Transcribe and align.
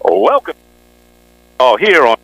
Welcome. 0.00 0.56
Oh, 1.60 1.76
here 1.76 2.06
on 2.06 2.16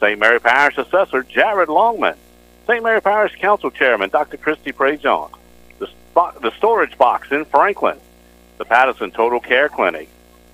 St. 0.00 0.18
Mary 0.18 0.40
Parish 0.40 0.78
Assessor 0.78 1.22
Jared 1.24 1.68
Longman. 1.68 2.16
St. 2.66 2.82
Mary 2.82 3.00
Parish 3.00 3.36
Council 3.36 3.70
Chairman 3.70 4.10
Dr. 4.10 4.36
Christy 4.36 4.72
Prejean. 4.72 5.30
The, 5.78 5.88
the 6.14 6.50
Storage 6.56 6.98
Box 6.98 7.30
in 7.30 7.44
Franklin. 7.44 7.98
The 8.58 8.64
Patterson 8.64 9.12
Total 9.12 9.38
Care 9.38 9.68
Clinic. 9.68 10.08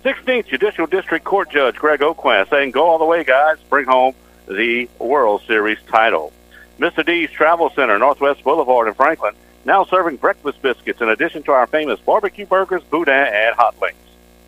16th 0.05 0.47
Judicial 0.49 0.87
District 0.87 1.25
Court 1.25 1.51
Judge 1.51 1.77
Greg 1.77 2.01
Aucoin 2.01 2.49
saying, 2.51 2.73
go 2.73 2.87
all 2.87 2.99
the 2.99 3.07
way, 3.07 3.25
guys. 3.25 3.57
Bring 3.71 3.87
home 3.87 4.15
the 4.47 4.91
World 4.99 5.43
Series 5.47 5.79
title. 5.89 6.35
Mr. 6.79 7.07
D's 7.07 7.31
Travel 7.31 7.71
Center, 7.71 7.99
Northwest 7.99 8.45
Boulevard 8.45 8.89
in 8.89 8.95
Franklin, 8.95 9.35
now 9.65 9.85
serving 9.85 10.17
breakfast 10.17 10.61
biscuits 10.61 11.01
in 11.01 11.09
addition 11.09 11.43
to 11.45 11.53
our 11.53 11.67
famous 11.67 11.99
barbecue 12.01 12.45
burgers, 12.45 12.83
boudin, 12.91 13.15
and 13.15 13.55
hot 13.55 13.81
links. 13.81 13.99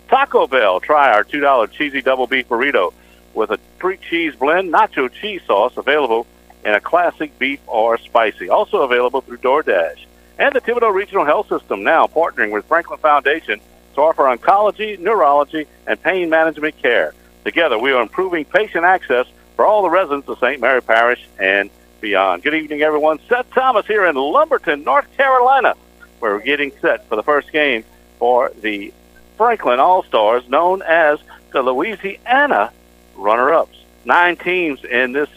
Taco 0.08 0.46
Bell, 0.46 0.80
try 0.80 1.12
our 1.14 1.24
$2 1.24 1.70
cheesy 1.70 2.02
double 2.02 2.26
beef 2.26 2.46
burrito 2.48 2.92
with 3.32 3.50
a 3.50 3.58
three 3.78 3.96
cheese 3.96 4.34
blend, 4.34 4.72
nacho 4.72 5.10
cheese 5.10 5.40
sauce 5.46 5.76
available 5.76 6.26
in 6.64 6.74
a 6.74 6.80
classic 6.80 7.38
beef 7.38 7.60
or 7.66 7.98
spicy. 7.98 8.48
Also 8.48 8.82
available 8.82 9.20
through 9.20 9.38
DoorDash. 9.38 10.06
And 10.38 10.54
the 10.54 10.60
Thibodaux 10.60 10.92
Regional 10.92 11.24
Health 11.24 11.48
System 11.48 11.82
now 11.84 12.06
partnering 12.06 12.50
with 12.50 12.64
Franklin 12.64 12.98
Foundation 12.98 13.60
to 13.94 14.00
offer 14.00 14.24
oncology, 14.24 14.98
neurology, 14.98 15.66
and 15.86 16.02
pain 16.02 16.28
management 16.28 16.76
care. 16.78 17.14
Together, 17.44 17.78
we 17.78 17.92
are 17.92 18.02
improving 18.02 18.44
patient 18.44 18.84
access 18.84 19.26
for 19.54 19.64
all 19.64 19.82
the 19.82 19.90
residents 19.90 20.28
of 20.28 20.38
St. 20.38 20.60
Mary 20.60 20.82
Parish 20.82 21.24
and 21.38 21.70
beyond. 22.00 22.42
Good 22.42 22.54
evening, 22.54 22.82
everyone. 22.82 23.20
Seth 23.28 23.50
Thomas 23.50 23.86
here 23.86 24.04
in 24.06 24.16
Lumberton, 24.16 24.82
North 24.82 25.06
Carolina, 25.16 25.74
where 26.18 26.34
we're 26.34 26.42
getting 26.42 26.72
set 26.80 27.08
for 27.08 27.16
the 27.16 27.22
first 27.22 27.52
game 27.52 27.84
for 28.18 28.50
the 28.60 28.92
Franklin 29.36 29.78
All 29.78 30.02
Stars, 30.02 30.48
known 30.48 30.82
as 30.82 31.18
the 31.52 31.62
Louisiana 31.62 32.72
runner 33.14 33.52
ups. 33.52 33.78
Nine 34.04 34.36
teams 34.36 34.84
in 34.84 35.12
this 35.12 35.28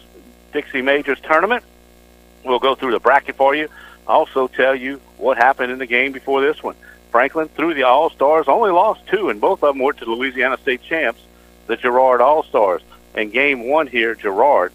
Dixie 0.53 0.81
Majors 0.81 1.19
tournament. 1.21 1.63
We'll 2.43 2.59
go 2.59 2.75
through 2.75 2.91
the 2.91 2.99
bracket 2.99 3.35
for 3.35 3.55
you. 3.55 3.69
Also, 4.07 4.47
tell 4.47 4.75
you 4.75 5.01
what 5.17 5.37
happened 5.37 5.71
in 5.71 5.79
the 5.79 5.85
game 5.85 6.11
before 6.11 6.41
this 6.41 6.63
one. 6.63 6.75
Franklin, 7.11 7.47
through 7.49 7.73
the 7.73 7.83
All 7.83 8.09
Stars, 8.09 8.47
only 8.47 8.71
lost 8.71 9.05
two, 9.07 9.29
and 9.29 9.41
both 9.41 9.63
of 9.63 9.73
them 9.73 9.83
were 9.83 9.93
to 9.93 10.05
Louisiana 10.05 10.57
State 10.57 10.81
champs, 10.83 11.21
the 11.67 11.75
Girard 11.75 12.21
All 12.21 12.43
Stars. 12.43 12.81
In 13.15 13.31
game 13.31 13.67
one 13.67 13.87
here, 13.87 14.15
Girard 14.15 14.71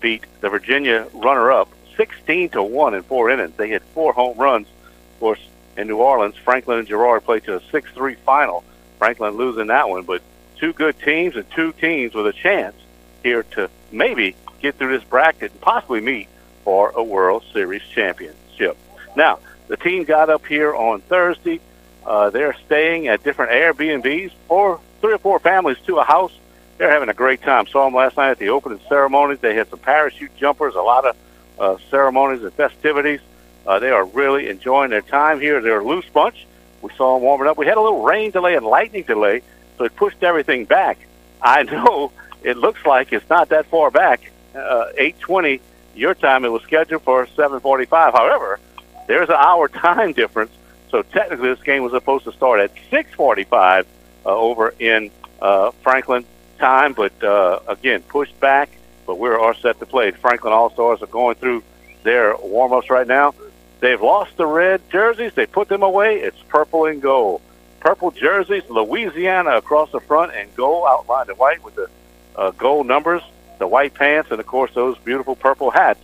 beat 0.00 0.24
the 0.40 0.48
Virginia 0.48 1.06
runner-up 1.12 1.68
16 1.96 2.50
to 2.50 2.62
one 2.62 2.94
in 2.94 3.02
four 3.02 3.30
innings. 3.30 3.56
They 3.56 3.68
hit 3.68 3.82
four 3.94 4.12
home 4.12 4.38
runs. 4.38 4.66
Of 4.66 5.20
course, 5.20 5.40
in 5.76 5.88
New 5.88 5.98
Orleans, 5.98 6.36
Franklin 6.36 6.78
and 6.78 6.88
Girard 6.88 7.24
played 7.24 7.44
to 7.44 7.56
a 7.56 7.60
6-3 7.60 8.16
final. 8.18 8.64
Franklin 8.98 9.34
losing 9.34 9.68
that 9.68 9.88
one, 9.88 10.02
but 10.04 10.22
two 10.56 10.72
good 10.72 10.98
teams 11.00 11.36
and 11.36 11.48
two 11.50 11.72
teams 11.72 12.14
with 12.14 12.26
a 12.26 12.32
chance 12.32 12.76
here 13.22 13.42
to 13.42 13.68
maybe 13.90 14.36
get 14.64 14.76
through 14.78 14.96
this 14.96 15.06
bracket 15.06 15.52
and 15.52 15.60
possibly 15.60 16.00
meet 16.00 16.26
for 16.64 16.90
a 16.96 17.02
World 17.02 17.44
Series 17.52 17.82
championship. 17.82 18.78
Now, 19.14 19.38
the 19.68 19.76
team 19.76 20.04
got 20.04 20.30
up 20.30 20.46
here 20.46 20.74
on 20.74 21.02
Thursday. 21.02 21.60
Uh, 22.04 22.30
they're 22.30 22.56
staying 22.64 23.08
at 23.08 23.22
different 23.22 23.52
Airbnbs, 23.52 24.32
four, 24.48 24.80
three 25.02 25.12
or 25.12 25.18
four 25.18 25.38
families 25.38 25.76
to 25.86 25.98
a 25.98 26.04
house. 26.04 26.32
They're 26.78 26.90
having 26.90 27.10
a 27.10 27.14
great 27.14 27.42
time. 27.42 27.66
Saw 27.66 27.84
them 27.84 27.94
last 27.94 28.16
night 28.16 28.30
at 28.30 28.38
the 28.38 28.48
opening 28.48 28.80
ceremonies. 28.88 29.38
They 29.40 29.54
had 29.54 29.68
some 29.68 29.80
parachute 29.80 30.34
jumpers, 30.36 30.74
a 30.74 30.80
lot 30.80 31.04
of 31.04 31.16
uh, 31.58 31.76
ceremonies 31.90 32.42
and 32.42 32.52
festivities. 32.54 33.20
Uh, 33.66 33.78
they 33.78 33.90
are 33.90 34.04
really 34.04 34.48
enjoying 34.48 34.90
their 34.90 35.02
time 35.02 35.40
here. 35.40 35.60
They're 35.60 35.80
a 35.80 35.84
loose 35.84 36.08
bunch. 36.12 36.46
We 36.80 36.90
saw 36.96 37.14
them 37.14 37.22
warming 37.22 37.48
up. 37.48 37.58
We 37.58 37.66
had 37.66 37.76
a 37.76 37.82
little 37.82 38.02
rain 38.02 38.30
delay 38.30 38.54
and 38.54 38.64
lightning 38.64 39.04
delay, 39.04 39.42
so 39.76 39.84
it 39.84 39.94
pushed 39.94 40.22
everything 40.22 40.64
back. 40.64 40.98
I 41.42 41.62
know 41.74 42.12
it 42.42 42.56
looks 42.56 42.84
like 42.86 43.12
it's 43.12 43.28
not 43.28 43.50
that 43.50 43.66
far 43.66 43.90
back. 43.90 44.30
Uh, 44.54 44.92
8:20 44.96 45.60
your 45.94 46.14
time. 46.14 46.44
It 46.44 46.48
was 46.48 46.62
scheduled 46.62 47.02
for 47.02 47.26
7:45. 47.26 48.12
However, 48.12 48.60
there's 49.06 49.28
an 49.28 49.36
hour 49.36 49.68
time 49.86 50.12
difference, 50.12 50.52
so 50.90 51.02
technically 51.02 51.48
this 51.48 51.62
game 51.62 51.82
was 51.82 51.92
supposed 51.92 52.24
to 52.24 52.32
start 52.32 52.60
at 52.60 52.70
6:45 52.90 53.86
uh, 54.24 54.28
over 54.28 54.74
in 54.78 55.10
uh, 55.40 55.70
Franklin 55.82 56.24
time, 56.58 56.92
but 56.92 57.12
uh, 57.22 57.60
again 57.66 58.02
pushed 58.02 58.38
back. 58.40 58.70
But 59.06 59.18
we're 59.18 59.38
all 59.38 59.54
set 59.54 59.78
to 59.80 59.86
play. 59.86 60.12
Franklin 60.12 60.52
All 60.52 60.70
Stars 60.70 61.02
are 61.02 61.06
going 61.06 61.34
through 61.34 61.62
their 62.04 62.36
warm 62.36 62.72
ups 62.72 62.88
right 62.88 63.06
now. 63.06 63.34
They've 63.80 64.00
lost 64.00 64.36
the 64.38 64.46
red 64.46 64.80
jerseys. 64.90 65.34
They 65.34 65.44
put 65.44 65.68
them 65.68 65.82
away. 65.82 66.20
It's 66.20 66.40
purple 66.48 66.86
and 66.86 67.02
gold. 67.02 67.42
Purple 67.80 68.12
jerseys, 68.12 68.62
Louisiana 68.70 69.58
across 69.58 69.90
the 69.90 70.00
front, 70.00 70.32
and 70.34 70.54
gold 70.56 70.86
outlined 70.88 71.28
in 71.28 71.36
white 71.36 71.62
with 71.62 71.74
the 71.74 71.90
uh, 72.34 72.50
gold 72.52 72.86
numbers, 72.86 73.22
the 73.58 73.66
white 73.66 73.94
pants, 73.94 74.30
and 74.30 74.40
of 74.40 74.46
course 74.46 74.72
those 74.74 74.98
beautiful 74.98 75.36
purple 75.36 75.70
hats. 75.70 76.00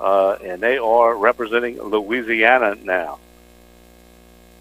Uh, 0.00 0.38
and 0.42 0.62
they 0.62 0.78
are 0.78 1.14
representing 1.14 1.80
Louisiana 1.80 2.74
now. 2.74 3.18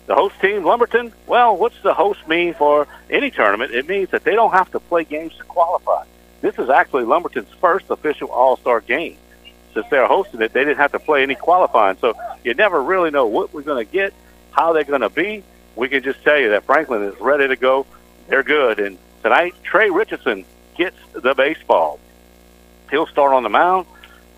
The 0.08 0.16
host 0.16 0.36
team, 0.42 0.64
Lumberton, 0.64 1.14
well, 1.28 1.56
what's 1.56 1.82
the 1.82 1.94
host 1.94 2.28
mean 2.28 2.54
for 2.56 2.88
any 3.10 3.32
tournament? 3.32 3.72
It 3.72 3.88
means 3.88 4.10
that 4.10 4.24
they 4.24 4.34
don't 4.34 4.52
have 4.52 4.72
to 4.72 4.80
play 4.80 5.06
games 5.06 5.38
to 5.38 5.44
qualify. 5.44 6.04
This 6.42 6.58
is 6.58 6.70
actually 6.70 7.06
Lumberton's 7.06 7.54
first 7.62 7.90
official 7.90 8.30
All 8.30 8.58
Star 8.58 8.82
game 8.82 9.18
since 9.74 9.88
they're 9.90 10.08
hosting 10.08 10.42
it, 10.42 10.54
they 10.54 10.62
didn't 10.62 10.78
have 10.78 10.92
to 10.92 11.00
play 11.00 11.24
any 11.24 11.36
qualifying. 11.36 11.98
So 11.98 12.16
you 12.44 12.54
never 12.54 12.82
really 12.82 13.12
know 13.12 13.28
what 13.28 13.54
we're 13.54 13.62
going 13.62 13.86
to 13.86 13.92
get, 13.92 14.14
how 14.52 14.74
they're 14.74 14.84
going 14.84 15.02
to 15.02 15.10
be. 15.10 15.44
We 15.76 15.88
can 15.88 16.04
just 16.04 16.24
tell 16.24 16.38
you 16.38 16.50
that 16.50 16.66
Franklin 16.66 17.04
is 17.04 17.20
ready 17.20 17.48
to 17.48 17.56
go. 17.56 17.86
They're 18.28 18.44
good. 18.44 18.80
And 18.80 18.98
tonight, 19.24 19.56
Trey 19.64 19.90
Richardson 19.90 20.46
gets 20.76 20.98
the 21.14 21.34
baseball. 21.34 22.00
He'll 22.92 23.08
start 23.08 23.34
on 23.34 23.44
the 23.44 23.50
mound. 23.50 23.86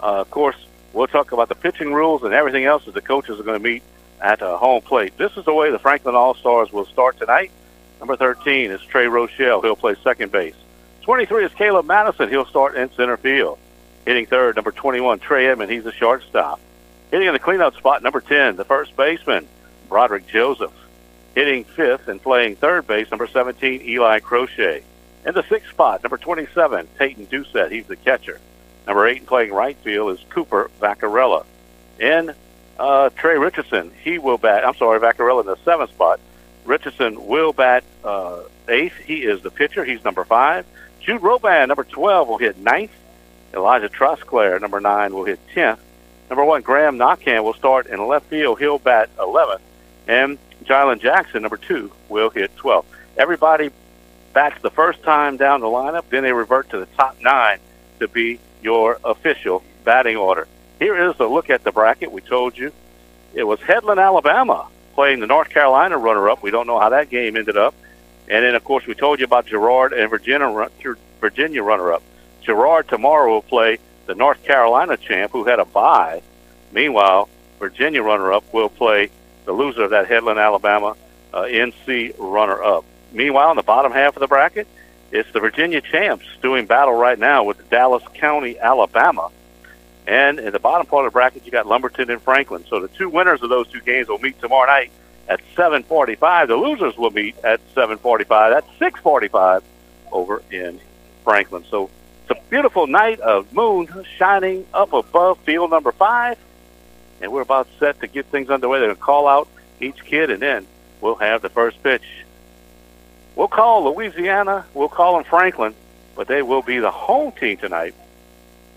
Uh, 0.02 0.22
of 0.22 0.32
course, 0.32 0.56
we'll 0.94 1.08
talk 1.08 1.32
about 1.32 1.50
the 1.50 1.56
pitching 1.56 1.94
rules 1.94 2.24
and 2.24 2.34
everything 2.34 2.66
else 2.66 2.86
that 2.86 2.94
the 2.94 3.02
coaches 3.02 3.40
are 3.40 3.44
going 3.44 3.60
to 3.60 3.64
meet 3.64 3.84
at 4.20 4.42
uh, 4.42 4.58
home 4.58 4.82
plate. 4.82 5.18
This 5.18 5.36
is 5.38 5.46
the 5.46 5.54
way 5.54 5.72
the 5.72 5.80
Franklin 5.80 6.16
All 6.16 6.36
Stars 6.36 6.72
will 6.72 6.86
start 6.86 7.18
tonight. 7.18 7.52
Number 8.00 8.16
13 8.16 8.72
is 8.72 8.82
Trey 8.82 9.08
Rochelle. 9.08 9.62
He'll 9.62 9.76
play 9.76 9.96
second 10.04 10.32
base. 10.32 10.56
23 11.04 11.46
is 11.46 11.54
Caleb 11.54 11.86
Madison. 11.86 12.30
He'll 12.30 12.46
start 12.46 12.76
in 12.76 12.92
center 12.94 13.18
field. 13.18 13.58
Hitting 14.06 14.26
third, 14.26 14.56
number 14.56 14.72
21, 14.72 15.20
Trey 15.20 15.48
Edmond. 15.48 15.72
He's 15.72 15.86
a 15.86 15.92
shortstop. 15.92 16.60
Hitting 17.12 17.28
in 17.28 17.34
the 17.34 17.40
cleanup 17.40 17.76
spot, 17.76 18.02
number 18.02 18.22
10, 18.22 18.56
the 18.56 18.66
first 18.66 18.96
baseman, 18.96 19.48
Broderick 19.90 20.28
Joseph. 20.28 20.72
Hitting 21.36 21.64
fifth 21.64 22.08
and 22.08 22.22
playing 22.22 22.56
third 22.56 22.88
base, 22.88 23.10
number 23.12 23.28
17, 23.28 23.82
Eli 23.82 24.20
Crochet. 24.20 24.84
In 25.26 25.36
the 25.36 25.44
sixth 25.44 25.70
spot, 25.70 26.04
number 26.04 26.18
27, 26.18 26.88
Peyton 26.98 27.28
Doucette. 27.28 27.72
He's 27.72 27.86
the 27.86 27.96
catcher. 27.96 28.40
Number 28.88 29.08
eight 29.08 29.26
playing 29.28 29.54
right 29.54 29.78
field 29.78 30.18
is 30.18 30.26
Cooper 30.30 30.72
Vaccarella. 30.82 31.46
In 32.00 32.34
uh, 32.80 33.10
Trey 33.10 33.38
Richardson, 33.38 33.92
he 34.04 34.18
will 34.18 34.40
bat. 34.40 34.66
I'm 34.66 34.76
sorry, 34.76 35.00
Vaccarella 35.00 35.42
in 35.42 35.48
the 35.48 35.58
seventh 35.64 35.92
spot. 35.92 36.20
Richardson 36.66 37.28
will 37.28 37.54
bat 37.54 37.84
uh, 38.04 38.42
eighth. 38.68 38.98
He 38.98 39.18
is 39.24 39.42
the 39.42 39.52
pitcher. 39.52 39.86
He's 39.86 40.04
number 40.04 40.24
five. 40.24 40.66
Jude 41.00 41.22
Roban, 41.22 41.68
number 41.68 41.84
12, 41.84 42.28
will 42.28 42.38
hit 42.38 42.58
ninth. 42.58 42.92
Elijah 43.54 43.90
Trosclair, 43.90 44.60
number 44.60 44.80
nine, 44.80 45.14
will 45.14 45.26
hit 45.26 45.40
10th. 45.54 45.80
Number 46.30 46.46
one, 46.46 46.62
Graham 46.62 46.98
Knockham 46.98 47.44
will 47.44 47.54
start 47.54 47.88
in 47.88 48.06
left 48.08 48.28
field. 48.28 48.60
He'll 48.60 48.80
bat 48.80 49.10
11th. 49.18 49.60
And 50.08 50.38
Jylan 50.64 51.02
Jackson, 51.02 51.42
number 51.42 51.58
two, 51.58 51.92
will 52.08 52.30
hit 52.30 52.56
12th. 52.56 52.86
Everybody 53.18 53.70
bats 54.34 54.62
the 54.62 54.72
first 54.72 55.04
time 55.04 55.38
down 55.38 55.62
the 55.62 55.68
lineup. 55.68 56.06
Then 56.10 56.24
they 56.24 56.34
revert 56.34 56.70
to 56.72 56.80
the 56.80 56.86
top 56.98 57.18
nine 57.22 57.60
to 58.00 58.08
be 58.08 58.40
your 58.62 59.00
official 59.04 59.64
batting 59.84 60.18
order. 60.18 60.48
Here 60.80 61.10
is 61.10 61.20
a 61.20 61.26
look 61.26 61.50
at 61.50 61.64
the 61.64 61.72
bracket. 61.72 62.12
We 62.12 62.22
told 62.22 62.58
you 62.58 62.72
it 63.34 63.44
was 63.44 63.60
Headland, 63.62 64.00
Alabama, 64.00 64.68
playing 64.94 65.20
the 65.20 65.28
North 65.28 65.50
Carolina 65.50 65.98
runner-up. 65.98 66.44
We 66.44 66.52
don't 66.52 66.68
know 66.68 66.80
how 66.80 66.90
that 66.90 67.10
game 67.10 67.38
ended 67.38 67.58
up. 67.58 67.76
And 68.28 68.44
then, 68.44 68.56
of 68.56 68.64
course, 68.64 68.86
we 68.86 68.94
told 68.94 69.20
you 69.20 69.26
about 69.26 69.46
Girard 69.46 69.94
and 69.94 70.10
Virginia, 70.10 70.70
Virginia 71.20 71.64
runner-up. 71.64 72.04
Girard 72.42 72.88
tomorrow 72.88 73.32
will 73.34 73.42
play 73.42 73.78
the 74.06 74.16
North 74.16 74.44
Carolina 74.44 74.98
champ 74.98 75.32
who 75.32 75.44
had 75.44 75.60
a 75.60 75.66
bye. 75.66 76.22
Meanwhile, 76.72 77.30
Virginia 77.60 78.02
runner-up 78.02 78.44
will 78.54 78.70
play 78.70 79.10
the 79.46 79.52
loser 79.52 79.84
of 79.84 79.92
that 79.92 80.08
Headland, 80.08 80.40
Alabama 80.40 80.96
uh, 81.34 81.44
NC 81.44 82.16
runner-up. 82.18 82.86
Meanwhile, 83.12 83.52
in 83.52 83.58
the 83.58 83.64
bottom 83.64 83.92
half 83.92 84.16
of 84.16 84.22
the 84.22 84.28
bracket, 84.28 84.68
it's 85.12 85.32
the 85.34 85.40
Virginia 85.40 85.82
champs 85.82 86.26
doing 86.42 86.66
battle 86.66 86.94
right 86.94 87.20
now 87.20 87.44
with 87.44 87.70
Dallas 87.70 88.04
County, 88.14 88.58
Alabama. 88.58 89.30
And 90.08 90.40
in 90.40 90.52
the 90.54 90.60
bottom 90.60 90.88
part 90.88 91.06
of 91.06 91.12
the 91.12 91.14
bracket, 91.14 91.46
you 91.46 91.52
got 91.52 91.68
Lumberton 91.68 92.10
and 92.10 92.22
Franklin. 92.22 92.66
So 92.70 92.80
the 92.80 92.88
two 92.88 93.10
winners 93.10 93.44
of 93.44 93.50
those 93.50 93.68
two 93.68 93.82
games 93.82 94.08
will 94.08 94.20
meet 94.20 94.40
tomorrow 94.40 94.68
night 94.68 94.92
at 95.28 95.42
7:45. 95.56 96.48
The 96.48 96.56
losers 96.56 96.98
will 96.98 97.12
meet 97.12 97.36
at 97.44 97.60
7:45. 97.76 98.52
That's 98.54 98.68
6:45 98.80 99.64
over 100.12 100.42
in 100.50 100.80
Franklin. 101.24 101.66
So 101.70 101.90
it's 102.24 102.40
a 102.40 102.50
beautiful 102.50 102.88
night 102.88 103.20
of 103.20 103.54
moon 103.54 103.88
shining 104.18 104.66
up 104.74 104.94
above 104.94 105.38
field 105.40 105.70
number 105.70 105.92
five, 105.92 106.38
and 107.22 107.32
we're 107.32 107.42
about 107.42 107.68
set 107.80 108.00
to 108.00 108.08
get 108.08 108.26
things 108.28 108.50
underway. 108.50 108.80
They're 108.80 108.88
going 108.88 108.96
to 108.96 109.02
call 109.02 109.28
out 109.28 109.48
each 109.80 110.04
kid, 110.04 110.30
and 110.30 110.42
then 110.42 110.68
we'll 111.00 111.16
have 111.16 111.42
the 111.42 111.50
first 111.50 111.82
pitch. 111.84 112.21
We'll 113.36 113.48
call 113.48 113.94
Louisiana. 113.94 114.66
We'll 114.74 114.90
call 114.90 115.16
them 115.16 115.24
Franklin, 115.24 115.74
but 116.16 116.28
they 116.28 116.42
will 116.42 116.62
be 116.62 116.80
the 116.80 116.92
home 116.92 117.32
team 117.32 117.58
tonight. 117.58 117.96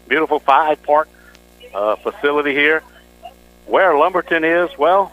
Beautiful 0.09 0.39
five 0.39 0.83
park 0.83 1.09
uh, 1.73 1.97
facility 1.97 2.53
here. 2.53 2.83
Where 3.67 3.97
Lumberton 3.97 4.45
is, 4.45 4.77
well, 4.79 5.13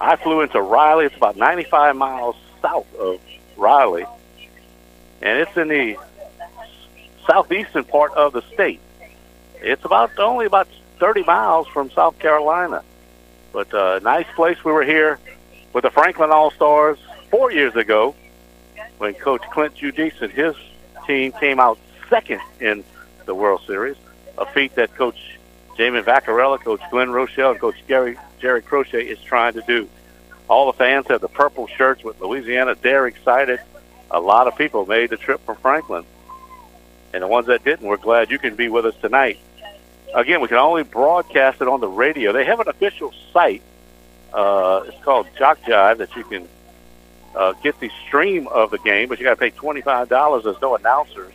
I 0.00 0.16
flew 0.16 0.40
into 0.40 0.60
Raleigh. 0.60 1.06
It's 1.06 1.16
about 1.16 1.36
95 1.36 1.96
miles 1.96 2.36
south 2.62 2.92
of 2.96 3.20
Raleigh, 3.56 4.06
and 5.20 5.38
it's 5.40 5.56
in 5.56 5.68
the 5.68 5.98
southeastern 7.26 7.84
part 7.84 8.12
of 8.14 8.32
the 8.32 8.42
state. 8.54 8.80
It's 9.60 9.84
about 9.84 10.18
only 10.18 10.46
about 10.46 10.68
30 11.00 11.24
miles 11.24 11.66
from 11.68 11.90
South 11.90 12.18
Carolina, 12.18 12.82
but 13.52 13.72
a 13.72 13.96
uh, 13.96 14.00
nice 14.02 14.26
place. 14.34 14.62
We 14.64 14.72
were 14.72 14.84
here 14.84 15.18
with 15.72 15.82
the 15.82 15.90
Franklin 15.90 16.30
All 16.30 16.50
Stars 16.50 16.98
four 17.30 17.50
years 17.50 17.74
ago 17.74 18.14
when 18.98 19.14
Coach 19.14 19.42
Clint 19.50 19.74
Giudice 19.76 20.20
and 20.22 20.32
his 20.32 20.54
team 21.06 21.32
came 21.32 21.60
out 21.60 21.78
second 22.08 22.40
in 22.60 22.84
the 23.26 23.34
World 23.34 23.62
Series, 23.66 23.96
a 24.38 24.46
feat 24.46 24.74
that 24.76 24.94
Coach 24.94 25.38
Jamin 25.76 26.04
Vaccarella, 26.04 26.60
Coach 26.60 26.80
Glenn 26.90 27.10
Rochelle, 27.10 27.52
and 27.52 27.60
Coach 27.60 27.76
Gary 27.86 28.16
Jerry 28.40 28.62
Crochet 28.62 29.04
is 29.04 29.20
trying 29.20 29.54
to 29.54 29.62
do. 29.62 29.88
All 30.48 30.66
the 30.66 30.74
fans 30.74 31.06
have 31.08 31.20
the 31.20 31.28
purple 31.28 31.66
shirts 31.66 32.04
with 32.04 32.20
Louisiana. 32.20 32.76
They're 32.80 33.06
excited. 33.06 33.60
A 34.10 34.20
lot 34.20 34.46
of 34.46 34.56
people 34.56 34.86
made 34.86 35.10
the 35.10 35.16
trip 35.16 35.44
from 35.44 35.56
Franklin. 35.56 36.04
And 37.12 37.22
the 37.22 37.26
ones 37.28 37.46
that 37.46 37.64
didn't, 37.64 37.86
we're 37.86 37.96
glad 37.96 38.30
you 38.30 38.38
can 38.38 38.54
be 38.54 38.68
with 38.68 38.84
us 38.84 38.94
tonight. 39.00 39.38
Again, 40.14 40.40
we 40.40 40.48
can 40.48 40.58
only 40.58 40.82
broadcast 40.82 41.60
it 41.62 41.68
on 41.68 41.80
the 41.80 41.88
radio. 41.88 42.32
They 42.32 42.44
have 42.44 42.60
an 42.60 42.68
official 42.68 43.12
site. 43.32 43.62
Uh, 44.32 44.84
it's 44.86 45.02
called 45.02 45.26
Jock 45.38 45.60
Jive 45.62 45.98
that 45.98 46.14
you 46.14 46.24
can 46.24 46.48
uh, 47.34 47.52
get 47.62 47.78
the 47.80 47.90
stream 48.06 48.46
of 48.48 48.70
the 48.70 48.78
game, 48.78 49.08
but 49.08 49.18
you 49.18 49.24
got 49.24 49.30
to 49.30 49.36
pay 49.36 49.50
$25. 49.50 50.44
There's 50.44 50.60
no 50.60 50.76
announcers. 50.76 51.32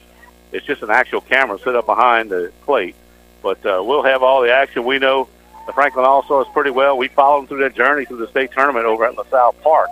It's 0.51 0.65
just 0.65 0.81
an 0.81 0.89
actual 0.89 1.21
camera 1.21 1.59
set 1.59 1.75
up 1.75 1.85
behind 1.85 2.31
the 2.31 2.51
plate. 2.63 2.95
But 3.41 3.65
uh, 3.65 3.81
we'll 3.83 4.03
have 4.03 4.23
all 4.23 4.41
the 4.41 4.51
action. 4.51 4.83
We 4.85 4.99
know 4.99 5.29
the 5.67 5.73
Franklin 5.73 6.05
All 6.05 6.23
Stars 6.23 6.47
pretty 6.53 6.71
well. 6.71 6.97
We 6.97 7.07
followed 7.07 7.41
them 7.41 7.47
through 7.47 7.59
their 7.59 7.69
journey 7.69 8.05
through 8.05 8.17
the 8.17 8.27
state 8.27 8.51
tournament 8.51 8.85
over 8.85 9.05
at 9.05 9.15
LaSalle 9.15 9.53
Park. 9.53 9.89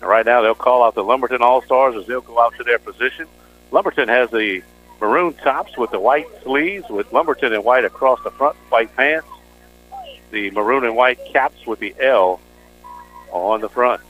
And 0.00 0.08
right 0.08 0.24
now, 0.24 0.40
they'll 0.42 0.54
call 0.54 0.84
out 0.84 0.94
the 0.94 1.04
Lumberton 1.04 1.42
All 1.42 1.62
Stars 1.62 1.96
as 1.96 2.06
they'll 2.06 2.20
go 2.20 2.40
out 2.40 2.54
to 2.56 2.64
their 2.64 2.78
position. 2.78 3.26
Lumberton 3.70 4.08
has 4.08 4.30
the 4.30 4.62
maroon 5.00 5.34
tops 5.34 5.76
with 5.76 5.90
the 5.90 5.98
white 5.98 6.26
sleeves, 6.42 6.88
with 6.88 7.12
Lumberton 7.12 7.52
in 7.52 7.64
white 7.64 7.84
across 7.84 8.22
the 8.22 8.30
front, 8.30 8.56
white 8.68 8.94
pants. 8.94 9.26
The 10.30 10.50
maroon 10.52 10.84
and 10.84 10.96
white 10.96 11.18
caps 11.32 11.66
with 11.66 11.80
the 11.80 11.94
L 12.00 12.40
on 13.30 13.60
the 13.60 13.68
front. 13.68 14.00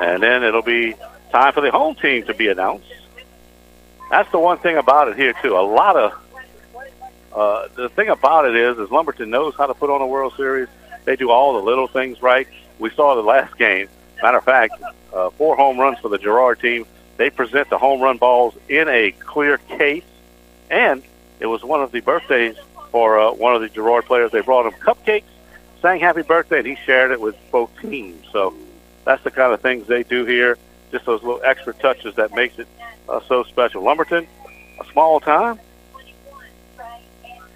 And 0.00 0.22
then 0.22 0.42
it'll 0.42 0.62
be 0.62 0.94
time 1.30 1.52
for 1.52 1.60
the 1.60 1.70
home 1.70 1.94
team 1.94 2.24
to 2.26 2.34
be 2.34 2.48
announced. 2.48 2.92
That's 4.10 4.30
the 4.30 4.38
one 4.38 4.58
thing 4.58 4.76
about 4.76 5.08
it 5.08 5.16
here 5.16 5.34
too. 5.42 5.56
A 5.56 5.60
lot 5.60 5.96
of 5.96 6.12
uh, 7.32 7.68
the 7.74 7.88
thing 7.90 8.08
about 8.08 8.46
it 8.46 8.56
is, 8.56 8.78
is 8.78 8.90
Lumberton 8.90 9.28
knows 9.28 9.54
how 9.56 9.66
to 9.66 9.74
put 9.74 9.90
on 9.90 10.00
a 10.00 10.06
World 10.06 10.34
Series. 10.36 10.68
They 11.04 11.16
do 11.16 11.30
all 11.30 11.54
the 11.54 11.62
little 11.62 11.86
things 11.86 12.22
right. 12.22 12.48
We 12.78 12.90
saw 12.90 13.14
the 13.14 13.22
last 13.22 13.58
game. 13.58 13.88
Matter 14.22 14.38
of 14.38 14.44
fact, 14.44 14.74
uh, 15.12 15.30
four 15.30 15.56
home 15.56 15.78
runs 15.78 15.98
for 15.98 16.08
the 16.08 16.18
Girard 16.18 16.60
team. 16.60 16.86
They 17.18 17.28
present 17.28 17.68
the 17.68 17.78
home 17.78 18.00
run 18.00 18.16
balls 18.16 18.56
in 18.68 18.88
a 18.88 19.12
clear 19.12 19.58
case, 19.58 20.04
and 20.70 21.02
it 21.38 21.46
was 21.46 21.62
one 21.62 21.82
of 21.82 21.92
the 21.92 22.00
birthdays 22.00 22.56
for 22.90 23.18
uh, 23.18 23.32
one 23.32 23.54
of 23.54 23.60
the 23.60 23.68
Girard 23.68 24.06
players. 24.06 24.32
They 24.32 24.40
brought 24.40 24.66
him 24.66 24.72
cupcakes, 24.80 25.24
sang 25.82 26.00
happy 26.00 26.22
birthday, 26.22 26.58
and 26.58 26.66
he 26.66 26.76
shared 26.86 27.10
it 27.10 27.20
with 27.20 27.36
both 27.50 27.70
teams. 27.82 28.24
So 28.32 28.54
that's 29.06 29.22
the 29.22 29.30
kind 29.30 29.54
of 29.54 29.60
things 29.62 29.86
they 29.86 30.02
do 30.02 30.26
here. 30.26 30.58
Just 30.90 31.06
those 31.06 31.22
little 31.22 31.40
extra 31.42 31.72
touches 31.72 32.16
that 32.16 32.34
makes 32.34 32.58
it 32.58 32.66
uh, 33.08 33.20
so 33.26 33.44
special. 33.44 33.82
Lumberton, 33.82 34.26
a 34.80 34.84
small 34.92 35.20
town, 35.20 35.58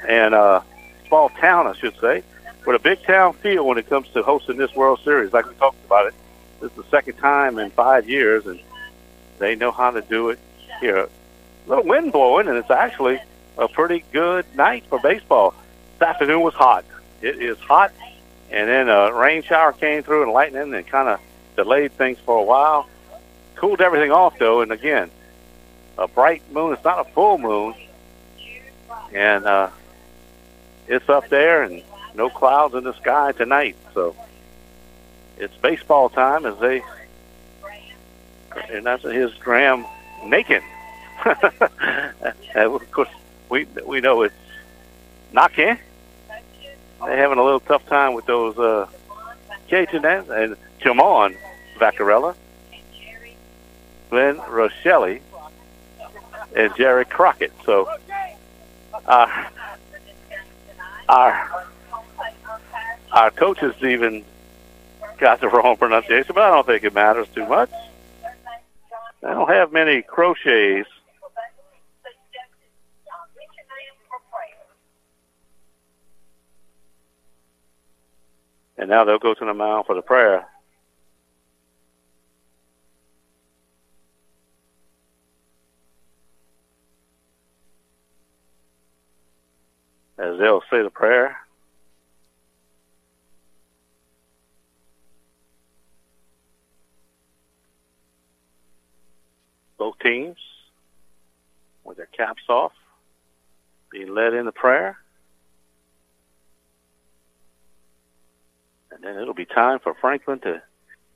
and 0.08 0.32
uh, 0.32 0.62
small 1.08 1.28
town, 1.28 1.66
I 1.66 1.74
should 1.74 1.98
say, 2.00 2.22
with 2.64 2.76
a 2.76 2.78
big 2.78 3.02
town 3.02 3.34
feel 3.34 3.66
when 3.66 3.78
it 3.78 3.88
comes 3.88 4.08
to 4.10 4.22
hosting 4.22 4.56
this 4.56 4.74
World 4.74 5.00
Series. 5.04 5.32
Like 5.32 5.46
we 5.46 5.54
talked 5.56 5.84
about 5.84 6.06
it, 6.06 6.14
this 6.60 6.70
is 6.70 6.76
the 6.76 6.84
second 6.84 7.16
time 7.16 7.58
in 7.58 7.70
five 7.70 8.08
years, 8.08 8.46
and 8.46 8.60
they 9.38 9.56
know 9.56 9.72
how 9.72 9.90
to 9.90 10.02
do 10.02 10.30
it 10.30 10.38
here. 10.80 10.98
A 10.98 11.08
little 11.68 11.84
wind 11.84 12.12
blowing, 12.12 12.46
and 12.46 12.56
it's 12.56 12.70
actually 12.70 13.20
a 13.58 13.66
pretty 13.66 14.04
good 14.12 14.46
night 14.54 14.84
for 14.88 15.00
baseball. 15.00 15.52
This 15.98 16.08
afternoon 16.08 16.42
was 16.42 16.54
hot. 16.54 16.84
It 17.22 17.42
is 17.42 17.58
hot, 17.58 17.92
and 18.52 18.68
then 18.68 18.88
a 18.88 19.12
rain 19.12 19.42
shower 19.42 19.72
came 19.72 20.04
through 20.04 20.22
and 20.22 20.32
lightning, 20.32 20.72
and 20.74 20.86
kind 20.86 21.08
of 21.08 21.20
delayed 21.62 21.92
things 21.92 22.18
for 22.24 22.38
a 22.38 22.42
while. 22.42 22.88
Cooled 23.56 23.82
everything 23.82 24.10
off 24.10 24.38
though, 24.38 24.62
and 24.62 24.72
again, 24.72 25.10
a 25.98 26.08
bright 26.08 26.42
moon. 26.50 26.72
It's 26.72 26.84
not 26.84 27.06
a 27.06 27.12
full 27.12 27.36
moon, 27.36 27.74
and 29.12 29.44
uh, 29.44 29.68
it's 30.88 31.06
up 31.10 31.28
there, 31.28 31.62
and 31.62 31.82
no 32.14 32.30
clouds 32.30 32.74
in 32.74 32.84
the 32.84 32.94
sky 32.94 33.32
tonight. 33.32 33.76
So 33.92 34.16
it's 35.36 35.54
baseball 35.56 36.08
time 36.08 36.46
as 36.46 36.58
they, 36.60 36.82
and 38.70 38.86
that's 38.86 39.02
his 39.02 39.34
Graham 39.34 39.84
Macon. 40.24 40.62
of 42.54 42.90
course, 42.90 43.10
we 43.50 43.66
we 43.84 44.00
know 44.00 44.22
it's 44.22 44.34
knocking. 45.30 45.76
They're 47.04 47.16
having 47.16 47.38
a 47.38 47.44
little 47.44 47.60
tough 47.60 47.84
time 47.86 48.14
with 48.14 48.24
those 48.24 48.58
uh, 48.58 48.86
Cajun 49.68 50.06
and 50.06 50.56
Timon 50.82 51.36
Vaccarella, 51.80 52.36
Glenn 54.10 54.38
Rochelle, 54.48 55.18
and 56.54 56.76
Jerry 56.76 57.04
Crockett. 57.06 57.52
So 57.64 57.88
uh, 59.06 59.44
our 61.08 61.66
our 63.12 63.30
coaches 63.30 63.74
even 63.82 64.24
got 65.18 65.40
the 65.40 65.48
wrong 65.48 65.76
pronunciation, 65.76 66.34
but 66.34 66.44
I 66.44 66.50
don't 66.50 66.66
think 66.66 66.84
it 66.84 66.94
matters 66.94 67.28
too 67.34 67.46
much. 67.46 67.70
I 69.22 69.34
don't 69.34 69.48
have 69.48 69.72
many 69.72 70.02
crochets. 70.02 70.88
And 78.78 78.88
now 78.88 79.04
they'll 79.04 79.18
go 79.18 79.34
to 79.34 79.44
the 79.44 79.52
mound 79.52 79.84
for 79.84 79.94
the 79.94 80.00
prayer. 80.00 80.46
As 90.20 90.38
they'll 90.38 90.62
say 90.70 90.82
the 90.82 90.90
prayer. 90.90 91.36
Both 99.78 99.98
teams 100.00 100.36
with 101.84 101.96
their 101.96 102.06
caps 102.06 102.42
off, 102.48 102.72
being 103.90 104.14
led 104.14 104.34
in 104.34 104.44
the 104.44 104.52
prayer. 104.52 104.98
And 108.92 109.02
then 109.02 109.16
it'll 109.16 109.32
be 109.32 109.46
time 109.46 109.78
for 109.78 109.94
Franklin 109.94 110.40
to 110.40 110.62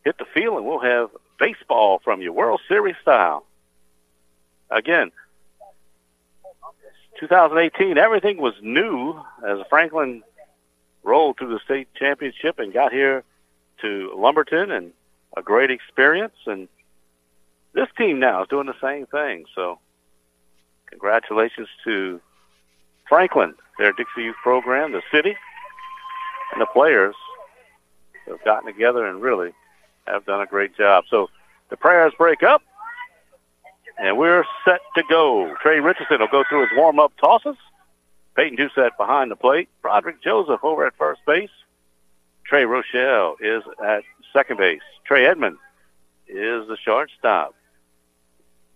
hit 0.05 0.17
the 0.17 0.25
field, 0.33 0.57
and 0.57 0.67
we'll 0.67 0.79
have 0.79 1.11
baseball 1.39 2.01
from 2.03 2.23
you, 2.23 2.33
World 2.33 2.63
Series 2.67 2.97
style. 3.03 3.45
Again, 4.71 5.13
2018, 7.28 7.97
everything 7.99 8.37
was 8.38 8.54
new 8.62 9.19
as 9.47 9.59
Franklin 9.71 10.23
rolled 11.02 11.38
through 11.38 11.52
the 11.52 11.61
state 11.64 11.88
championship 11.95 12.59
and 12.59 12.73
got 12.73 12.93
here 12.93 13.25
to 13.81 14.12
Lumberton 14.16 14.71
and 14.71 14.93
a 15.37 15.43
great 15.43 15.71
experience. 15.71 16.35
And 16.47 16.69
this 17.73 17.88
team 17.97 18.19
now 18.21 18.43
is 18.43 18.49
doing 18.49 18.66
the 18.66 18.75
same 18.81 19.07
thing. 19.07 19.47
So 19.54 19.78
congratulations 20.90 21.69
to 21.85 22.21
Franklin, 23.09 23.54
their 23.78 23.93
Dixie 23.93 24.23
Youth 24.23 24.37
program, 24.43 24.93
the 24.93 25.02
city, 25.12 25.35
and 26.52 26.61
the 26.61 26.66
players 26.66 27.14
have 28.26 28.43
gotten 28.45 28.73
together 28.73 29.07
and 29.07 29.21
really 29.21 29.52
have 30.07 30.25
done 30.25 30.40
a 30.40 30.47
great 30.47 30.76
job. 30.76 31.04
So 31.11 31.28
the 31.71 31.76
prayers 31.76 32.12
break 32.16 32.43
up, 32.43 32.62
and 33.99 34.17
we're 34.19 34.45
set 34.65 34.81
to 34.97 35.03
go. 35.09 35.55
Trey 35.63 35.81
Richardson 35.81 36.19
will 36.21 36.29
go 36.29 36.45
through 36.49 36.63
his 36.63 36.71
warm-up 36.77 37.13
tosses. 37.21 37.57
Peyton 38.37 38.57
Doucette 38.57 38.97
behind 38.99 39.31
the 39.31 39.37
plate. 39.37 39.69
Broderick 39.83 40.23
Joseph 40.23 40.61
over 40.63 40.87
at 40.87 40.97
first 40.97 41.21
base. 41.27 41.51
Trey 42.45 42.65
Rochelle 42.65 43.37
is 43.41 43.63
at 43.85 44.03
second 44.33 44.59
base. 44.59 44.83
Trey 45.07 45.27
Edmond 45.27 45.57
is 46.27 46.67
the 46.69 46.77
shortstop. 46.85 47.55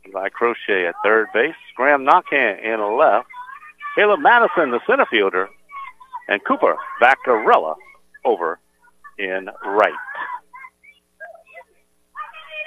Eli 0.07 0.29
Crochet 0.29 0.87
at 0.87 0.95
third 1.05 1.27
base. 1.35 1.55
Graham 1.77 2.07
Knockhand 2.07 2.63
in 2.63 2.99
left. 2.99 3.27
Caleb 3.97 4.21
Madison, 4.21 4.71
the 4.71 4.81
center 4.87 5.07
fielder. 5.11 5.49
And 6.29 6.43
Cooper 6.45 6.77
Vaccarella 7.03 7.75
over 8.25 8.59
in 9.19 9.49
right. 9.65 9.93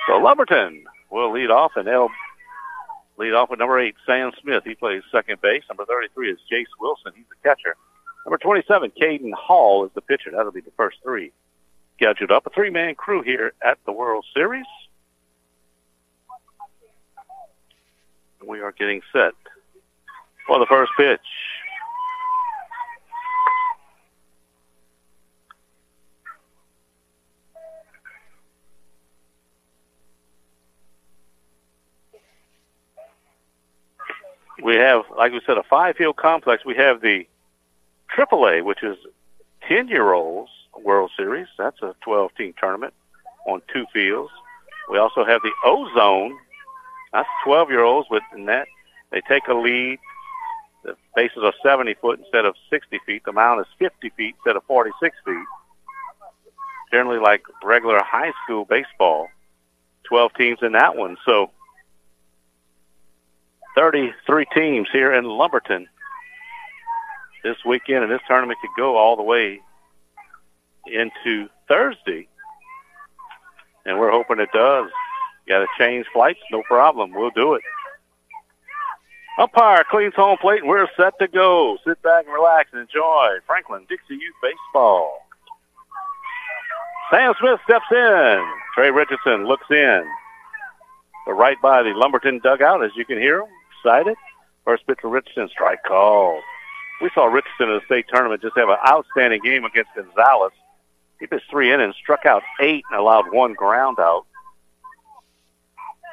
So 0.08 0.20
Lumberton 0.20 0.84
will 1.10 1.32
lead 1.32 1.52
off, 1.52 1.74
and 1.76 1.88
they'll 1.88 2.10
lead 3.22 3.34
off 3.34 3.50
with 3.50 3.60
number 3.60 3.80
eight, 3.80 3.96
Sam 4.06 4.32
Smith. 4.42 4.64
He 4.66 4.76
plays 4.76 5.04
second 5.12 5.42
base. 5.42 5.64
Number 5.70 5.86
33 5.86 6.32
is 6.32 6.40
Jace 6.52 6.66
Wilson. 6.80 7.14
He's 7.16 7.26
the 7.30 7.48
catcher. 7.48 7.76
Number 8.26 8.38
27, 8.38 8.92
Caden 9.00 9.34
Hall 9.34 9.86
is 9.86 9.92
the 9.94 10.02
pitcher. 10.02 10.32
That'll 10.32 10.52
be 10.52 10.62
the 10.62 10.72
first 10.76 10.98
three 11.04 11.32
scheduled 11.96 12.32
up. 12.32 12.46
A 12.48 12.50
three-man 12.50 12.96
crew 12.96 13.22
here 13.22 13.54
at 13.64 13.78
the 13.86 13.92
World 13.92 14.26
Series. 14.34 14.66
We 18.46 18.60
are 18.60 18.72
getting 18.72 19.02
set 19.14 19.34
for 20.48 20.58
the 20.58 20.66
first 20.66 20.92
pitch. 20.98 21.20
We 34.64 34.76
have, 34.76 35.04
like 35.18 35.32
we 35.32 35.42
said, 35.46 35.58
a 35.58 35.64
five-field 35.64 36.16
complex. 36.18 36.66
We 36.66 36.76
have 36.76 37.02
the 37.02 37.28
AAA, 38.18 38.64
which 38.64 38.84
is 38.84 38.98
10-year-olds 39.70 40.50
World 40.84 41.12
Series. 41.18 41.48
That's 41.58 41.82
a 41.82 41.96
12-team 42.06 42.54
tournament 42.60 42.94
on 43.48 43.62
two 43.74 43.86
fields. 43.94 44.32
We 44.90 44.98
also 44.98 45.24
have 45.26 45.42
the 45.42 45.52
O-Zone. 45.66 46.38
That's 47.14 47.30
12-year-olds 47.46 48.08
with 48.10 48.24
in 48.36 48.46
that. 48.46 48.68
They 49.12 49.22
take 49.22 49.48
a 49.48 49.54
lead. 49.54 50.00
The 50.84 50.96
bases 51.16 51.44
are 51.44 51.54
70 51.64 51.94
foot 51.96 52.20
instead 52.20 52.46
of 52.46 52.56
60 52.70 53.00
feet. 53.06 53.24
The 53.26 53.34
mound 53.34 53.62
is 53.62 53.68
50 53.78 54.10
feet 54.18 54.36
instead 54.38 54.56
of 54.56 54.64
46 54.66 55.16
feet. 55.26 55.36
Generally 56.92 57.20
like 57.20 57.44
regular 57.64 58.02
high 58.04 58.32
school 58.44 58.66
baseball. 58.66 59.28
12 60.06 60.34
teams 60.34 60.60
in 60.62 60.74
that 60.74 60.96
one. 60.96 61.18
So 61.26 61.52
33 63.76 64.46
teams 64.54 64.88
here 64.92 65.14
in 65.14 65.26
Lumberton 65.26 65.88
this 67.44 67.58
weekend, 67.66 68.04
and 68.04 68.12
this 68.12 68.22
tournament 68.28 68.60
could 68.62 68.82
go 68.82 68.98
all 68.98 69.16
the 69.16 69.24
way 69.24 69.62
into 70.88 71.50
Thursday. 71.68 72.28
And 73.86 74.00
we're 74.00 74.12
hoping 74.12 74.40
it 74.40 74.50
does. 74.54 74.90
Got 75.48 75.60
to 75.60 75.68
change 75.78 76.06
flights? 76.14 76.40
No 76.52 76.62
problem. 76.64 77.12
We'll 77.14 77.32
do 77.32 77.56
it. 77.56 77.64
Umpire 79.40 79.84
cleans 79.90 80.14
home 80.14 80.38
plate, 80.38 80.60
and 80.60 80.70
we're 80.70 80.88
set 80.98 81.18
to 81.20 81.28
go. 81.28 81.78
Sit 81.88 82.02
back 82.02 82.26
and 82.26 82.34
relax 82.34 82.70
and 82.74 82.82
enjoy 82.82 83.38
Franklin 83.48 83.86
Dixie 83.90 84.14
Youth 84.14 84.36
Baseball. 84.42 85.18
Sam 87.10 87.34
Smith 87.40 87.60
steps 87.64 87.86
in. 87.92 88.46
Trey 88.76 88.92
Richardson 88.92 89.48
looks 89.48 89.66
in. 89.70 90.04
But 91.26 91.34
right 91.34 91.58
by 91.62 91.82
the 91.84 91.90
Lumberton 91.90 92.40
dugout, 92.42 92.84
as 92.84 92.92
you 92.96 93.06
can 93.06 93.18
hear 93.18 93.44
excited. 93.84 94.16
First 94.66 94.86
pitch 94.86 95.00
for 95.02 95.10
Richardson, 95.10 95.50
strike 95.50 95.84
call. 95.88 96.40
We 97.02 97.10
saw 97.16 97.26
Richardson 97.26 97.70
in 97.70 97.76
the 97.76 97.82
state 97.86 98.06
tournament 98.14 98.42
just 98.42 98.56
have 98.58 98.70
an 98.70 98.78
outstanding 98.88 99.42
game 99.44 99.66
against 99.66 99.90
Gonzales. 99.96 100.52
He 101.20 101.28
pitched 101.28 101.50
three 101.50 101.74
innings, 101.74 101.96
struck 102.02 102.26
out 102.26 102.44
eight, 102.62 102.84
and 102.92 103.00
allowed 103.00 103.32
one 103.32 103.54
ground 103.54 103.98
out. 104.00 104.26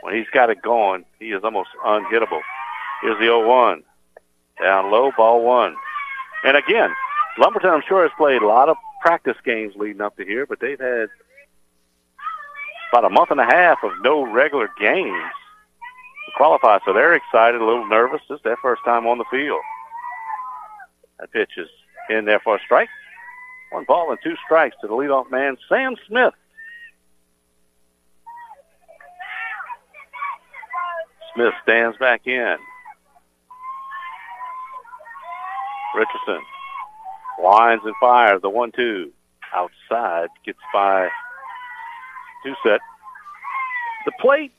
When 0.03 0.15
he's 0.15 0.29
got 0.33 0.51
it 0.51 0.63
going, 0.63 1.05
he 1.19 1.33
is 1.33 1.45
almost 1.45 1.71
unhittable. 1.85 2.41
Here's 3.03 3.19
the 3.19 3.27
0-1. 3.27 3.83
Down 4.63 4.91
low, 4.91 5.11
ball 5.17 5.45
one. 5.45 5.77
And 6.45 6.57
again, 6.57 6.91
Lumberton, 7.39 7.71
I'm 7.71 7.83
sure, 7.87 8.03
has 8.03 8.11
played 8.17 8.43
a 8.43 8.47
lot 8.47 8.69
of 8.69 8.77
practice 9.03 9.37
games 9.45 9.75
leading 9.77 10.01
up 10.01 10.17
to 10.17 10.25
here, 10.25 10.47
but 10.47 10.61
they've 10.61 10.79
had 10.79 11.09
about 12.93 13.05
a 13.05 13.11
month 13.11 13.31
and 13.31 13.41
a 13.41 13.45
half 13.45 13.79
of 13.83 13.93
no 14.03 14.23
regular 14.31 14.71
games 14.81 15.33
qualify. 16.39 16.79
So 16.87 16.95
they're 16.95 17.15
excited, 17.15 17.61
a 17.61 17.65
little 17.65 17.87
nervous. 17.87 18.23
This 18.31 18.37
is 18.37 18.43
their 18.45 18.57
first 18.63 18.81
time 18.85 19.07
on 19.07 19.19
the 19.19 19.25
field. 19.31 19.61
That 21.21 21.31
pitch 21.33 21.51
is 21.59 21.69
in 22.09 22.25
there 22.25 22.41
for 22.41 22.57
a 22.57 22.61
strike. 22.65 22.89
One 23.73 23.85
ball 23.85 24.11
and 24.11 24.19
two 24.25 24.37
strikes 24.47 24.77
to 24.81 24.87
the 24.87 24.95
leadoff 24.95 25.31
man, 25.31 25.59
Sam 25.69 25.97
Smith. 26.07 26.33
Smith 31.35 31.53
stands 31.63 31.99
back 31.99 32.27
in. 32.27 32.57
Richardson 35.95 36.43
lines 37.43 37.81
and 37.85 37.95
fires 38.01 38.43
the 38.43 38.51
one-two 38.51 39.11
outside, 39.55 40.29
gets 40.45 40.59
by 40.73 41.09
two 42.45 42.55
set. 42.63 42.81
The 44.07 44.13
plate 44.21 44.53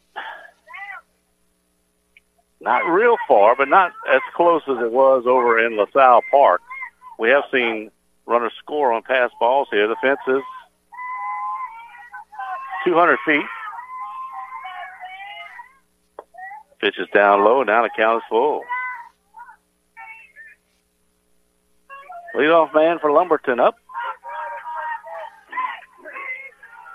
not 2.62 2.86
real 2.86 3.16
far, 3.28 3.56
but 3.56 3.70
not 3.70 3.94
as 4.12 4.22
close 4.36 4.62
as 4.68 4.78
it 4.84 4.92
was 4.92 5.24
over 5.26 5.64
in 5.66 5.78
LaSalle 5.78 6.22
Park. 6.30 6.62
We 7.18 7.30
have 7.30 7.44
seen 7.52 7.92
runners 8.26 8.54
score 8.60 8.92
on 8.94 9.02
pass 9.04 9.32
balls 9.40 9.68
here. 9.72 9.88
The 9.88 9.96
fence 10.02 10.20
is 10.28 10.42
200 12.86 13.18
feet. 13.26 13.46
Pitch 16.80 16.98
is 16.98 17.08
down 17.14 17.44
low. 17.44 17.64
Now 17.64 17.84
the 17.84 17.90
count 17.96 18.18
is 18.18 18.24
full. 18.30 18.64
Leadoff 22.36 22.74
man 22.74 23.00
for 23.00 23.12
Lumberton 23.12 23.60
up. 23.60 23.76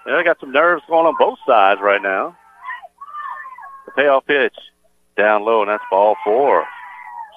Yeah, 0.07 0.17
they 0.17 0.25
got 0.25 0.41
some 0.41 0.53
nerves 0.53 0.83
going 0.89 1.07
on 1.07 1.17
both 1.19 1.39
sides 1.47 1.81
right 1.83 2.01
now. 2.01 2.37
The 3.87 3.93
payoff 3.93 4.27
pitch 4.27 4.55
down 5.17 5.45
low, 5.45 5.63
and 5.63 5.71
that's 5.71 5.85
ball 5.91 6.17
four. 6.25 6.65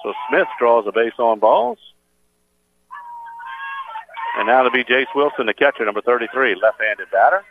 So 0.02 0.12
Smith 0.28 0.48
draws 0.58 0.86
a 0.86 0.92
base 0.92 1.18
on 1.18 1.38
balls. 1.38 1.78
And 4.36 4.46
now 4.46 4.62
to 4.62 4.70
be 4.70 4.84
Jace 4.84 5.06
Wilson, 5.14 5.46
the 5.46 5.54
catcher, 5.54 5.84
number 5.84 6.00
33, 6.00 6.54
left-handed 6.54 7.10
batter. 7.10 7.42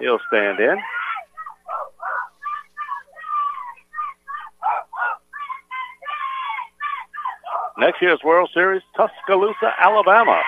He'll 0.00 0.20
stand 0.28 0.60
in. 0.60 0.78
Next 7.78 8.02
year's 8.02 8.20
World 8.24 8.50
Series, 8.52 8.82
Tuscaloosa, 8.96 9.72
Alabama. 9.80 10.40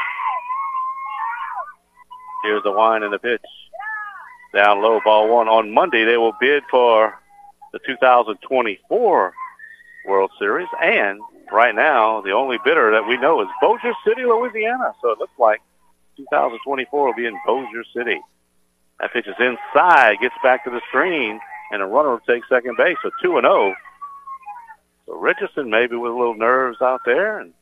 Here's 2.44 2.62
the 2.62 2.72
wine 2.72 3.02
and 3.02 3.12
the 3.12 3.18
pitch. 3.18 3.40
Down 4.54 4.82
low, 4.82 5.00
ball 5.04 5.28
one. 5.28 5.48
On 5.48 5.72
Monday, 5.72 6.04
they 6.04 6.16
will 6.16 6.32
bid 6.40 6.64
for 6.70 7.19
the 7.72 7.78
2024 7.86 9.32
World 10.06 10.30
Series. 10.38 10.68
And 10.82 11.20
right 11.52 11.74
now, 11.74 12.20
the 12.20 12.32
only 12.32 12.58
bidder 12.64 12.90
that 12.92 13.06
we 13.06 13.16
know 13.16 13.40
is 13.42 13.48
Bossier 13.60 13.92
City, 14.06 14.24
Louisiana. 14.24 14.94
So 15.02 15.10
it 15.10 15.18
looks 15.18 15.38
like 15.38 15.60
2024 16.16 17.06
will 17.06 17.14
be 17.14 17.26
in 17.26 17.38
Bossier 17.46 17.84
City. 17.94 18.20
That 19.00 19.12
pitch 19.12 19.26
is 19.26 19.36
inside, 19.38 20.16
gets 20.20 20.34
back 20.42 20.64
to 20.64 20.70
the 20.70 20.80
screen, 20.88 21.40
and 21.72 21.82
a 21.82 21.86
runner 21.86 22.10
will 22.10 22.20
take 22.20 22.42
second 22.48 22.76
base. 22.76 22.96
So 23.02 23.10
2 23.22 23.38
and 23.38 23.44
0. 23.44 23.74
So 25.06 25.14
Richardson 25.14 25.70
maybe 25.70 25.96
with 25.96 26.12
a 26.12 26.14
little 26.14 26.34
nerves 26.34 26.82
out 26.82 27.00
there 27.04 27.38
and 27.38 27.52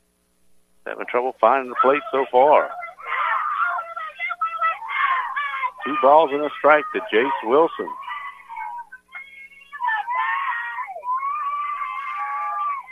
having 0.86 1.06
trouble 1.06 1.36
finding 1.40 1.70
the 1.70 1.76
plate 1.82 2.02
so 2.10 2.26
far. 2.32 2.70
Two 5.86 5.96
balls 6.02 6.30
and 6.32 6.42
a 6.42 6.50
strike 6.58 6.84
to 6.94 7.00
Jace 7.12 7.30
Wilson. 7.44 7.88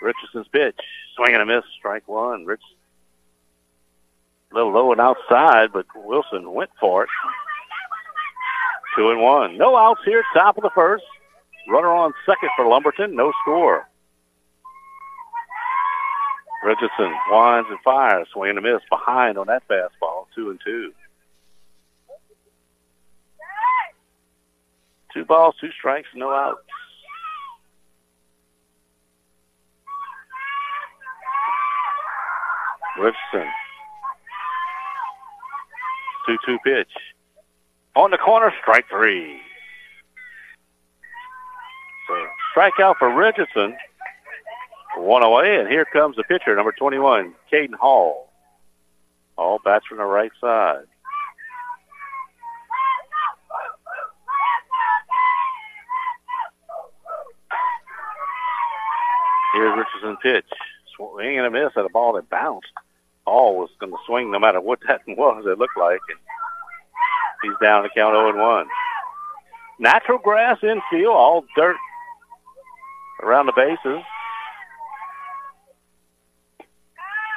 Richardson's 0.03 0.49
pitch, 0.49 0.79
Swing 1.17 1.35
and 1.35 1.43
a 1.43 1.47
miss, 1.47 1.65
strike 1.79 2.07
one. 2.07 2.45
Rich 2.45 2.61
a 4.53 4.55
little 4.55 4.73
low 4.73 4.93
and 4.93 5.01
outside, 5.01 5.73
but 5.73 5.87
Wilson 5.95 6.53
went 6.53 6.71
for 6.79 7.05
it. 7.05 7.09
Two 8.97 9.11
and 9.11 9.21
one. 9.21 9.59
No 9.59 9.77
outs 9.77 10.01
here, 10.05 10.23
top 10.33 10.57
of 10.57 10.63
the 10.63 10.71
first. 10.75 11.05
Runner 11.69 11.89
on 11.89 12.15
second 12.25 12.51
for 12.57 12.67
Lumberton, 12.67 13.15
no 13.15 13.33
score. 13.43 13.89
Richardson 16.65 17.15
winds 17.31 17.69
and 17.71 17.79
fires, 17.85 18.29
swing 18.33 18.51
and 18.51 18.59
a 18.59 18.63
miss 18.63 18.83
behind 18.91 19.39
on 19.39 19.47
that 19.49 19.63
fastball, 19.69 20.27
two 20.35 20.51
and 20.51 20.61
two. 20.65 20.93
Two 25.13 25.25
balls, 25.25 25.55
two 25.61 25.71
strikes, 25.79 26.09
no 26.15 26.31
outs. 26.31 26.66
Richardson. 32.99 33.51
2-2 36.29 36.59
pitch. 36.65 36.89
On 37.95 38.11
the 38.11 38.19
corner, 38.19 38.53
strike 38.61 38.89
three. 38.89 39.41
So 42.09 42.27
strikeout 42.55 42.97
for 42.99 43.15
Richardson. 43.15 43.77
One 44.97 45.23
away, 45.23 45.57
and 45.59 45.69
here 45.69 45.85
comes 45.85 46.17
the 46.17 46.25
pitcher, 46.25 46.55
number 46.57 46.73
21, 46.73 47.35
Caden 47.53 47.75
Hall. 47.75 48.33
All 49.37 49.61
bats 49.63 49.87
from 49.87 49.99
the 49.99 50.05
right 50.05 50.31
side. 50.41 50.85
Here's 59.53 59.79
Richardson 59.79 60.17
pitch. 60.23 60.45
Swing 60.97 61.39
and 61.39 61.47
a 61.47 61.51
miss 61.51 61.73
at 61.77 61.85
a 61.85 61.89
ball 61.89 62.15
that 62.15 62.29
bounced. 62.29 62.69
Hall 63.27 63.57
was 63.59 63.71
going 63.81 63.93
to 63.93 63.99
swing 64.07 64.31
no 64.31 64.39
matter 64.39 64.61
what 64.61 64.79
that 64.89 65.03
was, 65.07 65.45
it 65.47 65.59
looked 65.59 65.77
like. 65.77 66.01
And 66.09 66.19
he's 67.43 67.59
down 67.63 67.83
to 67.83 67.89
count 67.95 68.15
0 68.15 68.31
and 68.31 68.39
1. 68.39 68.67
Natural 69.79 70.19
grass 70.19 70.59
infield, 70.63 71.15
all 71.15 71.45
dirt 71.55 71.77
around 73.23 73.47
the 73.47 73.53
bases. 73.53 74.03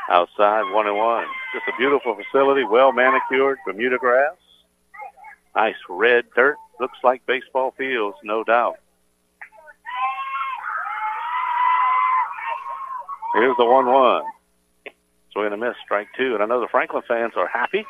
Outside, 0.09 0.71
1 0.73 0.87
and 0.87 0.97
1. 0.97 1.25
Just 1.53 1.67
a 1.67 1.77
beautiful 1.77 2.15
facility, 2.15 2.63
well 2.63 2.91
manicured, 2.91 3.57
Bermuda 3.65 3.97
grass. 3.97 4.35
Nice 5.55 5.75
red 5.89 6.25
dirt. 6.35 6.55
Looks 6.79 6.97
like 7.03 7.25
baseball 7.25 7.73
fields, 7.77 8.17
no 8.23 8.43
doubt. 8.43 8.77
Here's 13.35 13.55
the 13.57 13.65
1 13.65 13.85
1. 13.85 14.23
Swing 15.31 15.45
and 15.45 15.55
a 15.55 15.57
miss, 15.57 15.75
strike 15.83 16.07
two. 16.17 16.33
And 16.33 16.43
I 16.43 16.45
know 16.45 16.61
the 16.61 16.67
Franklin 16.67 17.03
fans 17.07 17.33
are 17.35 17.47
happy 17.47 17.85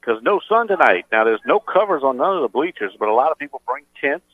because 0.00 0.22
no 0.22 0.40
sun 0.48 0.68
tonight. 0.68 1.06
Now, 1.12 1.24
there's 1.24 1.40
no 1.46 1.60
covers 1.60 2.02
on 2.02 2.16
none 2.16 2.36
of 2.36 2.42
the 2.42 2.48
bleachers, 2.48 2.92
but 2.98 3.08
a 3.08 3.14
lot 3.14 3.30
of 3.30 3.38
people 3.38 3.62
bring 3.66 3.84
tents 4.00 4.24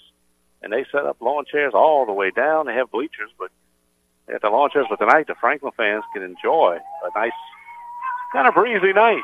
and 0.62 0.72
they 0.72 0.84
set 0.90 1.04
up 1.04 1.20
lawn 1.20 1.44
chairs 1.50 1.72
all 1.74 2.06
the 2.06 2.12
way 2.12 2.30
down. 2.30 2.66
They 2.66 2.74
have 2.74 2.90
bleachers, 2.90 3.30
but 3.38 3.50
at 4.32 4.40
the 4.40 4.48
lawn 4.48 4.70
chairs. 4.72 4.86
But 4.88 4.98
tonight, 4.98 5.26
the 5.26 5.34
Franklin 5.40 5.72
fans 5.76 6.04
can 6.14 6.22
enjoy 6.22 6.78
a 6.78 7.18
nice, 7.18 7.32
kind 8.32 8.48
of 8.48 8.54
breezy 8.54 8.92
night. 8.92 9.22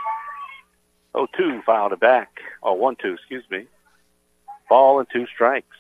Oh, 1.15 1.27
two 1.37 1.63
fouled 1.65 1.93
it 1.93 2.01
back. 2.01 2.29
Oh, 2.63 2.75
one, 2.75 2.97
two, 2.97 3.15
excuse 3.15 3.45
me. 3.51 3.67
Ball 4.69 5.01
and 5.01 5.09
two 5.13 5.27
strikes. 5.27 5.77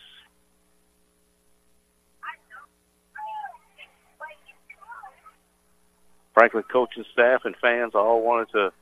Franklin 6.40 6.64
coaching 6.72 7.04
staff 7.12 7.44
and 7.44 7.54
fans 7.56 7.94
all 7.94 8.22
wanted 8.22 8.48
to 8.52 8.72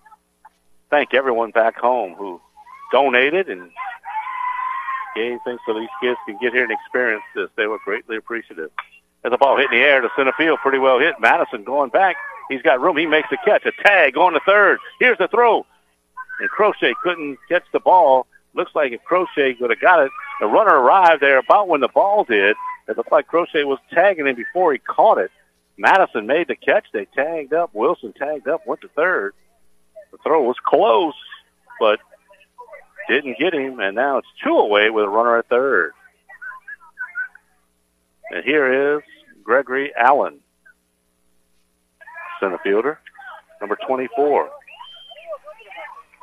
thank 0.91 1.13
everyone 1.13 1.51
back 1.51 1.77
home 1.77 2.15
who 2.15 2.41
donated 2.93 3.49
and 3.49 3.73
gave 5.17 5.39
things 5.45 5.59
so 5.67 5.75
these 5.75 5.89
kids 6.01 6.17
can 6.25 6.39
get 6.41 6.53
here 6.53 6.63
and 6.63 6.71
experience 6.71 7.25
this. 7.35 7.49
They 7.57 7.67
were 7.67 7.81
greatly 7.85 8.17
appreciative. 8.17 8.71
As 9.25 9.33
the 9.33 9.39
ball 9.39 9.57
hit 9.57 9.73
in 9.73 9.77
the 9.77 9.85
air 9.85 10.01
to 10.01 10.09
center 10.15 10.31
field, 10.39 10.61
pretty 10.63 10.79
well 10.79 11.01
hit. 11.01 11.17
Madison 11.19 11.65
going 11.65 11.91
back. 11.91 12.15
He's 12.49 12.63
got 12.63 12.81
room. 12.81 12.97
He 12.97 13.07
makes 13.07 13.29
the 13.29 13.39
catch. 13.45 13.67
A 13.67 13.73
tag 13.83 14.17
on 14.17 14.35
the 14.35 14.41
third. 14.47 14.79
Here's 15.01 15.19
the 15.19 15.27
throw. 15.27 15.67
And 16.39 16.49
Crochet 16.51 16.95
couldn't 17.03 17.39
catch 17.49 17.65
the 17.73 17.81
ball. 17.81 18.29
Looks 18.55 18.77
like 18.77 18.93
if 18.93 19.03
Crochet 19.03 19.57
would 19.61 19.71
have 19.71 19.81
got 19.81 20.05
it, 20.05 20.13
the 20.41 20.47
runner 20.47 20.79
arrived 20.79 21.23
there 21.23 21.39
about 21.39 21.67
when 21.67 21.81
the 21.81 21.89
ball 21.89 22.23
did. 22.23 22.55
It 22.87 22.97
looked 22.97 23.11
like 23.11 23.27
Crochet 23.27 23.65
was 23.65 23.81
tagging 23.93 24.29
him 24.29 24.37
before 24.37 24.73
he 24.73 24.79
caught 24.79 25.19
it. 25.19 25.33
Madison 25.79 26.27
made 26.27 26.49
the 26.49 26.57
catch. 26.57 26.87
They 26.93 27.07
tagged 27.07 27.55
up. 27.55 27.71
Wilson 27.73 28.13
tagged 28.13 28.49
up, 28.49 28.67
went 28.67 28.81
to 28.83 28.89
third. 28.89 29.33
The 30.11 30.19
throw 30.19 30.43
was 30.43 30.57
close, 30.65 31.15
but 31.79 32.01
didn't 33.09 33.39
get 33.39 33.55
him, 33.55 33.79
and 33.79 33.95
now 33.95 34.19
it's 34.19 34.29
two 34.43 34.57
away 34.57 34.91
with 34.91 35.05
a 35.05 35.09
runner 35.09 35.39
at 35.39 35.49
third. 35.49 35.93
And 38.31 38.45
here 38.45 38.97
is 38.97 39.03
Gregory 39.43 39.93
Allen, 39.97 40.41
center 42.41 42.59
fielder, 42.59 42.99
number 43.61 43.79
24. 43.87 44.51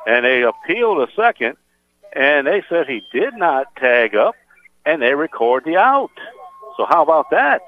And 0.06 0.24
they 0.24 0.42
appealed 0.42 1.08
a 1.08 1.12
second, 1.16 1.56
and 2.12 2.46
they 2.46 2.62
said 2.68 2.86
he 2.86 3.02
did 3.12 3.34
not 3.34 3.74
tag 3.76 4.14
up, 4.14 4.34
and 4.84 5.00
they 5.02 5.14
record 5.14 5.64
the 5.64 5.76
out. 5.76 6.12
So 6.76 6.84
how 6.86 7.02
about 7.02 7.30
that? 7.30 7.62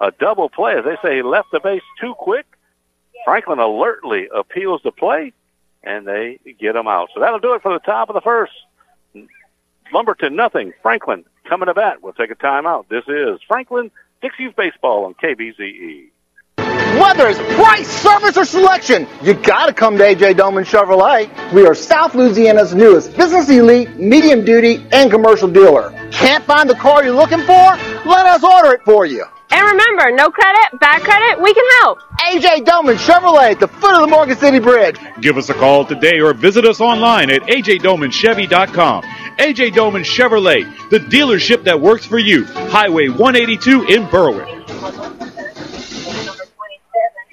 A 0.00 0.10
double 0.10 0.48
play. 0.48 0.76
As 0.76 0.84
they 0.84 0.96
say, 1.02 1.16
he 1.16 1.22
left 1.22 1.50
the 1.52 1.60
base 1.60 1.82
too 2.00 2.14
quick. 2.14 2.46
Franklin 3.24 3.58
alertly 3.58 4.28
appeals 4.34 4.82
the 4.82 4.90
play, 4.90 5.32
and 5.82 6.06
they 6.06 6.38
get 6.58 6.76
him 6.76 6.86
out. 6.86 7.10
So 7.14 7.20
that'll 7.20 7.38
do 7.38 7.54
it 7.54 7.62
for 7.62 7.72
the 7.72 7.78
top 7.78 8.10
of 8.10 8.14
the 8.14 8.20
first. 8.20 8.52
Lumberton, 9.92 10.34
nothing. 10.34 10.72
Franklin 10.82 11.24
coming 11.48 11.66
to 11.66 11.74
bat. 11.74 12.02
We'll 12.02 12.12
take 12.12 12.30
a 12.30 12.34
timeout. 12.34 12.88
This 12.88 13.04
is 13.06 13.40
Franklin 13.46 13.90
Dixie 14.20 14.44
Youth 14.44 14.56
Baseball 14.56 15.04
on 15.04 15.14
KBZE. 15.14 16.10
Whether 16.56 17.28
it's 17.28 17.38
price, 17.56 17.88
service, 17.88 18.36
or 18.36 18.44
selection, 18.44 19.06
you 19.22 19.34
gotta 19.34 19.72
come 19.72 19.98
to 19.98 20.04
AJ 20.04 20.36
Doman 20.36 20.64
Chevrolet. 20.64 21.52
We 21.52 21.66
are 21.66 21.74
South 21.74 22.14
Louisiana's 22.14 22.74
newest 22.74 23.16
business 23.16 23.48
elite, 23.50 23.96
medium 23.96 24.44
duty, 24.44 24.84
and 24.92 25.10
commercial 25.10 25.48
dealer. 25.48 25.92
Can't 26.12 26.44
find 26.44 26.70
the 26.70 26.76
car 26.76 27.04
you're 27.04 27.14
looking 27.14 27.40
for? 27.40 27.76
Let 28.06 28.26
us 28.26 28.44
order 28.44 28.72
it 28.72 28.82
for 28.84 29.06
you. 29.06 29.24
And 29.50 29.66
remember, 29.70 30.10
no 30.10 30.30
credit, 30.30 30.80
bad 30.80 31.02
credit, 31.02 31.40
we 31.40 31.54
can 31.54 31.64
help. 31.82 32.00
AJ 32.20 32.64
Doman 32.64 32.96
Chevrolet 32.96 33.52
at 33.52 33.60
the 33.60 33.68
foot 33.68 33.94
of 33.94 34.00
the 34.00 34.06
Morgan 34.06 34.36
City 34.36 34.58
Bridge. 34.58 34.96
Give 35.20 35.36
us 35.36 35.48
a 35.48 35.54
call 35.54 35.84
today 35.84 36.20
or 36.20 36.32
visit 36.34 36.64
us 36.64 36.80
online 36.80 37.30
at 37.30 37.42
ajdomanchevy.com. 37.42 39.02
AJ 39.38 39.74
Doman 39.74 40.02
Chevrolet, 40.02 40.90
the 40.90 40.98
dealership 40.98 41.64
that 41.64 41.80
works 41.80 42.04
for 42.06 42.18
you. 42.18 42.44
Highway 42.44 43.08
182 43.08 43.84
in 43.84 44.08
Berwick. 44.10 44.48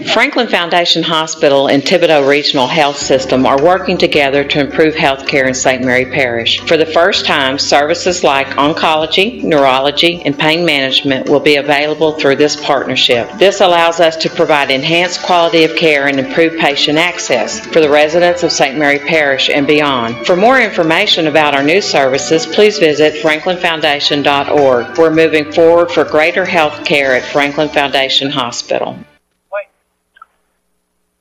Franklin 0.05 0.47
Foundation 0.47 1.03
Hospital 1.03 1.67
and 1.67 1.83
Thibodaux 1.83 2.27
Regional 2.27 2.67
Health 2.67 2.97
System 2.97 3.45
are 3.45 3.61
working 3.61 3.97
together 3.97 4.43
to 4.43 4.59
improve 4.59 4.95
health 4.95 5.27
care 5.27 5.47
in 5.47 5.53
St. 5.53 5.83
Mary 5.83 6.05
Parish. 6.05 6.59
For 6.61 6.75
the 6.75 6.85
first 6.85 7.25
time, 7.25 7.59
services 7.59 8.23
like 8.23 8.47
oncology, 8.57 9.43
neurology, 9.43 10.21
and 10.23 10.37
pain 10.37 10.65
management 10.65 11.29
will 11.29 11.39
be 11.39 11.57
available 11.57 12.13
through 12.13 12.37
this 12.37 12.55
partnership. 12.55 13.29
This 13.37 13.61
allows 13.61 13.99
us 13.99 14.17
to 14.17 14.29
provide 14.29 14.71
enhanced 14.71 15.23
quality 15.23 15.63
of 15.63 15.75
care 15.75 16.07
and 16.07 16.19
improve 16.19 16.59
patient 16.59 16.97
access 16.97 17.59
for 17.59 17.79
the 17.79 17.89
residents 17.89 18.43
of 18.43 18.51
St. 18.51 18.77
Mary 18.77 18.99
Parish 18.99 19.49
and 19.49 19.67
beyond. 19.67 20.25
For 20.25 20.35
more 20.35 20.59
information 20.59 21.27
about 21.27 21.55
our 21.55 21.63
new 21.63 21.81
services, 21.81 22.45
please 22.45 22.79
visit 22.79 23.21
franklinfoundation.org. 23.23 24.97
We're 24.97 25.13
moving 25.13 25.51
forward 25.51 25.91
for 25.91 26.03
greater 26.03 26.45
health 26.45 26.85
care 26.85 27.15
at 27.15 27.23
Franklin 27.25 27.69
Foundation 27.69 28.31
Hospital. 28.31 28.97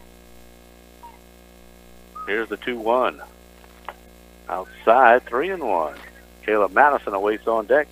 Here's 2.27 2.49
the 2.49 2.59
2-1. 2.59 3.21
Outside, 4.49 5.25
3 5.25 5.51
and 5.51 5.63
1. 5.63 5.97
Caleb 6.45 6.73
Madison 6.73 7.15
awaits 7.15 7.47
on 7.47 7.67
deck. 7.67 7.89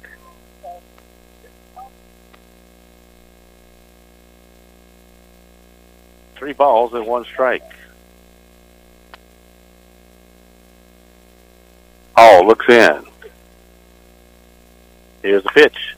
Three 6.37 6.53
balls 6.53 6.93
and 6.95 7.07
one 7.07 7.25
strike. 7.25 7.63
Hall 12.17 12.47
looks 12.47 12.69
in. 12.69 13.05
Here's 15.23 15.43
the 15.43 15.51
pitch. 15.51 15.97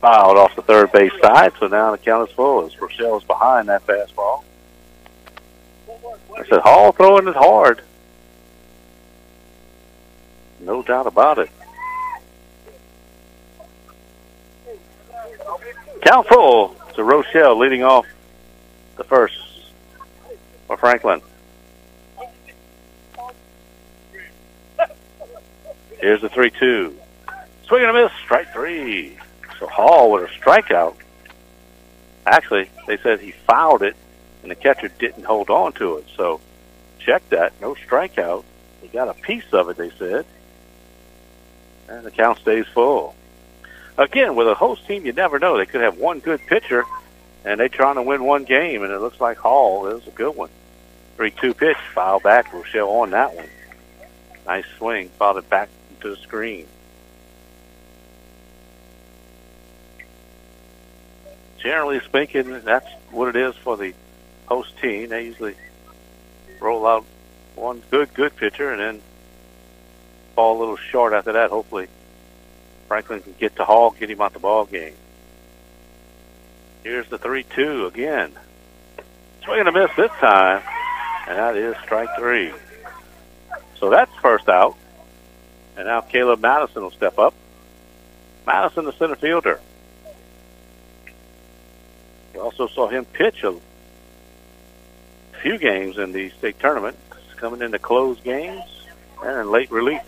Fouled 0.00 0.36
off 0.36 0.56
the 0.56 0.62
third 0.62 0.90
base 0.90 1.12
side, 1.22 1.52
so 1.60 1.68
now 1.68 1.92
the 1.92 1.98
count 1.98 2.28
is 2.28 2.34
full 2.34 2.66
as 2.66 2.80
Rochelle's 2.80 3.24
behind 3.24 3.68
that 3.68 3.86
fastball. 3.86 4.42
I 6.36 6.44
said 6.48 6.60
Hall 6.60 6.92
throwing 6.92 7.28
it 7.28 7.36
hard. 7.36 7.82
No 10.60 10.82
doubt 10.82 11.06
about 11.06 11.38
it. 11.38 11.50
Count 16.02 16.26
full 16.26 16.74
to 16.94 17.04
Rochelle 17.04 17.56
leading 17.56 17.84
off 17.84 18.06
the 18.96 19.04
first 19.04 19.34
for 20.66 20.76
Franklin. 20.76 21.20
Here's 26.00 26.20
the 26.20 26.28
3 26.28 26.50
2. 26.50 26.98
Swing 27.66 27.82
and 27.84 27.96
a 27.96 28.02
miss, 28.02 28.12
strike 28.24 28.52
three. 28.52 29.16
So 29.58 29.66
Hall 29.66 30.10
with 30.10 30.24
a 30.24 30.26
strikeout. 30.26 30.96
Actually, 32.26 32.68
they 32.86 32.98
said 32.98 33.20
he 33.20 33.32
fouled 33.32 33.82
it 33.82 33.96
and 34.42 34.50
the 34.50 34.54
catcher 34.54 34.88
didn't 34.88 35.24
hold 35.24 35.48
on 35.48 35.72
to 35.74 35.96
it. 35.98 36.06
So 36.16 36.40
check 36.98 37.26
that. 37.30 37.60
No 37.60 37.74
strikeout. 37.74 38.44
He 38.80 38.88
got 38.88 39.08
a 39.08 39.14
piece 39.14 39.52
of 39.52 39.68
it, 39.68 39.76
they 39.76 39.90
said. 39.90 40.26
And 41.88 42.04
the 42.04 42.10
count 42.10 42.38
stays 42.38 42.66
full. 42.74 43.14
Again, 43.96 44.34
with 44.34 44.48
a 44.48 44.54
host 44.54 44.86
team, 44.86 45.06
you 45.06 45.12
never 45.12 45.38
know. 45.38 45.56
They 45.56 45.66
could 45.66 45.82
have 45.82 45.98
one 45.98 46.18
good 46.18 46.40
pitcher 46.40 46.84
and 47.44 47.58
they're 47.58 47.68
trying 47.68 47.96
to 47.96 48.02
win 48.02 48.24
one 48.24 48.44
game, 48.44 48.82
and 48.82 48.92
it 48.92 49.00
looks 49.00 49.20
like 49.20 49.38
Hall 49.38 49.86
is 49.86 50.06
a 50.06 50.10
good 50.10 50.36
one. 50.36 50.50
3-2 51.16 51.56
pitch, 51.56 51.76
foul 51.94 52.20
back, 52.20 52.52
Rochelle 52.52 52.88
on 52.88 53.10
that 53.10 53.34
one. 53.34 53.48
Nice 54.46 54.64
swing, 54.78 55.08
fouled 55.10 55.38
it 55.38 55.48
back 55.48 55.68
into 55.90 56.10
the 56.10 56.16
screen. 56.16 56.66
Generally 61.58 62.00
speaking, 62.00 62.60
that's 62.64 62.88
what 63.10 63.28
it 63.28 63.36
is 63.36 63.54
for 63.56 63.76
the 63.76 63.94
host 64.46 64.76
team. 64.78 65.10
They 65.10 65.26
usually 65.26 65.54
roll 66.60 66.86
out 66.86 67.04
one 67.54 67.82
good, 67.90 68.12
good 68.14 68.34
pitcher 68.36 68.72
and 68.72 68.80
then 68.80 69.02
fall 70.34 70.56
a 70.56 70.58
little 70.58 70.76
short 70.76 71.12
after 71.12 71.32
that. 71.32 71.50
Hopefully, 71.50 71.86
Franklin 72.88 73.20
can 73.20 73.34
get 73.38 73.54
to 73.56 73.64
Hall, 73.64 73.90
get 73.90 74.10
him 74.10 74.20
out 74.20 74.32
the 74.32 74.40
ball 74.40 74.64
game. 74.64 74.94
Here's 76.82 77.08
the 77.08 77.18
3-2 77.18 77.86
again. 77.86 78.32
Swing 79.44 79.60
and 79.60 79.68
a 79.68 79.72
miss 79.72 79.90
this 79.96 80.10
time, 80.12 80.62
and 81.28 81.38
that 81.38 81.56
is 81.56 81.76
strike 81.84 82.08
three. 82.18 82.52
So 83.78 83.90
that's 83.90 84.12
first 84.16 84.48
out. 84.48 84.76
And 85.76 85.86
now 85.86 86.00
Caleb 86.00 86.40
Madison 86.40 86.82
will 86.82 86.90
step 86.90 87.18
up. 87.18 87.34
Madison, 88.46 88.84
the 88.84 88.92
center 88.92 89.16
fielder. 89.16 89.60
We 92.34 92.40
also 92.40 92.66
saw 92.66 92.88
him 92.88 93.04
pitch 93.04 93.44
a 93.44 93.54
few 95.40 95.58
games 95.58 95.98
in 95.98 96.12
the 96.12 96.30
state 96.30 96.58
tournament, 96.58 96.96
coming 97.36 97.62
into 97.62 97.78
closed 97.78 98.22
games 98.24 98.62
and 99.22 99.40
in 99.40 99.50
late 99.50 99.70
relief. 99.70 100.02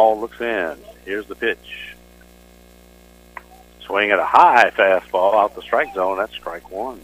Hall 0.00 0.18
looks 0.18 0.40
in. 0.40 0.78
Here's 1.04 1.26
the 1.26 1.34
pitch. 1.34 1.94
Swing 3.84 4.10
at 4.10 4.18
a 4.18 4.24
high 4.24 4.70
fastball 4.70 5.34
out 5.34 5.54
the 5.54 5.60
strike 5.60 5.92
zone. 5.92 6.16
That's 6.16 6.32
strike 6.32 6.70
one. 6.70 7.02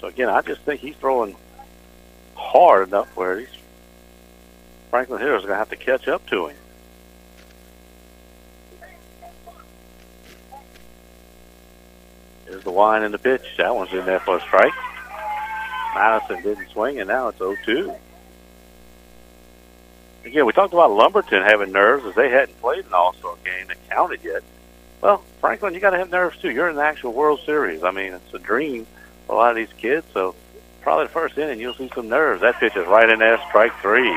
So 0.00 0.08
again, 0.08 0.28
I 0.28 0.40
just 0.40 0.62
think 0.62 0.80
he's 0.80 0.96
throwing 0.96 1.36
hard 2.34 2.88
enough 2.88 3.16
where 3.16 3.38
he's 3.38 3.56
Franklin 4.90 5.20
Hills 5.20 5.42
is 5.42 5.46
going 5.46 5.54
to 5.54 5.58
have 5.58 5.70
to 5.70 5.76
catch 5.76 6.08
up 6.08 6.26
to 6.30 6.48
him. 6.48 6.56
Here's 12.46 12.64
the 12.64 12.72
wine 12.72 13.04
and 13.04 13.14
the 13.14 13.18
pitch. 13.18 13.44
That 13.58 13.76
one's 13.76 13.92
in 13.92 14.04
there 14.06 14.18
for 14.18 14.38
a 14.38 14.40
strike. 14.40 14.74
Madison 15.94 16.42
didn't 16.42 16.68
swing, 16.70 16.98
and 16.98 17.06
now 17.06 17.28
it's 17.28 17.38
0-2 17.38 17.96
again, 20.30 20.46
we 20.46 20.52
talked 20.52 20.72
about 20.72 20.92
Lumberton 20.92 21.42
having 21.42 21.72
nerves 21.72 22.06
as 22.06 22.14
they 22.14 22.30
hadn't 22.30 22.60
played 22.60 22.86
an 22.86 22.94
All-Star 22.94 23.34
game 23.44 23.66
that 23.66 23.76
counted 23.88 24.22
yet. 24.22 24.42
Well, 25.00 25.24
Franklin, 25.40 25.74
you 25.74 25.80
got 25.80 25.90
to 25.90 25.98
have 25.98 26.10
nerves 26.10 26.38
too. 26.38 26.50
You're 26.50 26.68
in 26.68 26.76
the 26.76 26.82
actual 26.82 27.12
World 27.12 27.40
Series. 27.44 27.82
I 27.82 27.90
mean, 27.90 28.12
it's 28.12 28.32
a 28.32 28.38
dream 28.38 28.86
for 29.26 29.34
a 29.34 29.36
lot 29.36 29.50
of 29.50 29.56
these 29.56 29.72
kids. 29.76 30.06
So 30.14 30.36
probably 30.82 31.06
the 31.06 31.12
first 31.12 31.36
inning, 31.36 31.58
you'll 31.58 31.74
see 31.74 31.90
some 31.94 32.08
nerves. 32.08 32.42
That 32.42 32.60
pitch 32.60 32.76
is 32.76 32.86
right 32.86 33.08
in 33.08 33.18
there, 33.18 33.38
strike 33.48 33.72
three. 33.80 34.16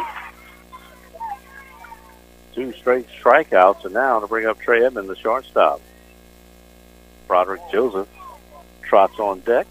Two 2.54 2.74
straight 2.74 3.08
strikeouts, 3.08 3.84
and 3.86 3.96
now 3.96 4.20
to 4.20 4.28
bring 4.28 4.46
up 4.46 4.60
Trey 4.60 4.86
Edmond, 4.86 5.10
the 5.10 5.16
shortstop. 5.16 5.82
Broderick 7.28 7.62
Joseph 7.72 8.08
trots 8.84 9.18
on 9.18 9.40
deck. 9.40 9.68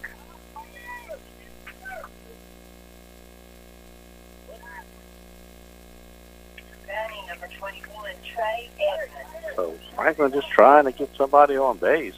So 9.55 9.73
Franklin 9.95 10.31
just 10.31 10.49
trying 10.49 10.85
to 10.85 10.91
get 10.91 11.15
somebody 11.15 11.57
on 11.57 11.77
base. 11.77 12.15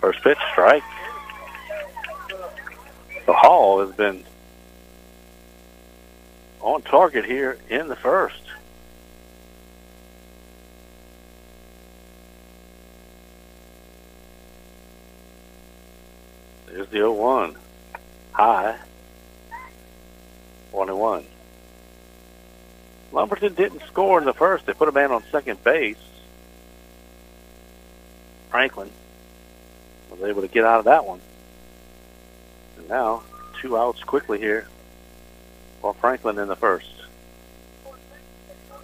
First 0.00 0.22
pitch 0.22 0.38
strike. 0.52 0.84
The 3.26 3.32
Hall 3.32 3.80
has 3.80 3.94
been 3.94 4.24
on 6.60 6.82
target 6.82 7.24
here 7.24 7.58
in 7.68 7.88
the 7.88 7.96
first. 7.96 8.42
There's 16.66 16.88
the 16.88 16.98
0-1. 16.98 17.56
High. 18.32 18.78
One 20.70 20.88
and 20.88 20.98
one. 20.98 21.24
Lumberton 23.12 23.54
didn't 23.54 23.82
score 23.86 24.18
in 24.18 24.24
the 24.24 24.34
first. 24.34 24.66
They 24.66 24.74
put 24.74 24.88
a 24.88 24.92
man 24.92 25.10
on 25.12 25.22
second 25.30 25.62
base. 25.64 25.96
Franklin 28.50 28.90
was 30.10 30.22
able 30.22 30.42
to 30.42 30.48
get 30.48 30.64
out 30.64 30.78
of 30.78 30.84
that 30.86 31.06
one. 31.06 31.20
And 32.76 32.88
now, 32.88 33.22
two 33.60 33.76
outs 33.76 34.02
quickly 34.02 34.38
here 34.38 34.68
for 35.80 35.94
Franklin 35.94 36.38
in 36.38 36.48
the 36.48 36.56
first. 36.56 36.90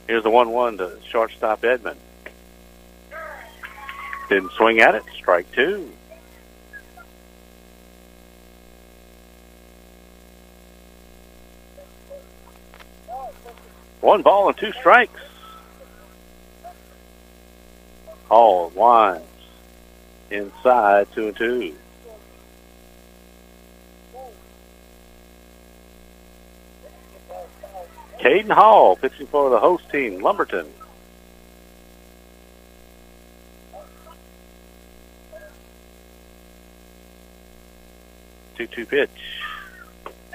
Here's 0.06 0.22
the 0.22 0.30
1 0.30 0.50
1 0.50 0.78
to 0.78 0.98
shortstop 1.08 1.64
Edmond. 1.64 1.98
Didn't 4.28 4.52
swing 4.52 4.80
at 4.80 4.94
it. 4.94 5.02
Strike 5.16 5.50
two. 5.52 5.90
One 14.04 14.20
ball 14.20 14.48
and 14.48 14.58
two 14.58 14.70
strikes. 14.72 15.18
Hall 18.28 18.70
winds 18.74 19.24
inside 20.30 21.10
two 21.14 21.28
and 21.28 21.36
two. 21.38 21.74
Caden 28.20 28.50
Hall 28.50 28.96
pitching 28.96 29.26
for 29.26 29.48
the 29.48 29.58
host 29.58 29.90
team, 29.90 30.20
Lumberton. 30.20 30.66
Two-two 38.58 38.84
pitch. 38.84 39.08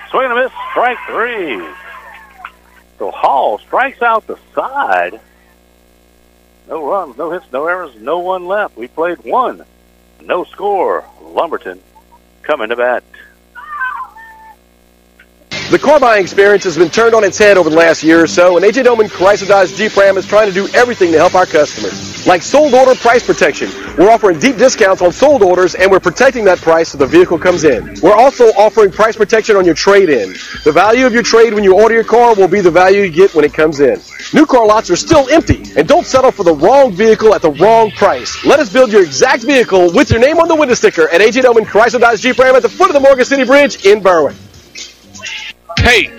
Swing 0.10 0.24
and 0.24 0.34
a 0.34 0.44
miss. 0.44 0.52
Strike 0.72 0.98
three. 1.08 1.89
So 3.00 3.12
Hall 3.12 3.58
strikes 3.60 4.02
out 4.02 4.28
the 4.28 4.38
side. 4.54 5.22
No 6.68 6.86
runs, 6.86 7.18
no 7.18 7.32
hits, 7.32 7.52
no 7.52 7.66
errors, 7.66 7.96
no 7.96 8.20
one 8.20 8.46
left. 8.46 8.78
We 8.78 8.88
played 8.90 9.20
one. 9.20 9.66
No 10.22 10.44
score. 10.44 11.06
Lumberton 11.22 11.80
coming 12.44 12.70
to 12.70 12.76
bat. 12.76 13.04
The 15.70 15.78
car 15.78 16.00
buying 16.00 16.24
experience 16.24 16.64
has 16.64 16.80
been 16.80 16.90
turned 16.90 17.14
on 17.14 17.24
its 17.24 17.38
head 17.38 17.56
over 17.56 17.70
the 17.70 17.76
last 17.76 18.02
year 18.02 18.24
or 18.24 18.26
so, 18.26 18.58
and 18.58 18.66
AJ 18.66 18.86
Doman 18.86 19.06
Chrysler 19.06 19.50
Dodge 19.50 19.76
Jeep 19.76 19.96
Ram 19.96 20.18
is 20.18 20.26
trying 20.26 20.48
to 20.48 20.52
do 20.52 20.68
everything 20.74 21.12
to 21.12 21.20
help 21.20 21.36
our 21.36 21.46
customers. 21.46 22.26
Like 22.26 22.42
sold 22.42 22.74
order 22.74 22.96
price 22.96 23.24
protection. 23.24 23.70
We're 23.96 24.10
offering 24.10 24.40
deep 24.40 24.58
discounts 24.58 25.04
on 25.04 25.12
sold 25.12 25.44
orders, 25.44 25.76
and 25.76 25.92
we're 25.92 26.00
protecting 26.00 26.44
that 26.46 26.58
price 26.58 26.90
so 26.90 26.98
the 26.98 27.06
vehicle 27.06 27.38
comes 27.38 27.66
in. 27.66 28.00
We're 28.02 28.16
also 28.16 28.46
offering 28.58 28.90
price 28.90 29.16
protection 29.16 29.58
on 29.58 29.64
your 29.64 29.76
trade-in. 29.76 30.32
The 30.64 30.72
value 30.72 31.06
of 31.06 31.14
your 31.14 31.22
trade 31.22 31.54
when 31.54 31.64
you 31.64 31.80
order 31.80 31.94
your 31.94 32.04
car 32.04 32.34
will 32.34 32.48
be 32.48 32.62
the 32.62 32.72
value 32.72 33.04
you 33.04 33.12
get 33.12 33.36
when 33.36 33.46
it 33.46 33.54
comes 33.54 33.80
in. 33.80 34.02
New 34.34 34.48
car 34.48 34.66
lots 34.66 34.90
are 34.90 34.96
still 34.96 35.30
empty, 35.30 35.62
and 35.78 35.88
don't 35.88 36.06
settle 36.06 36.32
for 36.32 36.44
the 36.44 36.56
wrong 36.56 36.94
vehicle 36.94 37.36
at 37.36 37.44
the 37.44 37.52
wrong 37.52 37.92
price. 37.92 38.44
Let 38.44 38.60
us 38.60 38.74
build 38.74 38.92
your 38.92 39.04
exact 39.04 39.44
vehicle 39.44 39.94
with 39.94 40.10
your 40.10 40.20
name 40.20 40.40
on 40.40 40.48
the 40.48 40.56
window 40.56 40.74
sticker 40.74 41.08
at 41.10 41.22
AJ 41.22 41.44
Doman 41.44 41.64
Chrysler 41.64 42.00
Dodge 42.00 42.22
Jeep 42.22 42.40
Ram 42.40 42.56
at 42.56 42.64
the 42.64 42.70
foot 42.70 42.88
of 42.88 42.96
the 42.96 43.00
Morgan 43.00 43.24
City 43.24 43.44
Bridge 43.44 43.86
in 43.86 44.02
Berwick. 44.02 44.36
Hey, 45.82 46.10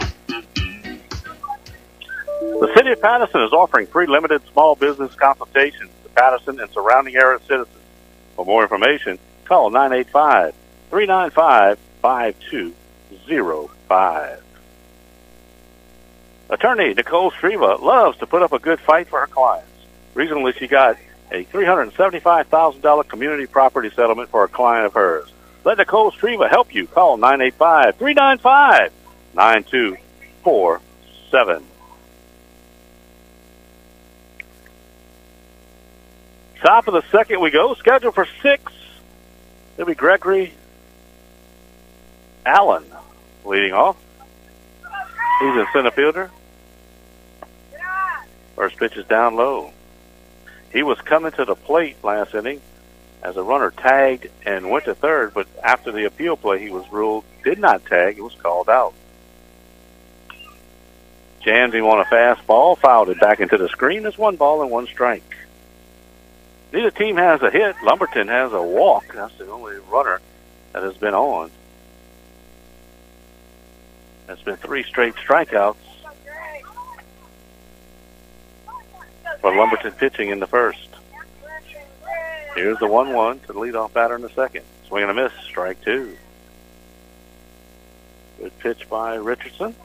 The 2.40 2.72
City 2.76 2.94
of 2.94 3.02
Patterson 3.02 3.44
is 3.44 3.54
offering 3.54 3.86
free 3.86 4.08
limited 4.08 4.42
small 4.52 4.74
business 4.74 5.14
consultations 5.14 5.92
to 6.02 6.10
Patterson 6.16 6.60
and 6.60 6.72
surrounding 6.72 7.16
area 7.16 7.38
citizens. 7.48 7.78
For 8.36 8.44
more 8.44 8.64
information, 8.64 9.20
call 9.46 9.70
985 9.70 10.56
395 10.90 11.78
5205. 12.02 14.45
Attorney 16.50 16.94
Nicole 16.94 17.32
Streva 17.32 17.82
loves 17.82 18.18
to 18.20 18.28
put 18.28 18.44
up 18.44 18.54
a 18.54 18.60
good 18.60 18.80
fight 18.80 19.08
for 19.08 19.20
her 19.20 19.28
clients. 19.28 19.68
Recently, 20.14 20.54
she 20.54 20.68
got 20.68 20.98
a 21.32 21.44
$375,000 21.46 23.08
community 23.08 23.48
property 23.48 23.90
settlement 23.90 24.30
for 24.30 24.44
a 24.44 24.48
client 24.48 24.86
of 24.86 24.94
hers. 24.94 25.28
Let 25.64 25.80
Nicole 25.80 26.12
Streva 26.12 26.48
help 26.50 26.76
you. 26.76 26.86
Call 26.86 27.18
985 27.18 27.96
395 27.98 28.94
9247. 29.34 31.64
Top 36.62 36.88
of 36.88 36.94
the 36.94 37.04
second 37.12 37.42
we 37.42 37.52
go. 37.52 37.74
Scheduled 37.74 38.16
for 38.16 38.26
six. 38.42 38.72
It'll 39.78 39.88
be 39.88 39.96
Gregory 39.96 40.54
Allen 42.46 42.86
leading 43.44 43.74
off. 43.74 43.98
He's 45.40 45.56
a 45.56 45.66
center 45.74 45.92
fielder. 45.92 46.32
First 48.56 48.78
pitch 48.78 48.96
is 48.96 49.06
down 49.06 49.36
low. 49.36 49.72
He 50.72 50.82
was 50.82 51.00
coming 51.02 51.32
to 51.34 51.46
the 51.46 51.56
plate 51.56 52.04
last 52.04 52.34
inning 52.34 52.62
as 53.22 53.38
a 53.38 53.44
runner 53.44 53.72
tagged 53.72 54.28
and 54.46 54.70
went 54.70 54.86
to 54.86 54.96
third, 54.96 55.34
but 55.34 55.48
after 55.64 55.92
the 55.92 56.06
appeal 56.06 56.38
play, 56.38 56.60
he 56.60 56.70
was 56.70 56.90
ruled 56.92 57.26
did 57.44 57.60
not 57.60 57.86
tag. 57.86 58.18
It 58.18 58.22
was 58.22 58.36
called 58.36 58.70
out. 58.70 58.94
Jams 61.42 61.74
him 61.74 61.86
on 61.86 62.00
a 62.00 62.06
fastball, 62.06 62.78
fouled 62.78 63.10
it 63.10 63.20
back 63.20 63.40
into 63.40 63.58
the 63.58 63.70
screen. 63.70 64.06
It's 64.06 64.18
one 64.18 64.36
ball 64.36 64.64
and 64.64 64.72
one 64.72 64.88
strike. 64.88 65.38
Neither 66.74 66.92
team 66.92 67.18
has 67.18 67.42
a 67.42 67.52
hit. 67.52 67.76
Lumberton 67.84 68.28
has 68.28 68.52
a 68.52 68.62
walk. 68.62 69.14
That's 69.14 69.38
the 69.38 69.48
only 69.50 69.78
runner 69.90 70.22
that 70.74 70.82
has 70.82 70.98
been 70.98 71.14
on. 71.14 71.52
That's 74.28 74.42
been 74.42 74.58
three 74.58 74.84
straight 74.84 75.16
strikeouts 75.16 75.76
for 79.42 79.56
Lumberton 79.56 79.92
pitching 79.92 80.30
in 80.30 80.40
the 80.40 80.48
first. 80.48 80.90
Here's 82.56 82.80
the 82.80 82.88
1 82.88 83.14
1 83.14 83.40
to 83.42 83.48
the 83.48 83.54
leadoff 83.54 83.94
batter 83.94 84.16
in 84.16 84.22
the 84.22 84.30
second. 84.30 84.66
Swing 84.88 85.04
and 85.04 85.12
a 85.12 85.14
miss, 85.14 85.34
strike 85.44 85.84
two. 85.84 86.18
Good 88.40 88.58
pitch 88.60 88.90
by 88.90 89.16
Richardson. 89.16 89.76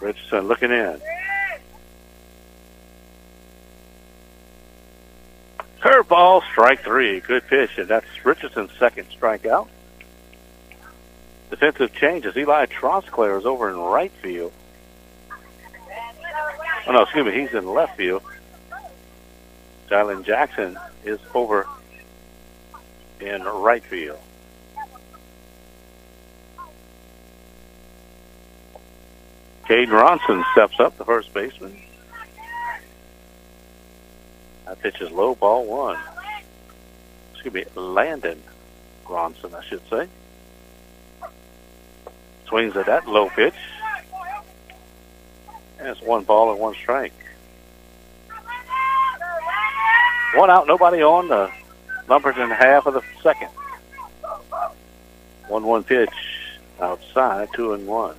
Richardson 0.00 0.48
looking 0.48 0.70
in. 0.70 1.00
Curveball, 5.86 6.42
strike 6.50 6.82
three. 6.82 7.20
Good 7.20 7.46
pitch, 7.46 7.78
and 7.78 7.86
that's 7.86 8.06
Richardson's 8.24 8.72
second 8.76 9.06
strikeout. 9.08 9.68
Defensive 11.48 11.94
changes. 11.94 12.36
Eli 12.36 12.66
Trosclair 12.66 13.38
is 13.38 13.46
over 13.46 13.70
in 13.70 13.76
right 13.76 14.10
field. 14.20 14.52
Oh, 16.88 16.92
no, 16.92 17.02
excuse 17.02 17.24
me. 17.24 17.40
He's 17.40 17.54
in 17.54 17.72
left 17.72 17.96
field. 17.96 18.24
Jalen 19.88 20.24
Jackson 20.24 20.76
is 21.04 21.20
over 21.32 21.68
in 23.20 23.44
right 23.44 23.84
field. 23.84 24.18
Caden 29.68 29.86
Ronson 29.86 30.42
steps 30.50 30.80
up, 30.80 30.98
the 30.98 31.04
first 31.04 31.32
baseman. 31.32 31.80
That 34.66 34.82
pitch 34.82 35.00
is 35.00 35.10
low, 35.10 35.34
ball 35.34 35.64
one. 35.64 35.98
Excuse 37.32 37.54
me, 37.54 37.64
Landon 37.74 38.42
Ronson, 39.06 39.54
I 39.54 39.64
should 39.64 39.82
say. 39.88 40.08
Swings 42.48 42.76
at 42.76 42.86
that 42.86 43.08
low 43.08 43.28
pitch. 43.28 43.54
And 45.78 45.88
it's 45.88 46.02
one 46.02 46.24
ball 46.24 46.50
and 46.50 46.60
one 46.60 46.74
strike. 46.74 47.12
One 50.34 50.50
out, 50.50 50.66
nobody 50.66 51.02
on. 51.02 51.28
The 51.28 51.50
Lumberton 52.08 52.50
half 52.50 52.86
of 52.86 52.94
the 52.94 53.02
second. 53.22 53.50
One 55.48 55.64
one 55.64 55.84
pitch 55.84 56.10
outside, 56.80 57.48
two 57.54 57.72
and 57.72 57.86
one. 57.86 58.16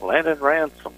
Landon 0.00 0.38
Ransom. 0.38 0.94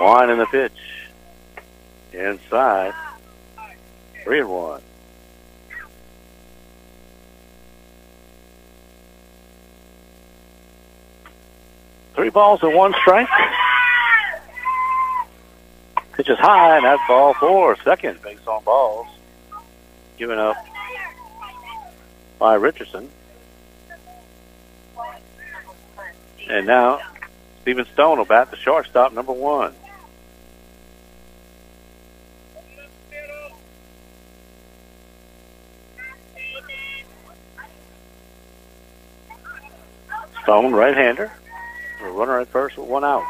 One 0.00 0.30
in 0.30 0.38
the 0.38 0.46
pitch. 0.46 0.72
Inside. 2.14 2.94
Three 4.24 4.40
and 4.40 4.48
one. 4.48 4.80
Three 12.14 12.30
balls 12.30 12.62
and 12.62 12.74
one 12.74 12.94
strike. 12.94 13.28
Pitch 16.14 16.30
is 16.30 16.38
high, 16.38 16.76
and 16.76 16.84
that's 16.86 17.02
ball 17.06 17.34
four. 17.34 17.76
Second 17.84 18.22
base 18.22 18.38
on 18.46 18.64
balls. 18.64 19.06
Given 20.16 20.38
up 20.38 20.56
by 22.38 22.54
Richardson. 22.54 23.10
And 26.48 26.66
now 26.66 27.00
Stephen 27.60 27.84
Stone 27.92 28.16
will 28.16 28.24
bat 28.24 28.50
the 28.50 28.56
shortstop, 28.56 29.12
number 29.12 29.32
one. 29.32 29.74
Stone, 40.50 40.72
right-hander. 40.72 41.30
A 42.02 42.10
runner 42.10 42.40
at 42.40 42.48
first 42.48 42.76
with 42.76 42.88
one 42.88 43.04
out. 43.04 43.22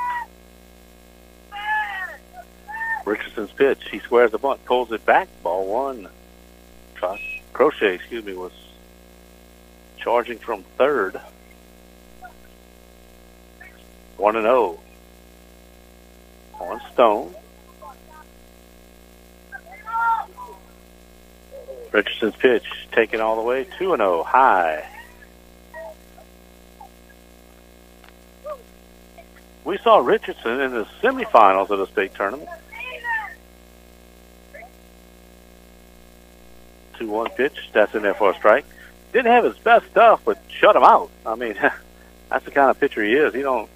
Richardson's 3.05 3.51
pitch. 3.51 3.79
He 3.91 3.99
squares 3.99 4.31
the 4.31 4.39
bunt, 4.39 4.65
pulls 4.65 4.91
it 4.91 5.05
back. 5.05 5.29
Ball 5.43 5.67
one. 5.67 6.09
Crochet, 7.53 7.97
excuse 7.97 8.25
me, 8.25 8.33
was 8.33 8.53
charging 9.99 10.39
from 10.39 10.63
third. 10.79 11.21
1 14.17 14.37
and 14.37 14.45
0 14.45 14.81
on 16.59 16.81
Stone. 16.95 17.35
Richardson's 21.93 22.37
pitch 22.37 22.65
taken 22.93 23.21
all 23.21 23.37
the 23.37 23.43
way 23.43 23.67
2 23.79 23.93
and 23.93 24.01
0 24.01 24.23
high. 24.23 24.90
We 29.65 29.79
saw 29.79 29.99
Richardson 29.99 30.61
in 30.61 30.73
the 30.73 30.85
semifinals 31.03 31.71
of 31.71 31.79
the 31.79 31.87
state 31.87 32.15
tournament. 32.15 32.49
2 36.99 37.09
1 37.09 37.31
pitch. 37.31 37.71
That's 37.73 37.95
in 37.95 38.03
there 38.03 38.15
for 38.15 38.31
a 38.31 38.35
strike. 38.35 38.65
Didn't 39.13 39.33
have 39.33 39.45
his 39.45 39.59
best 39.59 39.87
stuff, 39.91 40.23
but 40.25 40.39
shut 40.49 40.77
him 40.77 40.85
out. 40.85 41.11
I 41.27 41.35
mean, 41.35 41.55
that's 42.29 42.45
the 42.45 42.51
kind 42.51 42.71
of 42.71 42.79
pitcher 42.79 43.03
he 43.03 43.15
is. 43.15 43.35
He 43.35 43.43
don't 43.43 43.69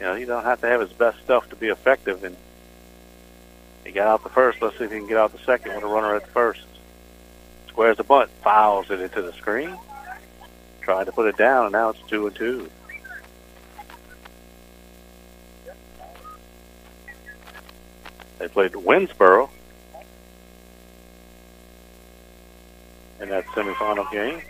you 0.00 0.06
know, 0.06 0.14
he 0.14 0.24
don't 0.24 0.44
have 0.44 0.62
to 0.62 0.66
have 0.66 0.80
his 0.80 0.92
best 0.94 1.20
stuff 1.20 1.50
to 1.50 1.56
be 1.56 1.68
effective. 1.68 2.24
And 2.24 2.34
he 3.84 3.92
got 3.92 4.06
out 4.06 4.22
the 4.22 4.30
first. 4.30 4.62
Let's 4.62 4.78
see 4.78 4.84
if 4.84 4.90
he 4.90 4.96
can 4.96 5.06
get 5.06 5.18
out 5.18 5.32
the 5.32 5.44
second 5.44 5.74
with 5.74 5.84
a 5.84 5.86
runner 5.86 6.16
at 6.16 6.24
the 6.24 6.30
first. 6.30 6.64
Squares 7.68 7.98
the 7.98 8.04
bunt, 8.04 8.30
fouls 8.42 8.90
it 8.90 8.98
into 8.98 9.20
the 9.20 9.34
screen. 9.34 9.76
Tried 10.80 11.04
to 11.04 11.12
put 11.12 11.26
it 11.26 11.36
down, 11.36 11.66
and 11.66 11.72
now 11.72 11.90
it's 11.90 12.00
two 12.08 12.26
and 12.26 12.34
two. 12.34 12.70
They 18.40 18.48
played 18.48 18.72
Winnsboro 18.72 19.50
in 23.20 23.28
that 23.28 23.44
semifinal 23.48 24.10
game. 24.10 24.40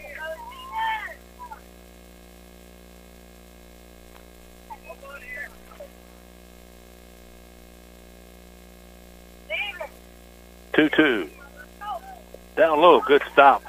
Two-two. 10.73 11.29
Down 12.57 12.81
low, 12.81 13.01
good 13.01 13.23
stop. 13.33 13.65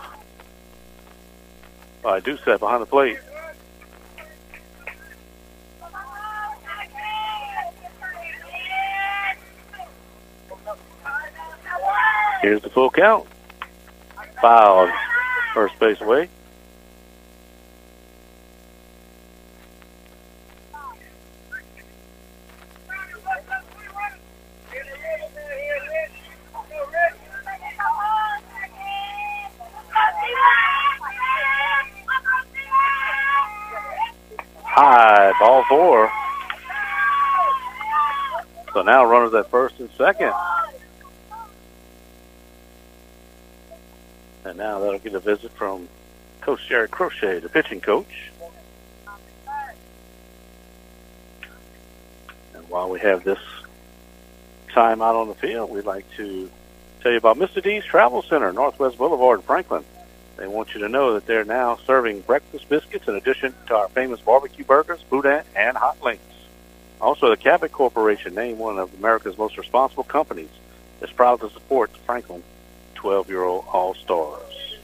By 2.03 2.19
Doucette 2.19 2.59
behind 2.59 2.83
the 2.83 2.85
plate. 2.85 3.17
Here's 12.41 12.61
the 12.63 12.69
full 12.71 12.89
count. 12.89 13.27
Fouled 14.41 14.89
first 15.53 15.77
base 15.77 16.01
away. 16.01 16.27
High, 34.63 35.33
ball 35.39 35.63
four. 35.69 36.11
So 38.73 38.81
now 38.81 39.05
runners 39.05 39.33
at 39.35 39.51
first 39.51 39.79
and 39.79 39.89
second. 39.95 40.33
And 44.51 44.57
now 44.57 44.79
that'll 44.79 44.99
get 44.99 45.13
a 45.13 45.19
visit 45.21 45.49
from 45.53 45.87
Coach 46.41 46.67
Jared 46.67 46.91
Crochet, 46.91 47.39
the 47.39 47.47
pitching 47.47 47.79
coach. 47.79 48.33
And 52.53 52.67
while 52.67 52.89
we 52.89 52.99
have 52.99 53.23
this 53.23 53.39
time 54.73 55.01
out 55.01 55.15
on 55.15 55.29
the 55.29 55.35
field, 55.35 55.69
we'd 55.71 55.85
like 55.85 56.03
to 56.17 56.51
tell 56.99 57.13
you 57.13 57.17
about 57.17 57.37
Mr. 57.37 57.63
D's 57.63 57.85
Travel 57.85 58.23
Center, 58.23 58.51
Northwest 58.51 58.97
Boulevard 58.97 59.39
in 59.39 59.45
Franklin. 59.45 59.85
They 60.35 60.47
want 60.47 60.73
you 60.73 60.81
to 60.81 60.89
know 60.89 61.13
that 61.13 61.25
they're 61.25 61.45
now 61.45 61.77
serving 61.87 62.19
breakfast 62.19 62.67
biscuits 62.67 63.07
in 63.07 63.15
addition 63.15 63.55
to 63.67 63.75
our 63.75 63.87
famous 63.87 64.19
barbecue 64.19 64.65
burgers, 64.65 65.01
boudin, 65.09 65.45
and 65.55 65.77
hot 65.77 66.03
links. 66.03 66.25
Also, 66.99 67.29
the 67.29 67.37
Cabot 67.37 67.71
Corporation, 67.71 68.35
named 68.35 68.59
one 68.59 68.79
of 68.79 68.93
America's 68.95 69.37
most 69.37 69.57
responsible 69.57 70.03
companies, 70.03 70.51
is 71.01 71.09
proud 71.09 71.39
to 71.39 71.49
support 71.51 71.89
the 73.01 73.07
Franklin 73.07 73.23
12-year-old 73.23 73.65
All-Stars. 73.71 74.77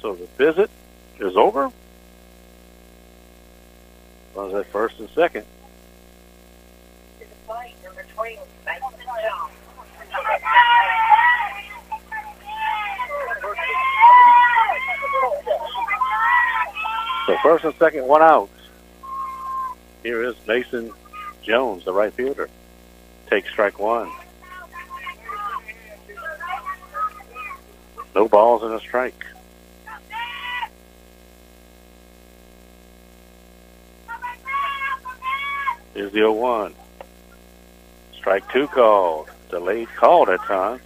So 0.00 0.14
the 0.14 0.26
visit 0.36 0.70
is 1.18 1.36
over. 1.36 1.70
Runs 4.34 4.54
at 4.54 4.66
first 4.66 4.98
and 5.00 5.08
second. 5.10 5.44
So 17.26 17.36
first 17.42 17.64
and 17.64 17.74
second, 17.78 18.06
one 18.06 18.22
out. 18.22 18.48
Here 20.02 20.22
is 20.22 20.34
Mason 20.46 20.92
Jones, 21.42 21.84
the 21.84 21.92
right 21.92 22.12
fielder. 22.12 22.48
Takes 23.28 23.50
strike 23.50 23.78
one. 23.78 24.10
No 28.14 28.28
balls 28.28 28.62
and 28.62 28.74
a 28.74 28.80
strike. 28.80 29.24
Here's 35.94 36.12
the 36.12 36.20
0-1. 36.20 36.74
Strike 38.14 38.52
two 38.52 38.68
called. 38.68 39.30
Delayed 39.50 39.88
call 39.96 40.26
that 40.26 40.40
time. 40.42 40.80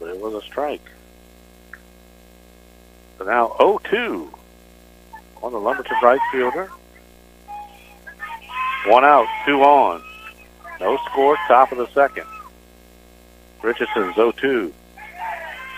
But 0.00 0.08
it 0.08 0.20
was 0.20 0.34
a 0.34 0.42
strike. 0.46 0.82
So 3.18 3.24
now 3.24 3.54
0-2 3.60 4.28
on 5.42 5.52
the 5.52 5.60
Lumberton 5.60 5.96
right 6.02 6.20
fielder. 6.32 6.70
One 8.86 9.04
out, 9.04 9.26
two 9.44 9.62
on. 9.62 10.02
No 10.80 10.98
score, 11.10 11.36
top 11.48 11.72
of 11.72 11.78
the 11.78 11.88
second. 11.88 12.26
Richardson's 13.62 14.14
0-2. 14.14 14.72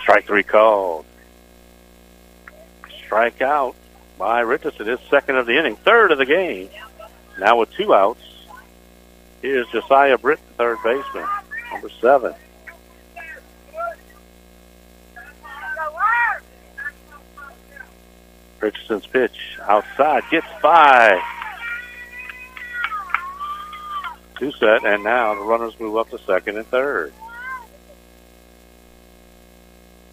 Strike 0.09 0.25
three 0.25 0.43
called. 0.43 1.05
Strike 3.05 3.43
out 3.43 3.77
by 4.17 4.41
Richardson. 4.41 4.87
His 4.87 5.01
second 5.11 5.37
of 5.37 5.45
the 5.45 5.59
inning, 5.59 5.77
third 5.77 6.13
of 6.13 6.17
the 6.17 6.25
game. 6.25 6.71
Now 7.39 7.59
with 7.59 7.71
two 7.75 7.93
outs. 7.93 8.23
Here's 9.43 9.69
Josiah 9.69 10.17
Britton, 10.17 10.47
third 10.57 10.79
baseman, 10.83 11.29
number 11.71 11.91
seven. 12.01 12.35
Richardson's 18.61 19.07
pitch 19.07 19.59
outside 19.61 20.23
gets 20.31 20.47
by. 20.63 21.23
Two 24.39 24.53
set, 24.53 24.87
and 24.87 25.05
now 25.05 25.35
the 25.35 25.43
runners 25.43 25.79
move 25.79 25.99
up 25.99 26.09
to 26.09 26.19
second 26.21 26.57
and 26.57 26.67
third. 26.69 27.13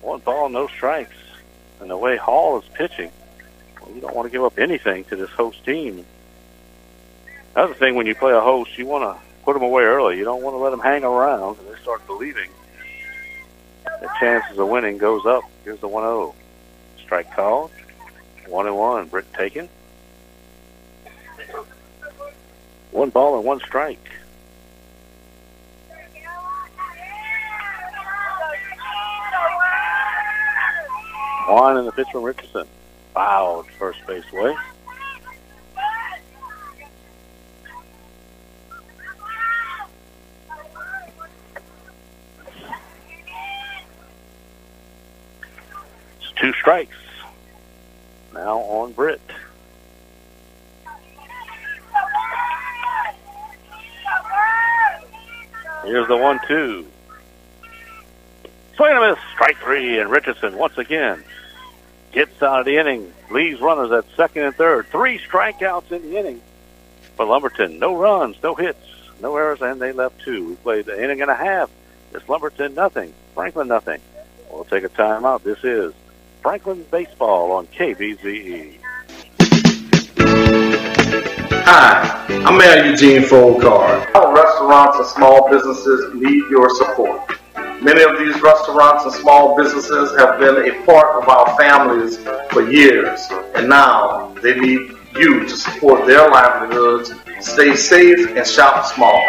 One 0.06 0.20
ball, 0.20 0.50
no 0.50 0.68
strikes. 0.68 1.16
And 1.82 1.90
the 1.90 1.98
way 1.98 2.16
Hall 2.16 2.60
is 2.60 2.66
pitching, 2.76 3.12
well, 3.82 3.92
you 3.92 4.02
don't 4.02 4.16
want 4.16 4.28
to 4.28 4.32
give 4.32 4.44
up 4.44 4.60
anything 4.60 5.04
to 5.06 5.16
this 5.16 5.32
host 5.32 5.66
team. 5.66 6.06
Another 7.56 7.74
thing, 7.74 7.96
when 7.96 8.06
you 8.06 8.14
play 8.14 8.32
a 8.32 8.40
host, 8.40 8.78
you 8.78 8.86
want 8.86 9.04
to 9.04 9.20
put 9.44 9.54
them 9.54 9.64
away 9.64 9.82
early. 9.82 10.20
You 10.20 10.24
don't 10.24 10.44
want 10.44 10.54
to 10.54 10.60
let 10.60 10.70
them 10.70 10.80
hang 10.80 11.04
around. 11.04 11.58
And 11.58 11.68
they 11.68 11.82
start 11.82 12.06
believing 12.06 12.52
the 13.84 14.10
chances 14.20 14.60
of 14.60 14.68
winning 14.68 15.00
goes 15.00 15.26
up. 15.26 15.44
Here's 15.64 15.80
the 15.80 15.90
1-0. 15.90 16.36
Strike 17.00 17.34
called. 17.34 17.72
One 18.46 18.68
and 18.68 18.78
one. 18.78 19.08
Britt 19.08 19.34
taken. 19.34 19.70
One 22.92 23.10
ball 23.10 23.38
and 23.38 23.44
one 23.44 23.60
strike. 23.60 24.08
One 31.48 31.78
in 31.78 31.86
the 31.86 31.92
pitch 31.92 32.08
from 32.12 32.24
Richardson. 32.24 32.66
Fouled 33.14 33.68
first 33.78 34.06
base 34.08 34.30
way. 34.32 34.56
It's 46.20 46.32
two 46.36 46.52
strikes. 46.54 46.96
Now 48.34 48.58
on 48.58 48.92
Britt. 48.94 49.22
Here's 55.84 56.08
the 56.08 56.18
one-two. 56.18 56.88
Swing 58.76 58.92
and 58.92 59.04
a 59.04 59.10
miss. 59.12 59.20
Strike 59.34 59.58
three, 59.58 60.00
and 60.00 60.12
Richardson 60.12 60.58
once 60.58 60.78
again 60.78 61.24
gets 62.12 62.42
out 62.44 62.60
of 62.60 62.66
the 62.66 62.78
inning. 62.78 63.14
Leaves 63.32 63.62
runners 63.62 63.92
at 63.92 64.06
second 64.16 64.44
and 64.44 64.56
third. 64.56 64.88
Three 64.88 65.18
strikeouts 65.18 65.92
in 65.92 66.02
the 66.02 66.18
inning 66.18 66.42
for 67.16 67.26
Lumberton. 67.26 67.80
No 67.80 67.96
runs, 67.96 68.36
no 68.44 68.54
hits, 68.54 68.86
no 69.22 69.36
errors, 69.36 69.62
and 69.62 69.82
they 69.82 69.94
left 69.94 70.22
two. 70.22 70.50
We 70.50 70.56
played 70.56 70.86
the 70.86 71.02
inning 71.02 71.22
and 71.22 71.32
a 71.32 71.36
half. 71.36 71.70
It's 72.14 72.28
Lumberton 72.28 72.74
nothing, 72.74 73.14
Franklin 73.34 73.70
nothing. 73.70 74.02
We'll 74.52 74.66
take 74.66 74.84
a 74.84 74.90
timeout. 74.90 75.44
This 75.44 75.64
is 75.64 75.94
Franklin 76.42 76.86
Baseball 76.92 77.54
on 77.54 77.68
KBZE. 77.68 78.78
Hi, 81.68 82.26
I'm 82.46 82.58
Mayor 82.58 82.92
Eugene 82.92 83.24
Foulcard. 83.24 84.14
Our 84.16 84.36
restaurants 84.36 84.98
and 84.98 85.08
small 85.08 85.50
businesses 85.50 86.14
need 86.14 86.44
your 86.50 86.70
support. 86.70 87.40
Many 87.86 88.02
of 88.02 88.18
these 88.18 88.42
restaurants 88.42 89.04
and 89.04 89.14
small 89.14 89.56
businesses 89.56 90.18
have 90.18 90.40
been 90.40 90.56
a 90.56 90.86
part 90.88 91.22
of 91.22 91.30
our 91.30 91.56
families 91.56 92.18
for 92.50 92.68
years, 92.68 93.28
and 93.54 93.70
now 93.70 94.34
they 94.42 94.60
need 94.60 94.94
you 95.16 95.42
to 95.42 95.56
support 95.56 96.08
their 96.08 96.28
livelihoods, 96.28 97.14
stay 97.42 97.76
safe, 97.76 98.36
and 98.36 98.48
shop 98.48 98.88
small. 98.88 99.24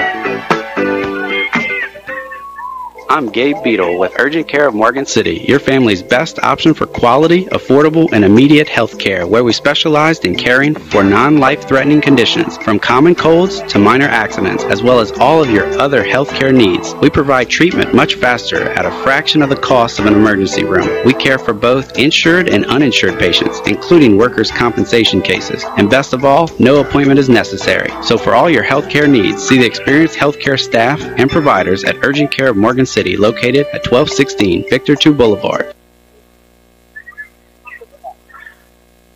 I'm 3.16 3.30
Gabe 3.30 3.56
Beadle 3.64 3.98
with 3.98 4.12
Urgent 4.18 4.46
Care 4.46 4.68
of 4.68 4.74
Morgan 4.74 5.06
City, 5.06 5.42
your 5.48 5.58
family's 5.58 6.02
best 6.02 6.38
option 6.40 6.74
for 6.74 6.86
quality, 6.86 7.46
affordable, 7.46 8.12
and 8.12 8.22
immediate 8.22 8.68
health 8.68 8.98
care, 8.98 9.26
where 9.26 9.42
we 9.42 9.54
specialized 9.54 10.26
in 10.26 10.34
caring 10.34 10.74
for 10.74 11.02
non-life 11.02 11.66
threatening 11.66 12.02
conditions, 12.02 12.58
from 12.58 12.78
common 12.78 13.14
colds 13.14 13.62
to 13.72 13.78
minor 13.78 14.04
accidents, 14.04 14.64
as 14.64 14.82
well 14.82 15.00
as 15.00 15.12
all 15.12 15.42
of 15.42 15.48
your 15.48 15.64
other 15.80 16.04
health 16.04 16.28
care 16.34 16.52
needs. 16.52 16.94
We 16.96 17.08
provide 17.08 17.48
treatment 17.48 17.94
much 17.94 18.16
faster 18.16 18.68
at 18.72 18.84
a 18.84 18.90
fraction 19.02 19.40
of 19.40 19.48
the 19.48 19.56
cost 19.56 19.98
of 19.98 20.04
an 20.04 20.12
emergency 20.12 20.64
room. 20.64 20.86
We 21.06 21.14
care 21.14 21.38
for 21.38 21.54
both 21.54 21.96
insured 21.96 22.50
and 22.50 22.66
uninsured 22.66 23.18
patients, 23.18 23.60
including 23.64 24.18
workers' 24.18 24.50
compensation 24.50 25.22
cases. 25.22 25.64
And 25.78 25.88
best 25.88 26.12
of 26.12 26.26
all, 26.26 26.50
no 26.58 26.80
appointment 26.80 27.18
is 27.18 27.30
necessary. 27.30 27.88
So 28.02 28.18
for 28.18 28.34
all 28.34 28.50
your 28.50 28.62
health 28.62 28.90
care 28.90 29.08
needs, 29.08 29.42
see 29.42 29.56
the 29.56 29.64
experienced 29.64 30.18
healthcare 30.18 30.60
staff 30.60 31.00
and 31.00 31.30
providers 31.30 31.82
at 31.82 31.96
Urgent 32.04 32.30
Care 32.30 32.50
of 32.50 32.58
Morgan 32.58 32.84
City, 32.84 33.05
located 33.14 33.66
at 33.74 33.86
1216 33.86 34.68
Victor 34.68 34.96
2 34.96 35.14
Boulevard. 35.14 35.74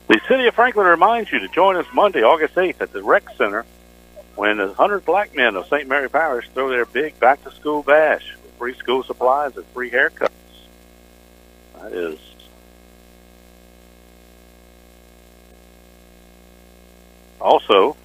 The 0.06 0.20
City 0.28 0.46
of 0.46 0.54
Franklin 0.54 0.86
reminds 0.86 1.32
you 1.32 1.40
to 1.40 1.48
join 1.48 1.74
us 1.76 1.86
Monday, 1.92 2.22
August 2.22 2.54
8th 2.54 2.80
at 2.80 2.92
the 2.92 3.02
Rec 3.02 3.24
Center 3.36 3.64
when 4.36 4.58
the 4.58 4.66
100 4.66 5.04
black 5.04 5.34
men 5.34 5.56
of 5.56 5.66
St. 5.66 5.88
Mary 5.88 6.08
Parish 6.08 6.48
throw 6.50 6.68
their 6.68 6.84
big 6.84 7.18
back-to-school 7.18 7.82
bash 7.82 8.36
with 8.42 8.52
free 8.54 8.74
school 8.74 9.02
supplies 9.02 9.56
and 9.56 9.66
free 9.66 9.90
haircuts. 9.90 10.30
That 11.80 11.92
is 11.92 12.18
also 17.40 17.96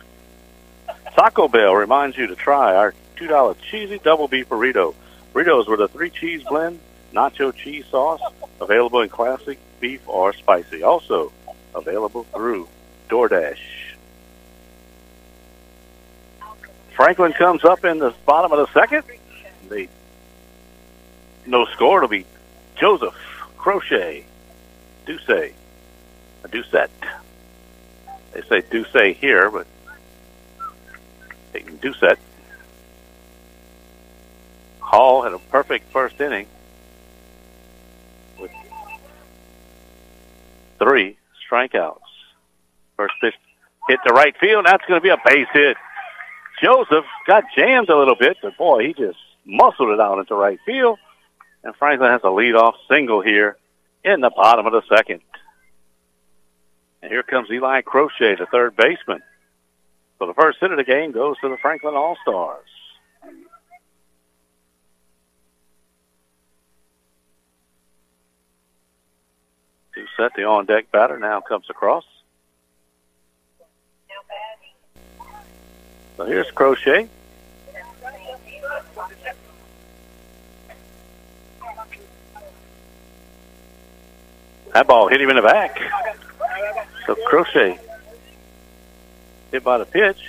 Taco 1.15 1.47
Bell 1.47 1.73
reminds 1.73 2.17
you 2.17 2.27
to 2.27 2.35
try 2.35 2.75
our 2.75 2.93
$2 3.17 3.55
cheesy 3.69 3.99
double 3.99 4.27
beef 4.27 4.49
burrito. 4.49 4.93
Burritos 5.35 5.67
with 5.67 5.81
a 5.81 5.89
three 5.89 6.09
cheese 6.09 6.43
blend, 6.47 6.79
nacho 7.11 7.53
cheese 7.53 7.85
sauce, 7.91 8.21
available 8.61 9.01
in 9.01 9.09
classic 9.09 9.59
beef 9.81 9.99
or 10.07 10.31
spicy. 10.31 10.81
Also 10.81 11.33
available 11.75 12.23
through 12.23 12.69
DoorDash. 13.09 13.59
Franklin 16.95 17.33
comes 17.33 17.65
up 17.65 17.83
in 17.83 17.99
the 17.99 18.13
bottom 18.25 18.53
of 18.53 18.59
the 18.59 18.79
second. 18.79 19.03
The 19.67 19.89
no 21.45 21.65
score. 21.65 21.97
It'll 21.97 22.07
be 22.07 22.25
Joseph 22.79 23.15
Crochet 23.57 24.23
Duce 25.05 25.29
a 25.29 25.51
Doucette. 26.47 26.87
They 28.31 28.41
say 28.43 28.61
Duce 28.69 29.17
here, 29.17 29.51
but 29.51 29.67
they 31.51 31.59
can 31.59 31.77
Doucette. 31.79 32.19
Hall 34.85 35.23
had 35.23 35.33
a 35.33 35.39
perfect 35.39 35.91
first 35.91 36.21
inning 36.21 36.47
with 38.39 38.51
three 40.77 41.17
strikeouts. 41.49 41.99
First 42.95 43.15
pitch 43.19 43.33
hit 43.89 43.99
to 44.05 44.13
right 44.13 44.35
field. 44.39 44.65
That's 44.65 44.85
going 44.85 44.99
to 44.99 45.03
be 45.03 45.09
a 45.09 45.17
base 45.25 45.47
hit. 45.51 45.75
Joseph 46.61 47.05
got 47.27 47.43
jammed 47.57 47.89
a 47.89 47.97
little 47.97 48.15
bit, 48.15 48.37
but 48.41 48.57
boy, 48.57 48.87
he 48.87 48.93
just 48.93 49.17
muscled 49.43 49.89
it 49.89 49.99
out 49.99 50.19
into 50.19 50.35
right 50.35 50.59
field. 50.65 50.99
And 51.63 51.75
Franklin 51.75 52.11
has 52.11 52.21
a 52.23 52.27
leadoff 52.27 52.75
single 52.87 53.21
here 53.21 53.57
in 54.03 54.21
the 54.21 54.29
bottom 54.29 54.67
of 54.67 54.71
the 54.71 54.83
second. 54.95 55.21
And 57.01 57.11
here 57.11 57.23
comes 57.23 57.49
Eli 57.51 57.81
Crochet, 57.81 58.35
the 58.35 58.45
third 58.45 58.75
baseman. 58.75 59.21
So 60.19 60.27
the 60.27 60.33
first 60.35 60.59
hit 60.61 60.71
of 60.71 60.77
the 60.77 60.83
game 60.83 61.11
goes 61.11 61.37
to 61.41 61.49
the 61.49 61.57
Franklin 61.57 61.95
All 61.95 62.15
Stars. 62.21 62.69
Set. 70.15 70.33
The 70.35 70.43
on 70.43 70.65
deck 70.65 70.91
batter 70.91 71.19
now 71.19 71.41
comes 71.41 71.69
across. 71.69 72.05
So 76.17 76.25
here's 76.25 76.49
Crochet. 76.51 77.09
That 84.73 84.87
ball 84.87 85.07
hit 85.07 85.21
him 85.21 85.29
in 85.29 85.37
the 85.37 85.41
back. 85.41 85.79
So 87.05 87.15
Crochet 87.27 87.79
hit 89.51 89.63
by 89.63 89.77
the 89.77 89.85
pitch. 89.85 90.21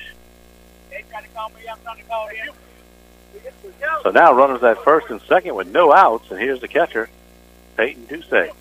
So 4.03 4.11
now 4.11 4.32
runners 4.32 4.62
at 4.62 4.82
first 4.84 5.11
and 5.11 5.20
second 5.22 5.55
with 5.55 5.68
no 5.68 5.93
outs, 5.93 6.30
and 6.30 6.39
here's 6.39 6.61
the 6.61 6.68
catcher, 6.68 7.09
Peyton 7.76 8.07
Ducey. 8.07 8.53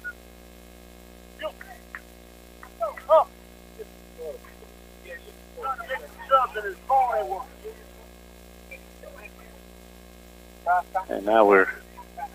And 11.09 11.25
now 11.25 11.45
we're 11.45 11.69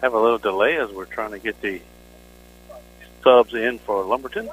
have 0.02 0.14
a 0.14 0.18
little 0.18 0.38
delay 0.38 0.76
as 0.76 0.90
we're 0.90 1.04
trying 1.04 1.32
to 1.32 1.38
get 1.38 1.60
the 1.60 1.80
subs 3.22 3.54
in 3.54 3.78
for 3.80 4.02
Lumberton. 4.04 4.48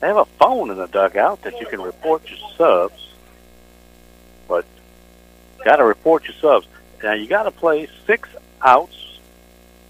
They 0.00 0.06
have 0.06 0.16
a 0.16 0.24
phone 0.24 0.70
in 0.70 0.76
the 0.76 0.86
dugout 0.86 1.42
that 1.42 1.60
you 1.60 1.66
can 1.66 1.82
report 1.82 2.22
your 2.28 2.38
subs, 2.56 3.08
but 4.48 4.64
got 5.64 5.76
to 5.76 5.84
report 5.84 6.24
your 6.24 6.34
subs. 6.34 6.66
Now 7.02 7.14
you 7.14 7.26
got 7.26 7.42
to 7.44 7.50
play 7.50 7.88
six 8.06 8.28
outs, 8.62 9.18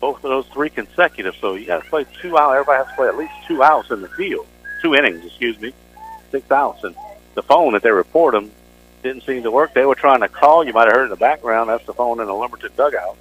both 0.01 0.17
of 0.17 0.23
those 0.23 0.47
three 0.47 0.71
consecutive. 0.71 1.37
So 1.37 1.55
you 1.55 1.67
got 1.67 1.85
to 1.85 1.91
play 1.91 2.07
two 2.23 2.39
outs. 2.39 2.55
Everybody 2.55 2.79
has 2.79 2.87
to 2.89 2.95
play 2.97 3.09
at 3.09 3.17
least 3.17 3.35
two 3.47 3.63
outs 3.63 3.91
in 3.91 4.01
the 4.01 4.09
field, 4.09 4.47
two 4.83 4.95
innings, 4.95 5.25
excuse 5.25 5.61
me, 5.61 5.73
six 6.31 6.51
outs. 6.51 6.83
And 6.85 6.97
the 7.41 7.47
phone 7.47 7.73
that 7.73 7.83
they 7.83 7.91
report 7.91 8.35
them 8.35 8.51
didn't 9.03 9.25
seem 9.25 9.45
to 9.45 9.51
work. 9.51 9.73
They 9.73 9.87
were 9.87 9.95
trying 9.95 10.21
to 10.21 10.29
call. 10.29 10.63
You 10.63 10.75
might 10.75 10.89
have 10.89 10.93
heard 10.95 11.05
in 11.05 11.11
the 11.11 11.17
background. 11.17 11.71
That's 11.71 11.87
the 11.87 11.95
phone 11.95 12.21
in 12.21 12.27
the 12.27 12.35
Lumberton 12.35 12.71
dugout. 12.77 13.17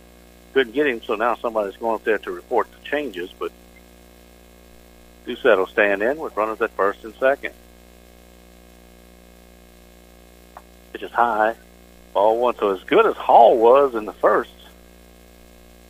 Couldn't 0.54 0.74
get 0.74 0.88
him, 0.88 1.02
so 1.02 1.16
now 1.16 1.36
somebody's 1.36 1.78
going 1.78 1.96
up 1.96 2.04
there 2.04 2.18
to 2.18 2.32
report 2.32 2.68
the 2.70 2.84
changes. 2.84 3.32
But 3.32 3.54
Doucette 5.26 5.58
will 5.58 5.68
stand 5.68 6.02
in 6.02 6.20
with 6.20 6.36
runners 6.36 6.62
at 6.62 6.72
first 6.72 7.06
and 7.06 7.16
second. 7.16 7.54
Pitch 10.92 11.04
is 11.04 11.12
high. 11.12 11.56
Ball 12.14 12.40
one. 12.40 12.56
So 12.58 12.76
as 12.76 12.84
good 12.84 13.06
as 13.06 13.16
Hall 13.16 13.58
was 13.58 13.96
in 13.96 14.04
the 14.04 14.12
first, 14.12 14.52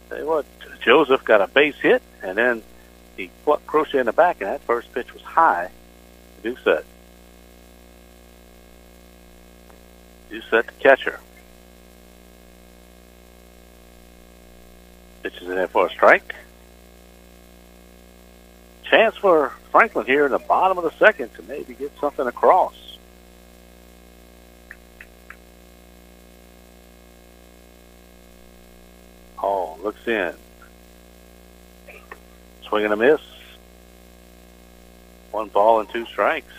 tell 0.10 0.24
what, 0.28 0.46
Joseph 0.82 1.24
got 1.24 1.42
a 1.42 1.48
base 1.48 1.78
hit, 1.78 2.04
and 2.22 2.38
then 2.38 2.62
he 3.18 3.32
plucked 3.44 3.66
Crochet 3.66 3.98
in 3.98 4.06
the 4.06 4.14
back, 4.14 4.40
and 4.40 4.52
that 4.52 4.62
first 4.62 4.94
pitch 4.94 5.12
was 5.16 5.24
high. 5.24 5.72
Doucette. 6.44 6.84
Doucette 10.30 10.68
the 10.68 10.72
catcher. 10.80 11.20
Pitches 15.24 15.48
in 15.48 15.56
there 15.56 15.68
for 15.68 15.88
a 15.88 15.90
strike. 15.90 16.36
Chance 18.84 19.18
for 19.18 19.54
Franklin 19.72 20.06
here 20.06 20.26
in 20.26 20.32
the 20.32 20.40
bottom 20.40 20.78
of 20.78 20.84
the 20.84 20.98
second 20.98 21.34
to 21.36 21.44
maybe 21.44 21.74
get 21.74 21.92
something 22.00 22.26
across. 22.26 22.98
Hall 29.36 29.80
looks 29.84 30.08
in. 30.08 30.34
Swing 32.64 32.86
and 32.86 32.94
a 32.94 32.98
miss. 32.98 33.22
One 35.32 35.50
ball 35.50 35.80
and 35.80 35.90
two 35.90 36.06
strikes. 36.06 36.54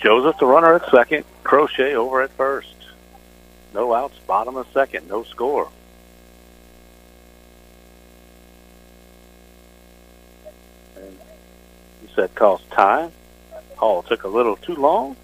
Joseph, 0.00 0.38
the 0.38 0.46
runner 0.46 0.74
at 0.74 0.90
second. 0.90 1.24
Crochet 1.44 1.94
over 1.94 2.22
at 2.22 2.30
first. 2.32 2.74
No 3.74 3.92
outs, 3.94 4.18
bottom 4.26 4.56
of 4.56 4.66
second, 4.72 5.08
no 5.08 5.22
score. 5.24 5.68
And 10.96 11.18
he 12.00 12.08
said 12.14 12.34
cost 12.34 12.68
time. 12.70 13.12
Hall 13.76 14.02
took 14.02 14.24
a 14.24 14.28
little 14.28 14.56
too 14.56 14.74
long. 14.74 15.16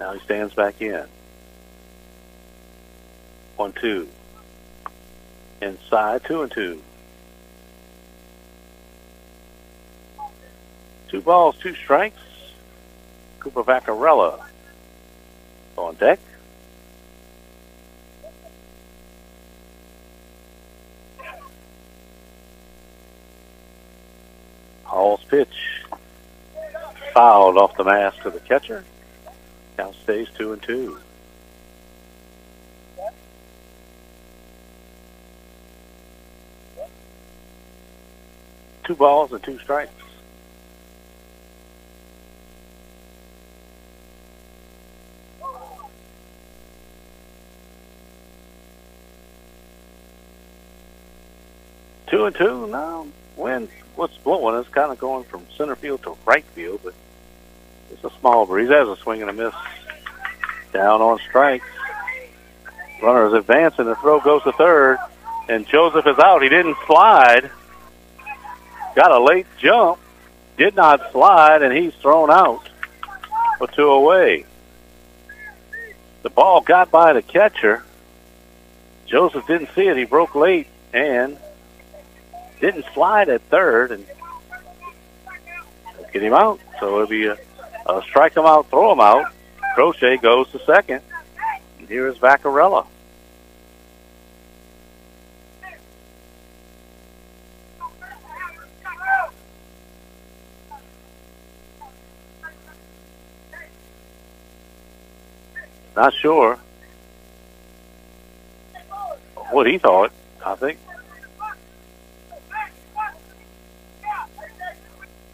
Now 0.00 0.14
he 0.14 0.20
stands 0.20 0.52
back 0.52 0.82
in. 0.82 1.04
One, 3.56 3.72
two. 3.72 4.08
Inside, 5.60 6.24
two 6.24 6.42
and 6.42 6.50
two. 6.50 6.82
Two 11.12 11.20
balls, 11.20 11.56
two 11.60 11.74
strikes. 11.74 12.16
Cooper 13.38 13.62
Vaccarella 13.62 14.46
on 15.76 15.94
deck. 15.96 16.18
Hall's 24.84 25.22
pitch 25.24 25.82
fouled 27.12 27.58
off 27.58 27.76
the 27.76 27.84
mask 27.84 28.22
to 28.22 28.30
the 28.30 28.40
catcher. 28.40 28.82
Count 29.76 29.94
stays 30.04 30.28
two 30.34 30.54
and 30.54 30.62
two. 30.62 30.98
Two 38.84 38.94
balls 38.94 39.30
and 39.30 39.42
two 39.42 39.58
strikes. 39.58 40.01
Two 52.12 52.26
and 52.26 52.36
two 52.36 52.66
now. 52.66 53.06
Wind 53.36 53.70
what's 53.96 54.14
blowing 54.18 54.60
is 54.60 54.68
kind 54.68 54.92
of 54.92 54.98
going 54.98 55.24
from 55.24 55.46
center 55.56 55.74
field 55.74 56.02
to 56.02 56.14
right 56.26 56.44
field, 56.44 56.80
but 56.84 56.92
it's 57.90 58.04
a 58.04 58.10
small 58.20 58.44
breeze. 58.44 58.68
There's 58.68 58.86
a 58.86 58.96
swing 58.96 59.22
and 59.22 59.30
a 59.30 59.32
miss. 59.32 59.54
Down 60.74 61.00
on 61.00 61.18
strikes. 61.20 61.66
Runner 63.02 63.28
is 63.28 63.32
advancing. 63.32 63.86
The 63.86 63.96
throw 63.96 64.20
goes 64.20 64.42
to 64.42 64.52
third, 64.52 64.98
and 65.48 65.66
Joseph 65.66 66.06
is 66.06 66.18
out. 66.18 66.42
He 66.42 66.50
didn't 66.50 66.76
slide. 66.86 67.50
Got 68.94 69.10
a 69.10 69.18
late 69.18 69.46
jump. 69.58 69.98
Did 70.58 70.76
not 70.76 71.12
slide, 71.12 71.62
and 71.62 71.74
he's 71.74 71.94
thrown 71.94 72.30
out 72.30 72.68
for 73.56 73.68
two 73.68 73.88
away. 73.88 74.44
The 76.24 76.30
ball 76.30 76.60
got 76.60 76.90
by 76.90 77.14
the 77.14 77.22
catcher. 77.22 77.84
Joseph 79.06 79.46
didn't 79.46 79.70
see 79.74 79.86
it. 79.86 79.96
He 79.96 80.04
broke 80.04 80.34
late 80.34 80.66
and 80.92 81.38
didn't 82.62 82.86
slide 82.94 83.28
at 83.28 83.42
third 83.50 83.90
and 83.90 84.06
get 86.12 86.22
him 86.22 86.32
out. 86.32 86.60
So 86.78 86.94
it'll 86.94 87.08
be 87.08 87.26
a, 87.26 87.36
a 87.86 88.02
strike 88.02 88.36
him 88.36 88.46
out, 88.46 88.70
throw 88.70 88.92
him 88.92 89.00
out. 89.00 89.26
Crochet 89.74 90.18
goes 90.18 90.48
to 90.52 90.60
second. 90.60 91.02
And 91.80 91.88
here 91.88 92.06
is 92.06 92.16
Vaccarella. 92.18 92.86
Not 105.96 106.14
sure 106.14 106.58
what 109.50 109.66
he 109.66 109.78
thought. 109.78 110.12
I 110.44 110.54
think 110.54 110.78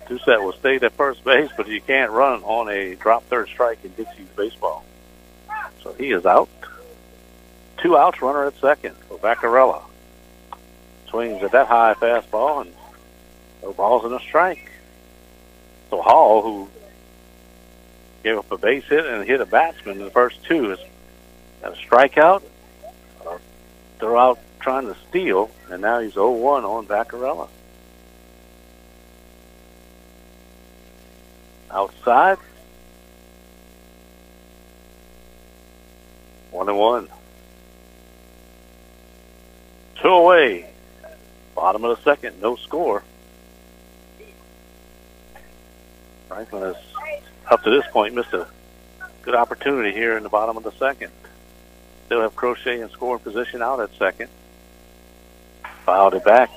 Doucette 0.08 0.42
will 0.42 0.52
stay 0.54 0.76
at 0.76 0.92
first 0.92 1.22
base, 1.22 1.50
but 1.56 1.68
you 1.68 1.82
can't 1.82 2.10
run 2.10 2.42
on 2.42 2.70
a 2.70 2.94
drop 2.94 3.24
third 3.24 3.48
strike 3.48 3.84
in 3.84 3.90
Dixie 3.92 4.20
Youth 4.20 4.36
baseball. 4.36 4.84
So 5.82 5.92
he 5.92 6.12
is 6.12 6.24
out. 6.24 6.48
Two 7.82 7.96
outs, 7.96 8.22
runner 8.22 8.46
at 8.46 8.58
second 8.58 8.96
for 9.08 9.18
Vaccarella. 9.18 9.82
Swings 11.10 11.42
at 11.42 11.52
that 11.52 11.66
high 11.66 11.94
fastball 11.94 12.62
and 12.62 12.74
no 13.62 13.72
balls 13.72 14.04
in 14.06 14.12
a 14.12 14.20
strike. 14.20 14.70
So 15.90 16.00
Hall, 16.00 16.42
who 16.42 16.68
gave 18.24 18.38
up 18.38 18.50
a 18.50 18.56
base 18.56 18.84
hit 18.84 19.04
and 19.04 19.26
hit 19.26 19.40
a 19.42 19.46
batsman 19.46 19.98
in 19.98 20.04
the 20.04 20.10
first 20.10 20.42
two, 20.44 20.72
is 20.72 20.78
a 21.62 21.70
strikeout, 21.72 22.42
a 23.26 23.38
throw 23.98 24.18
out 24.18 24.38
trying 24.60 24.86
to 24.86 24.96
steal, 25.08 25.50
and 25.70 25.82
now 25.82 26.00
he's 26.00 26.14
0-1 26.14 26.64
on 26.64 26.86
Vaccarella. 26.86 27.48
Outside. 31.70 32.38
One 36.50 36.68
and 36.68 36.78
one. 36.78 37.08
Two 40.00 40.08
away. 40.08 40.70
Bottom 41.54 41.84
of 41.84 41.96
the 41.96 42.02
second, 42.04 42.40
no 42.40 42.56
score. 42.56 43.02
Franklin 46.28 46.62
has, 46.62 46.76
up 47.50 47.62
to 47.64 47.70
this 47.70 47.84
point, 47.90 48.14
missed 48.14 48.32
a 48.32 48.46
good 49.22 49.34
opportunity 49.34 49.92
here 49.92 50.16
in 50.16 50.22
the 50.22 50.28
bottom 50.28 50.56
of 50.56 50.62
the 50.62 50.72
second. 50.72 51.10
Still 52.06 52.22
have 52.22 52.36
Crochet 52.36 52.80
in 52.80 52.88
scoring 52.90 53.20
position 53.20 53.60
out 53.60 53.80
at 53.80 53.90
second. 53.98 54.30
Fouled 55.84 56.14
it 56.14 56.24
back. 56.24 56.50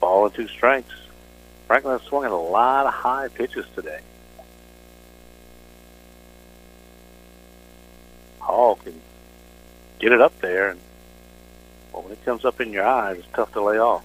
Ball 0.00 0.26
and 0.26 0.34
two 0.34 0.48
strikes. 0.48 0.92
Franklin 1.66 1.98
has 1.98 2.06
swung 2.06 2.24
at 2.24 2.30
a 2.30 2.36
lot 2.36 2.86
of 2.86 2.94
high 2.94 3.28
pitches 3.28 3.66
today. 3.74 4.00
Hall 8.38 8.76
can 8.76 9.00
get 9.98 10.12
it 10.12 10.20
up 10.20 10.38
there, 10.40 10.70
and 10.70 10.80
well, 11.92 12.02
when 12.02 12.12
it 12.12 12.24
comes 12.24 12.44
up 12.44 12.60
in 12.60 12.72
your 12.72 12.86
eyes, 12.86 13.18
it's 13.18 13.28
tough 13.34 13.52
to 13.54 13.62
lay 13.62 13.78
off. 13.78 14.04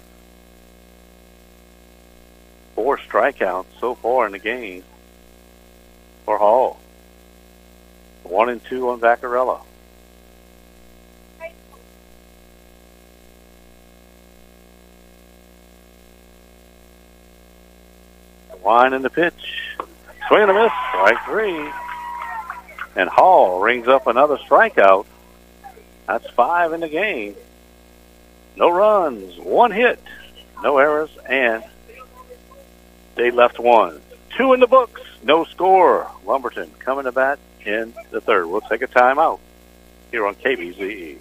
Four 2.74 2.98
strikeouts 2.98 3.66
so 3.80 3.94
far 3.94 4.26
in 4.26 4.32
the 4.32 4.40
game 4.40 4.84
for 6.26 6.40
Hall. 6.40 6.80
One 8.24 8.50
and 8.50 8.64
two 8.64 8.90
on 8.90 9.00
Vaccarella. 9.00 9.62
Line 18.64 18.94
in 18.94 19.02
the 19.02 19.10
pitch. 19.10 19.78
Swing 20.28 20.44
and 20.44 20.52
a 20.52 20.54
miss. 20.54 20.72
Strike 20.90 21.26
three. 21.26 21.72
And 22.96 23.10
Hall 23.10 23.62
rings 23.62 23.88
up 23.88 24.08
another 24.08 24.38
strikeout. 24.38 25.06
That's 26.08 26.30
five 26.32 26.74
in 26.74 26.82
the 26.82 26.90
game. 26.90 27.36
No 28.58 28.70
runs, 28.70 29.38
one 29.40 29.72
hit, 29.72 30.00
no 30.62 30.78
errors, 30.78 31.10
and 31.28 31.64
they 33.16 33.32
left 33.32 33.60
one. 33.60 34.02
Two 34.38 34.54
in 34.54 34.60
the 34.60 34.68
books, 34.68 35.02
no 35.24 35.46
score. 35.46 36.10
Lumberton 36.26 36.70
coming 36.80 37.06
to 37.06 37.12
bat 37.12 37.40
in 37.66 37.94
the 38.12 38.20
third. 38.20 38.48
We'll 38.48 38.62
take 38.62 38.82
a 38.82 38.88
timeout 38.88 39.40
here 40.12 40.28
on 40.28 40.36
KBZE. 40.36 41.18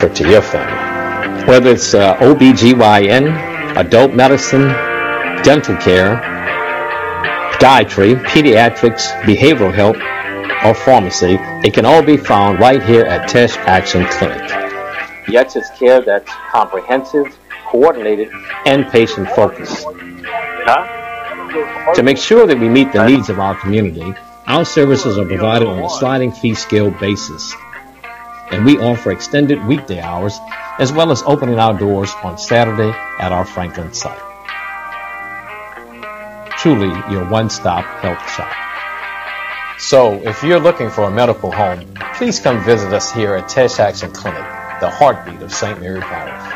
To 0.00 0.28
your 0.28 0.40
family. 0.40 1.46
Whether 1.46 1.72
it's 1.72 1.92
uh, 1.92 2.16
OBGYN, 2.16 3.76
adult 3.76 4.14
medicine, 4.14 4.68
dental 5.42 5.76
care, 5.76 6.16
dietary, 7.60 8.14
pediatrics, 8.14 9.12
behavioral 9.22 9.72
health, 9.72 9.96
or 10.64 10.74
pharmacy, 10.74 11.36
it 11.66 11.74
can 11.74 11.84
all 11.84 12.02
be 12.02 12.16
found 12.16 12.58
right 12.58 12.82
here 12.82 13.04
at 13.04 13.28
Teche 13.28 13.58
Action 13.58 14.06
Clinic. 14.06 14.48
Yet 15.28 15.54
it's 15.54 15.70
care 15.78 16.00
that's 16.00 16.32
comprehensive, 16.50 17.38
coordinated, 17.66 18.30
and 18.64 18.86
patient 18.88 19.28
focused. 19.28 19.84
To 21.94 22.02
make 22.02 22.16
sure 22.16 22.46
that 22.46 22.58
we 22.58 22.70
meet 22.70 22.90
the 22.92 23.06
needs 23.06 23.28
of 23.28 23.38
our 23.38 23.54
community, 23.54 24.14
our 24.46 24.64
services 24.64 25.18
are 25.18 25.26
provided 25.26 25.68
on 25.68 25.78
a 25.78 25.90
sliding 25.90 26.32
fee 26.32 26.54
scale 26.54 26.90
basis. 26.90 27.54
And 28.50 28.64
we 28.64 28.78
offer 28.78 29.12
extended 29.12 29.64
weekday 29.64 30.00
hours 30.00 30.38
as 30.78 30.92
well 30.92 31.12
as 31.12 31.22
opening 31.22 31.58
our 31.58 31.78
doors 31.78 32.12
on 32.22 32.38
Saturday 32.38 32.90
at 33.20 33.32
our 33.32 33.44
Franklin 33.44 33.92
site. 33.92 34.18
Truly 36.58 36.88
your 37.12 37.28
one-stop 37.28 37.84
health 38.02 38.30
shop. 38.30 38.52
So, 39.78 40.20
if 40.28 40.42
you're 40.42 40.60
looking 40.60 40.90
for 40.90 41.04
a 41.04 41.10
medical 41.10 41.50
home, 41.50 41.94
please 42.14 42.38
come 42.38 42.62
visit 42.64 42.92
us 42.92 43.10
here 43.10 43.34
at 43.34 43.48
Teche 43.48 43.78
Action 43.78 44.12
Clinic, 44.12 44.44
the 44.80 44.90
heartbeat 44.90 45.40
of 45.40 45.52
St. 45.52 45.80
Mary 45.80 46.00
Parish. 46.00 46.49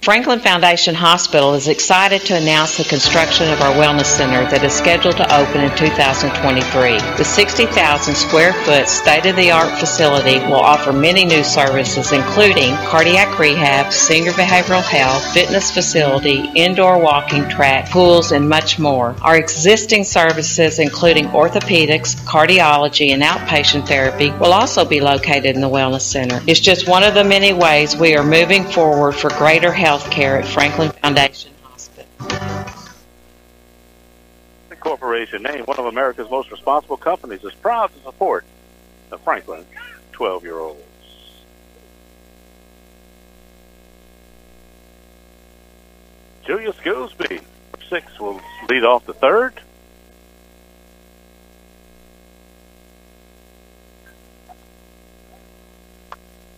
Franklin 0.00 0.38
Foundation 0.38 0.94
Hospital 0.94 1.54
is 1.54 1.66
excited 1.66 2.20
to 2.22 2.36
announce 2.36 2.78
the 2.78 2.84
construction 2.84 3.50
of 3.50 3.60
our 3.60 3.74
wellness 3.74 4.06
center 4.06 4.48
that 4.48 4.62
is 4.62 4.72
scheduled 4.72 5.16
to 5.16 5.26
open 5.34 5.60
in 5.60 5.76
2023. 5.76 7.16
The 7.18 7.24
60,000 7.24 8.14
square 8.14 8.52
foot 8.64 8.88
state-of-the-art 8.88 9.78
facility 9.80 10.38
will 10.46 10.62
offer 10.62 10.92
many 10.92 11.24
new 11.24 11.42
services 11.42 12.12
including 12.12 12.74
cardiac 12.86 13.38
rehab, 13.40 13.92
senior 13.92 14.30
behavioral 14.32 14.82
health, 14.82 15.24
fitness 15.34 15.72
facility, 15.72 16.48
indoor 16.54 17.02
walking 17.02 17.48
track, 17.48 17.90
pools, 17.90 18.30
and 18.30 18.48
much 18.48 18.78
more. 18.78 19.16
Our 19.20 19.36
existing 19.36 20.04
services 20.04 20.78
including 20.78 21.26
orthopedics, 21.30 22.14
cardiology, 22.24 23.10
and 23.10 23.22
outpatient 23.22 23.88
therapy 23.88 24.30
will 24.30 24.52
also 24.52 24.84
be 24.84 25.00
located 25.00 25.56
in 25.56 25.60
the 25.60 25.68
wellness 25.68 26.02
center. 26.02 26.40
It's 26.46 26.60
just 26.60 26.88
one 26.88 27.02
of 27.02 27.14
the 27.14 27.24
many 27.24 27.52
ways 27.52 27.96
we 27.96 28.16
are 28.16 28.24
moving 28.24 28.64
forward 28.64 29.16
for 29.16 29.28
greater 29.30 29.72
health 29.72 29.87
care 29.96 30.38
at 30.38 30.46
Franklin 30.46 30.90
Foundation 30.90 31.50
Hospital. 31.62 32.04
The 34.68 34.76
corporation, 34.76 35.42
named 35.42 35.66
one 35.66 35.78
of 35.78 35.86
America's 35.86 36.30
most 36.30 36.50
responsible 36.50 36.98
companies, 36.98 37.42
is 37.42 37.54
proud 37.54 37.90
to 37.94 38.02
support 38.02 38.44
the 39.08 39.16
Franklin 39.16 39.64
12 40.12 40.44
year 40.44 40.58
olds. 40.58 40.82
Julius 46.44 46.76
Goolsby, 46.76 47.42
six, 47.88 48.20
will 48.20 48.42
lead 48.68 48.84
off 48.84 49.06
the 49.06 49.14
third. 49.14 49.58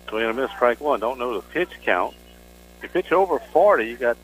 Swing 0.09 0.25
and 0.25 0.37
a 0.37 0.43
miss, 0.43 0.51
strike 0.51 0.81
one. 0.81 0.99
Don't 0.99 1.21
know 1.21 1.35
the 1.35 1.47
pitch 1.47 1.71
count. 1.85 2.17
You 2.83 2.89
pitch 2.89 3.13
over 3.13 3.39
40, 3.39 3.87
you 3.87 3.97
got 3.97 4.17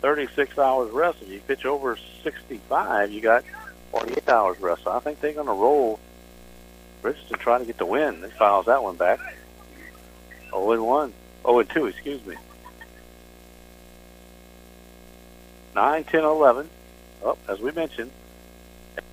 36 0.00 0.58
hours 0.58 0.90
rest. 0.92 1.18
If 1.22 1.28
you 1.28 1.40
pitch 1.40 1.64
over 1.66 1.98
65, 2.22 3.10
you 3.10 3.20
got 3.20 3.44
48 3.90 4.28
hours 4.28 4.60
rest. 4.60 4.84
So 4.84 4.92
I 4.92 5.00
think 5.00 5.20
they're 5.20 5.32
going 5.32 5.46
to 5.46 5.52
roll 5.52 6.00
Richardson 7.02 7.38
trying 7.38 7.60
to 7.60 7.66
get 7.66 7.78
the 7.78 7.86
win. 7.86 8.20
They 8.20 8.30
fouls 8.30 8.66
that 8.66 8.82
one 8.82 8.96
back. 8.96 9.20
0 10.50 10.72
and 10.72 10.86
1. 10.86 11.12
0 11.42 11.58
and 11.58 11.70
2, 11.70 11.86
excuse 11.86 12.24
me. 12.26 12.36
9, 15.74 16.04
10, 16.04 16.24
11. 16.24 16.68
Oh, 17.22 17.38
as 17.48 17.60
we 17.60 17.70
mentioned, 17.72 18.10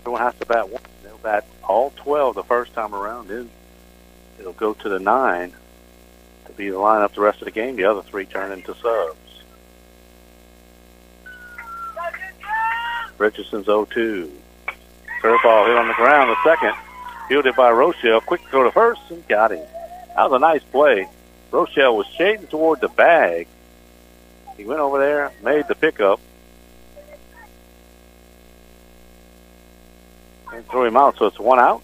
everyone 0.01 0.21
has 0.21 0.35
to 0.35 0.45
bat 0.45 0.69
one. 0.69 0.81
They'll 1.03 1.17
bat 1.17 1.45
all 1.63 1.91
12 1.97 2.35
the 2.35 2.43
first 2.43 2.73
time 2.73 2.95
around. 2.95 3.27
Then 3.27 3.49
it'll 4.39 4.53
go 4.53 4.73
to 4.73 4.89
the 4.89 4.99
9 4.99 5.51
to 5.51 5.57
be 6.57 6.69
the 6.69 6.75
lineup 6.75 7.13
the 7.13 7.21
rest 7.21 7.39
of 7.39 7.45
the 7.45 7.51
game. 7.51 7.75
The 7.75 7.85
other 7.85 8.01
three 8.01 8.25
turn 8.25 8.51
into 8.51 8.75
subs. 8.75 9.43
Richardson's 13.17 13.67
0-2. 13.67 14.29
Curveball 15.21 15.67
hit 15.67 15.77
on 15.77 15.87
the 15.87 15.93
ground. 15.93 16.29
The 16.29 16.43
second, 16.43 16.73
fielded 17.27 17.55
by 17.55 17.71
Rochelle. 17.71 18.21
Quick 18.21 18.41
throw 18.49 18.63
to 18.63 18.71
first 18.71 19.01
and 19.09 19.27
got 19.27 19.51
him. 19.51 19.65
That 20.15 20.29
was 20.29 20.33
a 20.33 20.39
nice 20.39 20.63
play. 20.63 21.07
Rochelle 21.51 21.95
was 21.95 22.07
shading 22.17 22.47
toward 22.47 22.81
the 22.81 22.89
bag. 22.89 23.47
He 24.57 24.65
went 24.65 24.79
over 24.79 24.99
there, 24.99 25.31
made 25.43 25.67
the 25.67 25.75
pickup, 25.75 26.19
and 30.51 30.67
threw 30.67 30.85
him 30.85 30.97
out. 30.97 31.17
So 31.17 31.25
it's 31.27 31.39
one 31.39 31.59
out. 31.59 31.83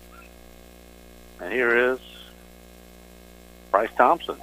And 1.40 1.52
here 1.52 1.92
is 1.92 2.00
Bryce 3.72 3.92
Thompson. 3.96 4.38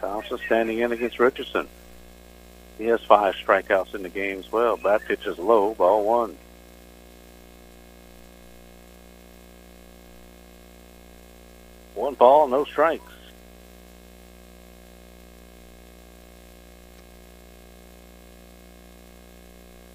Thompson 0.00 0.38
standing 0.46 0.78
in 0.78 0.92
against 0.92 1.18
Richardson. 1.18 1.68
He 2.78 2.86
has 2.86 3.02
five 3.02 3.34
strikeouts 3.34 3.94
in 3.94 4.02
the 4.02 4.08
game 4.08 4.38
as 4.38 4.50
well. 4.50 4.78
Bat 4.78 5.02
pitch 5.06 5.26
is 5.26 5.38
low, 5.38 5.74
ball 5.74 6.04
one. 6.04 6.36
One 11.94 12.14
ball, 12.14 12.48
no 12.48 12.64
strikes. 12.64 13.04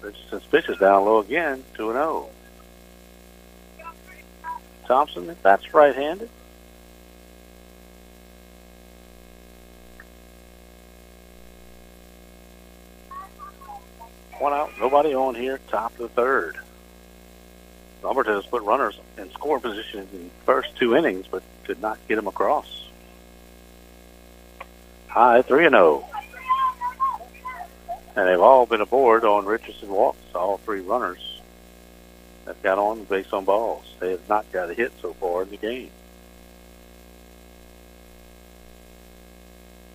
Richardson's 0.00 0.44
pitch 0.44 0.68
is 0.68 0.78
down 0.78 1.04
low 1.04 1.18
again, 1.18 1.64
2 1.76 1.92
0. 1.92 2.28
Thompson, 4.86 5.36
that's 5.42 5.74
right-handed. 5.74 6.30
One 14.38 14.52
out, 14.52 14.70
nobody 14.78 15.14
on 15.14 15.34
here, 15.34 15.58
top 15.68 15.92
of 15.92 15.98
the 15.98 16.08
third. 16.08 16.56
Lumberton 18.02 18.34
has 18.34 18.46
put 18.46 18.62
runners 18.62 18.98
in 19.16 19.30
scoring 19.32 19.62
position 19.62 20.00
in 20.12 20.24
the 20.24 20.30
first 20.44 20.76
two 20.76 20.94
innings, 20.94 21.26
but 21.30 21.42
could 21.64 21.80
not 21.80 21.98
get 22.06 22.16
them 22.16 22.26
across. 22.26 22.88
High 25.08 25.42
3 25.42 25.66
and 25.66 25.74
0. 25.74 26.04
And 28.14 28.28
they've 28.28 28.40
all 28.40 28.66
been 28.66 28.80
aboard 28.82 29.24
on 29.24 29.46
Richardson 29.46 29.88
walks, 29.88 30.18
all 30.34 30.58
three 30.58 30.80
runners 30.80 31.40
have 32.46 32.62
got 32.62 32.78
on 32.78 33.04
base 33.04 33.32
on 33.32 33.44
balls. 33.44 33.84
They 33.98 34.12
have 34.12 34.28
not 34.28 34.50
got 34.52 34.70
a 34.70 34.74
hit 34.74 34.92
so 35.02 35.12
far 35.14 35.42
in 35.42 35.50
the 35.50 35.56
game. 35.56 35.90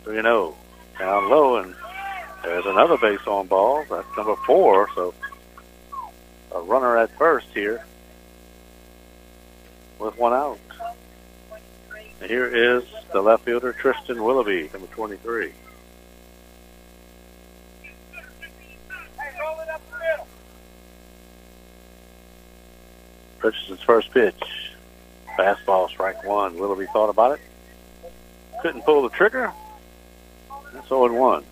3 0.04 0.22
0. 0.22 0.56
Down 1.00 1.30
low, 1.30 1.58
and 1.58 1.74
there's 2.44 2.66
another 2.66 2.98
base 2.98 3.26
on 3.28 3.48
ball. 3.48 3.84
That's 3.90 4.08
number 4.18 4.36
four, 4.48 4.90
so 4.96 5.14
a 6.54 6.62
runner 6.62 6.98
at 6.98 7.16
first 7.18 7.48
here 7.54 7.86
with 10.00 10.18
one 10.18 10.34
out. 10.34 10.60
Here 12.26 12.46
is 12.46 12.84
the 13.12 13.22
left 13.22 13.46
fielder, 13.46 13.74
Tristan 13.74 14.24
Willoughby, 14.24 14.70
number 14.74 14.88
23. 14.88 15.54
Richardson's 23.42 23.82
first 23.82 24.12
pitch. 24.12 24.72
Fastball, 25.38 25.90
strike 25.90 26.24
one. 26.24 26.60
Willoughby 26.60 26.86
thought 26.94 27.10
about 27.10 27.40
it. 27.40 28.12
Couldn't 28.62 28.84
pull 28.84 29.02
the 29.02 29.10
trigger. 29.10 29.52
That's 30.74 30.88
0 30.88 31.20
1. 31.20 31.44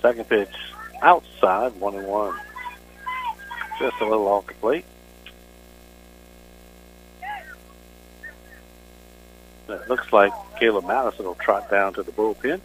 Second 0.00 0.28
pitch 0.28 0.54
outside, 1.02 1.74
1 1.76 1.94
and 1.94 2.06
1. 2.06 2.40
Just 3.78 4.00
a 4.00 4.04
little 4.04 4.28
off 4.28 4.46
the 4.46 4.54
plate. 4.54 4.84
It 9.68 9.88
looks 9.88 10.12
like 10.12 10.32
Caleb 10.58 10.86
Madison 10.86 11.26
will 11.26 11.34
trot 11.34 11.70
down 11.70 11.92
to 11.94 12.02
the 12.02 12.12
bullpen. 12.12 12.60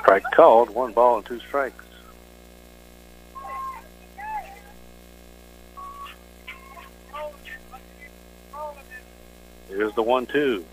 Strike 0.00 0.24
called, 0.34 0.70
one 0.70 0.92
ball 0.92 1.16
and 1.16 1.26
two 1.26 1.40
strikes. 1.40 1.84
Here's 9.68 9.85
the 9.96 10.02
one 10.02 10.26
two. 10.26 10.64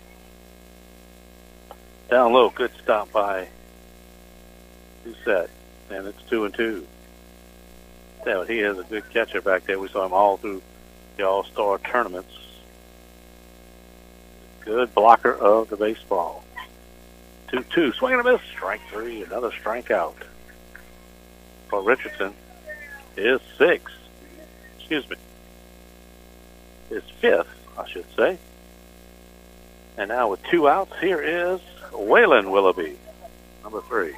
Down 2.10 2.32
low, 2.32 2.50
good 2.50 2.70
stop 2.82 3.10
by 3.10 3.48
set, 5.24 5.50
and 5.90 6.06
it's 6.06 6.22
two 6.28 6.44
and 6.44 6.54
two. 6.54 6.86
Yeah, 8.26 8.44
he 8.46 8.60
is 8.60 8.78
a 8.78 8.84
good 8.84 9.08
catcher 9.10 9.40
back 9.40 9.64
there. 9.64 9.78
We 9.78 9.88
saw 9.88 10.06
him 10.06 10.12
all 10.12 10.36
through 10.36 10.62
the 11.16 11.26
All 11.26 11.44
Star 11.44 11.78
tournaments. 11.78 12.32
Good 14.60 14.94
blocker 14.94 15.34
of 15.34 15.68
the 15.68 15.76
baseball. 15.76 16.42
2 17.48 17.64
2. 17.64 17.92
Swing 17.92 18.14
and 18.14 18.26
a 18.26 18.32
miss. 18.32 18.40
Strike 18.50 18.80
three. 18.90 19.22
Another 19.22 19.50
strikeout 19.50 20.14
for 21.68 21.82
Richardson. 21.82 22.32
Is 23.16 23.40
six. 23.58 23.92
Excuse 24.78 25.08
me. 25.08 25.16
Is 26.90 27.04
fifth, 27.20 27.48
I 27.78 27.88
should 27.88 28.06
say. 28.16 28.38
And 29.96 30.08
now 30.08 30.28
with 30.28 30.42
two 30.44 30.68
outs, 30.68 30.92
here 31.00 31.20
is 31.20 31.60
Waylon 31.92 32.50
Willoughby, 32.50 32.96
number 33.62 33.80
three. 33.82 34.14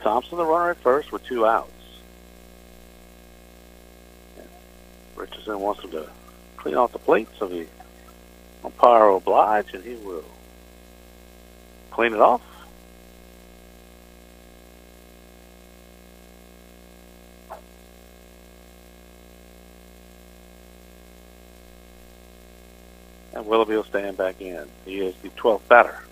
Thompson, 0.00 0.38
the 0.38 0.46
runner 0.46 0.70
at 0.70 0.78
first, 0.78 1.12
with 1.12 1.24
two 1.24 1.44
outs. 1.44 1.70
Richardson 5.16 5.60
wants 5.60 5.82
him 5.82 5.90
to 5.90 6.08
clean 6.56 6.76
off 6.76 6.92
the 6.92 6.98
plate, 6.98 7.28
so 7.38 7.48
the 7.48 7.66
umpire 8.64 9.10
will 9.10 9.18
oblige, 9.18 9.74
and 9.74 9.84
he 9.84 9.96
will 9.96 10.24
clean 11.90 12.14
it 12.14 12.20
off. 12.20 12.40
And 23.34 23.37
Willoughby 23.48 23.76
will 23.76 23.84
stand 23.84 24.18
back 24.18 24.42
in. 24.42 24.68
He 24.84 25.00
is 25.00 25.14
the 25.22 25.30
12th 25.30 25.66
batter 25.68 26.02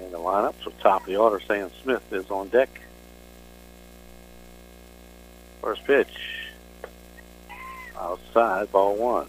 in 0.00 0.10
the 0.10 0.18
lineup. 0.18 0.54
So 0.64 0.72
top 0.80 1.02
of 1.02 1.06
the 1.06 1.16
order, 1.16 1.40
Sam 1.40 1.70
Smith 1.82 2.12
is 2.12 2.28
on 2.30 2.48
deck. 2.48 2.80
First 5.62 5.84
pitch. 5.84 6.50
Outside, 7.96 8.70
ball 8.72 8.96
one. 8.96 9.28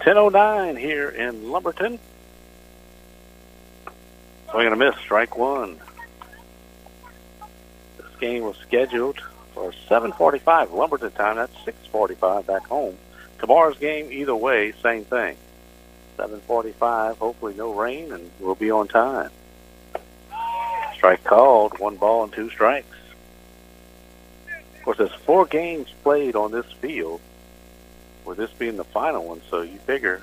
Ten 0.00 0.18
oh 0.18 0.28
nine 0.28 0.76
here 0.76 1.08
in 1.08 1.50
Lumberton. 1.50 1.98
Swing 4.50 4.66
and 4.66 4.74
a 4.74 4.76
miss, 4.76 4.94
strike 5.00 5.36
one. 5.36 5.80
Game 8.20 8.44
was 8.44 8.56
scheduled 8.56 9.20
for 9.54 9.72
7:45 9.88 10.72
Lumberton 10.72 11.12
time. 11.12 11.36
That's 11.36 11.52
6:45 11.64 12.46
back 12.46 12.66
home. 12.66 12.96
Tomorrow's 13.38 13.78
game, 13.78 14.10
either 14.10 14.34
way, 14.34 14.72
same 14.82 15.04
thing. 15.04 15.36
7:45. 16.16 17.18
Hopefully, 17.18 17.54
no 17.54 17.74
rain, 17.74 18.12
and 18.12 18.30
we'll 18.40 18.54
be 18.54 18.70
on 18.70 18.88
time. 18.88 19.30
Strike 20.94 21.24
called. 21.24 21.78
One 21.78 21.96
ball 21.96 22.24
and 22.24 22.32
two 22.32 22.48
strikes. 22.48 22.96
Of 24.78 24.84
course, 24.84 24.98
there's 24.98 25.12
four 25.26 25.44
games 25.44 25.88
played 26.02 26.36
on 26.36 26.52
this 26.52 26.70
field, 26.80 27.20
with 28.24 28.38
this 28.38 28.50
being 28.52 28.76
the 28.76 28.84
final 28.84 29.24
one. 29.24 29.42
So 29.50 29.60
you 29.60 29.78
figure 29.78 30.22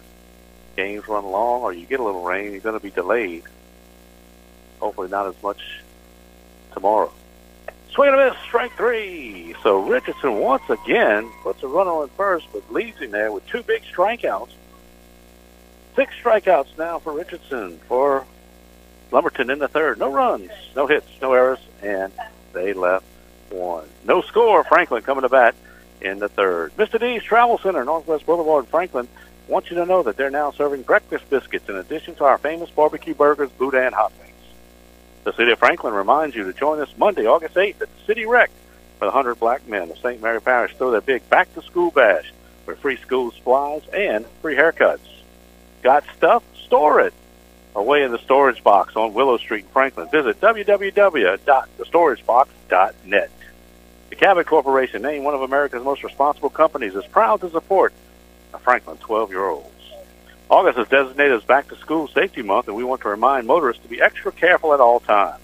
games 0.75 1.07
run 1.07 1.25
long, 1.25 1.61
or 1.61 1.73
you 1.73 1.85
get 1.85 1.99
a 1.99 2.03
little 2.03 2.23
rain, 2.23 2.51
you're 2.51 2.61
going 2.61 2.77
to 2.77 2.83
be 2.83 2.89
delayed. 2.89 3.43
Hopefully, 4.79 5.09
not 5.09 5.27
as 5.27 5.35
much 5.43 5.81
tomorrow. 6.73 7.11
Swing 7.93 8.09
and 8.11 8.19
a 8.19 8.29
miss, 8.31 8.39
strike 8.39 8.75
three. 8.75 9.55
So 9.61 9.87
Richardson 9.87 10.39
once 10.39 10.67
again 10.67 11.31
puts 11.43 11.61
a 11.61 11.67
runner 11.67 11.91
on 11.91 12.09
first, 12.09 12.47
but 12.51 12.73
leaves 12.73 12.97
him 12.97 13.11
there 13.11 13.31
with 13.31 13.45
two 13.47 13.61
big 13.61 13.83
strikeouts. 13.83 14.49
Six 15.95 16.13
strikeouts 16.23 16.75
now 16.75 16.97
for 16.97 17.13
Richardson 17.13 17.77
for 17.87 18.25
Lumberton 19.11 19.51
in 19.51 19.59
the 19.59 19.67
third. 19.67 19.99
No 19.99 20.11
runs, 20.11 20.49
no 20.75 20.87
hits, 20.87 21.07
no 21.21 21.33
errors, 21.33 21.59
and 21.83 22.11
they 22.51 22.73
left 22.73 23.05
one. 23.51 23.87
No 24.03 24.21
score. 24.21 24.63
Franklin 24.63 25.03
coming 25.03 25.21
to 25.21 25.29
bat 25.29 25.53
in 26.01 26.17
the 26.17 26.29
third. 26.29 26.75
Mr. 26.75 26.99
D's 26.99 27.21
Travel 27.21 27.59
Center, 27.59 27.85
Northwest 27.85 28.25
Boulevard, 28.25 28.67
Franklin, 28.69 29.07
wants 29.47 29.69
you 29.69 29.75
to 29.77 29.85
know 29.85 30.01
that 30.01 30.17
they're 30.17 30.31
now 30.31 30.49
serving 30.51 30.81
breakfast 30.81 31.29
biscuits 31.29 31.69
in 31.69 31.75
addition 31.75 32.15
to 32.15 32.23
our 32.23 32.39
famous 32.39 32.71
barbecue 32.71 33.13
burgers, 33.13 33.51
boudin 33.51 33.93
hot 33.93 34.11
wings. 34.19 34.22
The 35.23 35.33
City 35.33 35.51
of 35.53 35.59
Franklin 35.59 35.93
reminds 35.93 36.35
you 36.35 36.43
to 36.43 36.53
join 36.53 36.81
us 36.81 36.89
Monday, 36.97 37.25
August 37.25 37.55
8th 37.55 37.81
at 37.81 37.87
the 37.87 38.05
City 38.05 38.25
Rec 38.25 38.51
for 38.99 39.05
the 39.05 39.11
100 39.11 39.35
Black 39.35 39.65
Men 39.67 39.89
of 39.89 39.97
St. 39.99 40.21
Mary 40.21 40.41
Parish 40.41 40.75
throw 40.75 40.91
their 40.91 40.99
big 40.99 41.29
back-to-school 41.29 41.91
bash 41.91 42.33
with 42.65 42.79
free 42.79 42.97
school 42.97 43.31
supplies 43.31 43.83
and 43.93 44.25
free 44.41 44.55
haircuts. 44.55 44.99
Got 45.81 46.03
stuff? 46.17 46.43
Store 46.65 46.99
it. 46.99 47.13
Away 47.73 48.03
in 48.03 48.11
the 48.11 48.19
storage 48.19 48.61
box 48.63 48.97
on 48.97 49.13
Willow 49.13 49.37
Street 49.37 49.63
in 49.63 49.69
Franklin. 49.71 50.09
Visit 50.09 50.41
www.thestoragebox.net. 50.41 53.31
The 54.09 54.15
Cabot 54.15 54.45
Corporation, 54.45 55.01
named 55.01 55.23
one 55.25 55.33
of 55.33 55.41
America's 55.41 55.83
most 55.83 56.03
responsible 56.03 56.49
companies, 56.49 56.95
is 56.95 57.05
proud 57.05 57.41
to 57.41 57.49
support 57.49 57.93
the 58.51 58.59
Franklin 58.59 58.97
12-year-olds. 58.97 59.69
August 60.53 60.77
is 60.77 60.87
designated 60.87 61.35
as 61.35 61.43
Back 61.43 61.67
to 61.69 61.75
School 61.77 62.07
Safety 62.07 62.43
Month, 62.43 62.67
and 62.67 62.77
we 62.77 62.83
want 62.83 63.01
to 63.01 63.09
remind 63.09 63.47
motorists 63.47 63.81
to 63.81 63.89
be 63.89 63.99
extra 63.99 64.31
careful 64.31 64.71
at 64.71 64.79
all 64.79 64.99
times. 64.99 65.41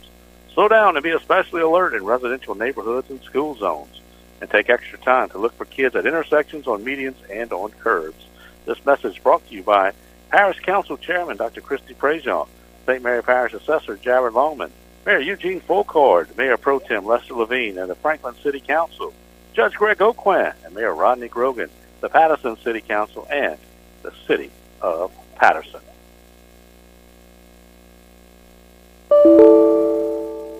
Slow 0.53 0.67
down 0.67 0.95
and 0.95 1.03
be 1.03 1.09
especially 1.09 1.61
alert 1.61 1.95
in 1.95 2.05
residential 2.05 2.53
neighborhoods 2.53 3.09
and 3.09 3.19
school 3.23 3.55
zones, 3.55 4.01
and 4.39 4.47
take 4.47 4.69
extra 4.69 4.99
time 4.99 5.27
to 5.29 5.39
look 5.39 5.57
for 5.57 5.65
kids 5.65 5.95
at 5.95 6.05
intersections, 6.05 6.67
on 6.67 6.85
medians, 6.85 7.15
and 7.27 7.51
on 7.51 7.71
curbs. 7.71 8.23
This 8.67 8.85
message 8.85 9.23
brought 9.23 9.43
to 9.47 9.55
you 9.55 9.63
by 9.63 9.93
Parish 10.29 10.59
Council 10.59 10.95
Chairman 10.95 11.37
Dr. 11.37 11.61
Christy 11.61 11.95
Prejean, 11.95 12.47
St. 12.85 13.01
Mary 13.01 13.23
Parish 13.23 13.55
Assessor 13.55 13.95
Jared 13.95 14.35
Longman, 14.35 14.71
Mayor 15.07 15.21
Eugene 15.21 15.59
Foulcard, 15.59 16.37
Mayor 16.37 16.57
Pro 16.57 16.77
Tem 16.77 17.03
Lester 17.03 17.33
Levine, 17.33 17.79
and 17.79 17.89
the 17.89 17.95
Franklin 17.95 18.35
City 18.43 18.59
Council, 18.59 19.11
Judge 19.53 19.73
Greg 19.73 19.97
Aucoin, 19.97 20.53
and 20.63 20.75
Mayor 20.75 20.93
Rodney 20.93 21.29
Grogan, 21.29 21.71
the 21.99 22.09
Patterson 22.09 22.57
City 22.57 22.81
Council, 22.81 23.27
and 23.31 23.57
the 24.03 24.13
City 24.27 24.51
of 24.81 25.11
Patterson. 25.35 25.81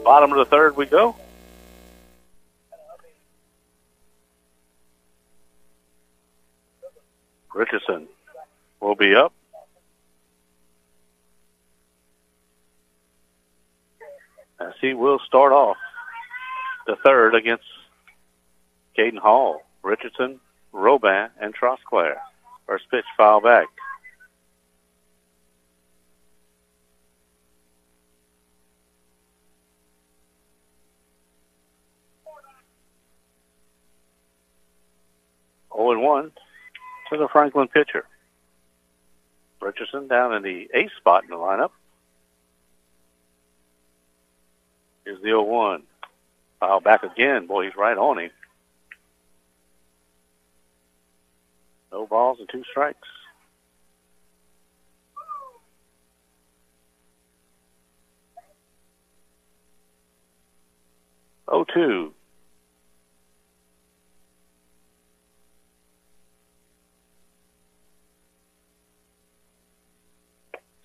Bottom 0.04 0.32
of 0.32 0.38
the 0.38 0.48
third 0.50 0.76
we 0.76 0.86
go. 0.86 1.16
Richardson 7.54 8.08
will 8.80 8.96
be 8.96 9.16
up. 9.16 9.34
As 14.60 14.74
he 14.82 14.94
will 14.94 15.20
start 15.20 15.52
off 15.52 15.78
the 16.88 16.96
third 17.04 17.36
against 17.36 17.66
Caden 18.98 19.20
Hall, 19.20 19.62
Richardson, 19.84 20.40
Roban, 20.74 21.30
and 21.40 21.54
Trosclair. 21.54 22.16
First 22.66 22.90
pitch 22.90 23.06
foul 23.16 23.42
back. 23.42 23.68
Oh 35.80 35.92
and 35.94 36.02
1 36.02 36.32
to 37.10 37.18
the 37.18 37.30
Franklin 37.30 37.70
pitcher. 37.70 38.06
Richardson 39.62 40.10
down 40.10 40.34
in 40.34 40.44
the 40.44 40.70
eighth 40.74 40.92
spot 40.98 41.24
in 41.24 41.30
the 41.30 41.38
lineup. 41.38 41.72
Here's 45.06 45.20
the 45.20 45.30
0 45.30 45.44
1. 45.44 45.84
Foul 46.60 46.82
back 46.82 47.04
again. 47.04 47.48
Boy, 47.48 47.64
he's 47.66 47.78
right 47.78 47.98
on 47.98 48.20
him. 48.20 48.30
No 51.94 52.06
balls 52.06 52.40
and 52.42 52.50
two 52.50 52.66
strikes. 52.70 53.08
Oh 61.48 61.64
two. 61.64 62.14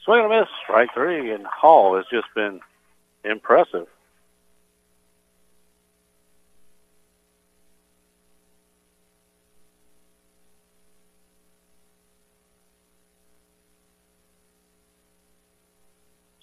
Swing 0.05 0.23
and 0.23 0.33
a 0.33 0.41
miss, 0.41 0.49
strike 0.63 0.93
three, 0.93 1.33
and 1.33 1.47
Hall 1.47 1.97
has 1.97 2.05
just 2.11 2.27
been 2.35 2.61
impressive. 3.25 3.87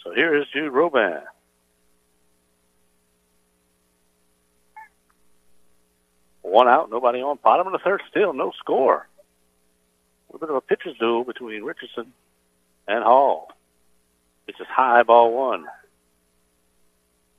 So 0.03 0.12
here 0.12 0.36
is 0.36 0.47
Jude 0.51 0.72
Robin. 0.74 1.22
One 6.41 6.68
out, 6.68 6.89
nobody 6.89 7.22
on. 7.22 7.38
Bottom 7.43 7.68
of 7.68 7.74
the 7.74 7.80
third, 7.80 8.01
still 8.09 8.34
no 8.34 8.51
score. 8.57 9.07
A 10.34 10.38
bit 10.39 10.49
of 10.49 10.55
a 10.55 10.62
pitcher's 10.62 10.97
duel 10.97 11.24
between 11.24 11.64
Richardson 11.64 12.12
and 12.88 13.03
Hall. 13.03 13.49
It's 14.47 14.57
just 14.57 14.69
high 14.69 15.03
ball 15.03 15.34
one. 15.34 15.65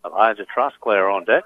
Elijah 0.05 0.47
Trosclair 0.57 1.13
on 1.15 1.25
deck. 1.25 1.45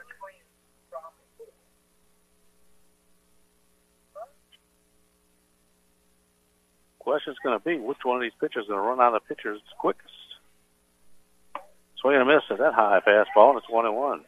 Question's 6.98 7.36
going 7.42 7.58
to 7.58 7.64
be 7.64 7.78
which 7.78 7.98
one 8.02 8.16
of 8.16 8.22
these 8.22 8.32
pitchers 8.40 8.64
is 8.64 8.68
going 8.68 8.80
to 8.80 8.86
run 8.86 9.00
out 9.00 9.14
of 9.14 9.26
pitchers 9.28 9.60
quickest. 9.78 10.12
Swing 12.00 12.16
and 12.16 12.28
a 12.28 12.34
miss 12.34 12.42
at 12.50 12.58
that 12.58 12.74
high 12.74 13.00
fastball, 13.06 13.50
and 13.50 13.58
it's 13.58 13.70
one 13.70 13.86
and 13.86 13.96
one. 13.96 14.24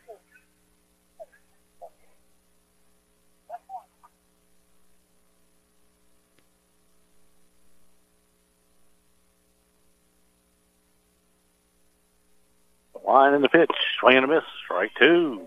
Line 13.08 13.32
in 13.32 13.40
the 13.40 13.48
pitch, 13.48 13.70
swing 13.98 14.16
and 14.16 14.24
a 14.26 14.28
miss, 14.28 14.44
strike 14.62 14.90
two. 15.00 15.40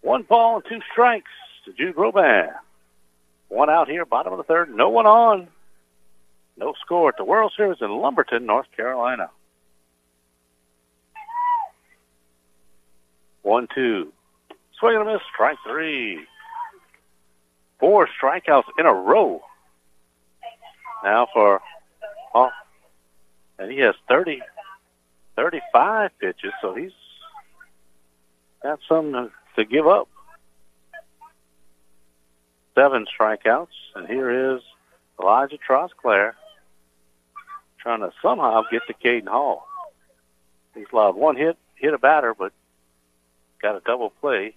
One 0.00 0.24
ball 0.24 0.56
and 0.56 0.64
two 0.68 0.80
strikes 0.90 1.30
to 1.64 1.72
Jude 1.72 1.96
Robin. 1.96 2.48
One 3.48 3.70
out 3.70 3.88
here, 3.88 4.04
bottom 4.04 4.32
of 4.32 4.38
the 4.38 4.42
third, 4.42 4.74
no 4.74 4.88
one 4.88 5.06
on. 5.06 5.46
No 6.56 6.74
score 6.84 7.10
at 7.10 7.16
the 7.16 7.24
World 7.24 7.52
Series 7.56 7.78
in 7.80 7.90
Lumberton, 7.90 8.44
North 8.44 8.66
Carolina. 8.76 9.30
One, 13.42 13.68
two. 13.72 14.12
Swing 14.80 14.96
and 14.96 15.08
a 15.08 15.12
miss, 15.12 15.22
strike 15.32 15.58
three. 15.64 16.26
Four 17.78 18.08
strikeouts 18.20 18.64
in 18.80 18.86
a 18.86 18.92
row. 18.92 19.42
Now 21.04 21.28
for, 21.32 21.60
oh, 22.34 22.50
and 23.60 23.70
he 23.70 23.78
has 23.78 23.94
30, 24.08 24.42
35 25.36 26.10
pitches, 26.18 26.52
so 26.60 26.74
he's 26.74 26.92
got 28.62 28.78
something 28.88 29.12
to, 29.12 29.30
to 29.56 29.64
give 29.64 29.86
up. 29.86 30.08
Seven 32.74 33.06
strikeouts, 33.06 33.66
and 33.94 34.06
here 34.08 34.54
is 34.54 34.62
Elijah 35.20 35.58
Trosclair 35.58 36.32
trying 37.78 38.00
to 38.00 38.12
somehow 38.22 38.62
get 38.70 38.82
to 38.86 38.94
Caden 38.94 39.28
Hall. 39.28 39.66
He's 40.74 40.86
allowed 40.92 41.16
one 41.16 41.36
hit, 41.36 41.58
hit 41.74 41.92
a 41.92 41.98
batter, 41.98 42.34
but 42.34 42.52
got 43.60 43.76
a 43.76 43.80
double 43.80 44.10
play. 44.10 44.54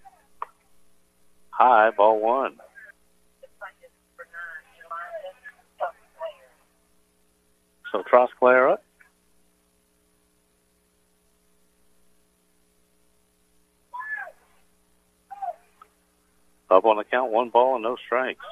High, 1.50 1.92
ball 1.92 2.20
one. 2.20 2.58
So 7.92 8.04
Trosclair 8.04 8.74
up. 8.74 8.85
Up 16.70 16.86
on 16.86 16.97
the 16.97 17.03
count, 17.03 17.32
one 17.32 17.49
ball 17.49 17.76
and 17.76 17.84
no 17.84 17.95
strikes. 18.05 18.45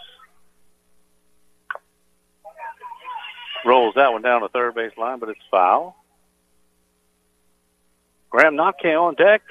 Rolls 3.66 3.95
that 3.95 4.11
one 4.11 4.22
down 4.22 4.41
the 4.41 4.49
third 4.49 4.76
base 4.76 4.91
line, 4.97 5.20
but 5.20 5.30
it's 5.30 5.39
foul. 5.49 5.95
Graham 8.30 8.55
Notke 8.55 8.99
on 8.99 9.16
deck. 9.16 9.41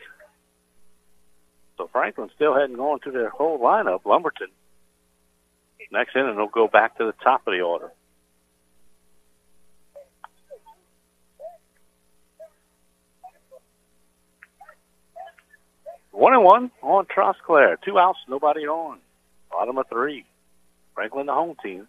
So 1.79 1.89
Franklin 1.93 2.31
still 2.35 2.55
hadn't 2.55 2.77
gone 2.77 2.99
through 2.99 3.13
their 3.13 3.31
whole 3.31 3.59
lineup. 3.59 4.05
Lumberton. 4.05 4.49
Next 5.91 6.15
inning, 6.15 6.37
they'll 6.37 6.47
go 6.47 6.69
back 6.69 6.99
to 6.99 7.05
the 7.05 7.15
top 7.25 7.47
of 7.47 7.53
the 7.53 7.61
order. 7.61 7.93
One 16.23 16.35
and 16.35 16.45
one 16.45 16.71
on 16.83 17.07
Trosclair. 17.07 17.79
Two 17.85 17.99
outs, 17.99 18.21
nobody 18.29 18.61
on. 18.61 19.01
Bottom 19.51 19.77
of 19.77 19.89
three. 19.89 20.25
Franklin, 20.95 21.27
the 21.27 21.33
home 21.33 21.57
team. 21.61 21.89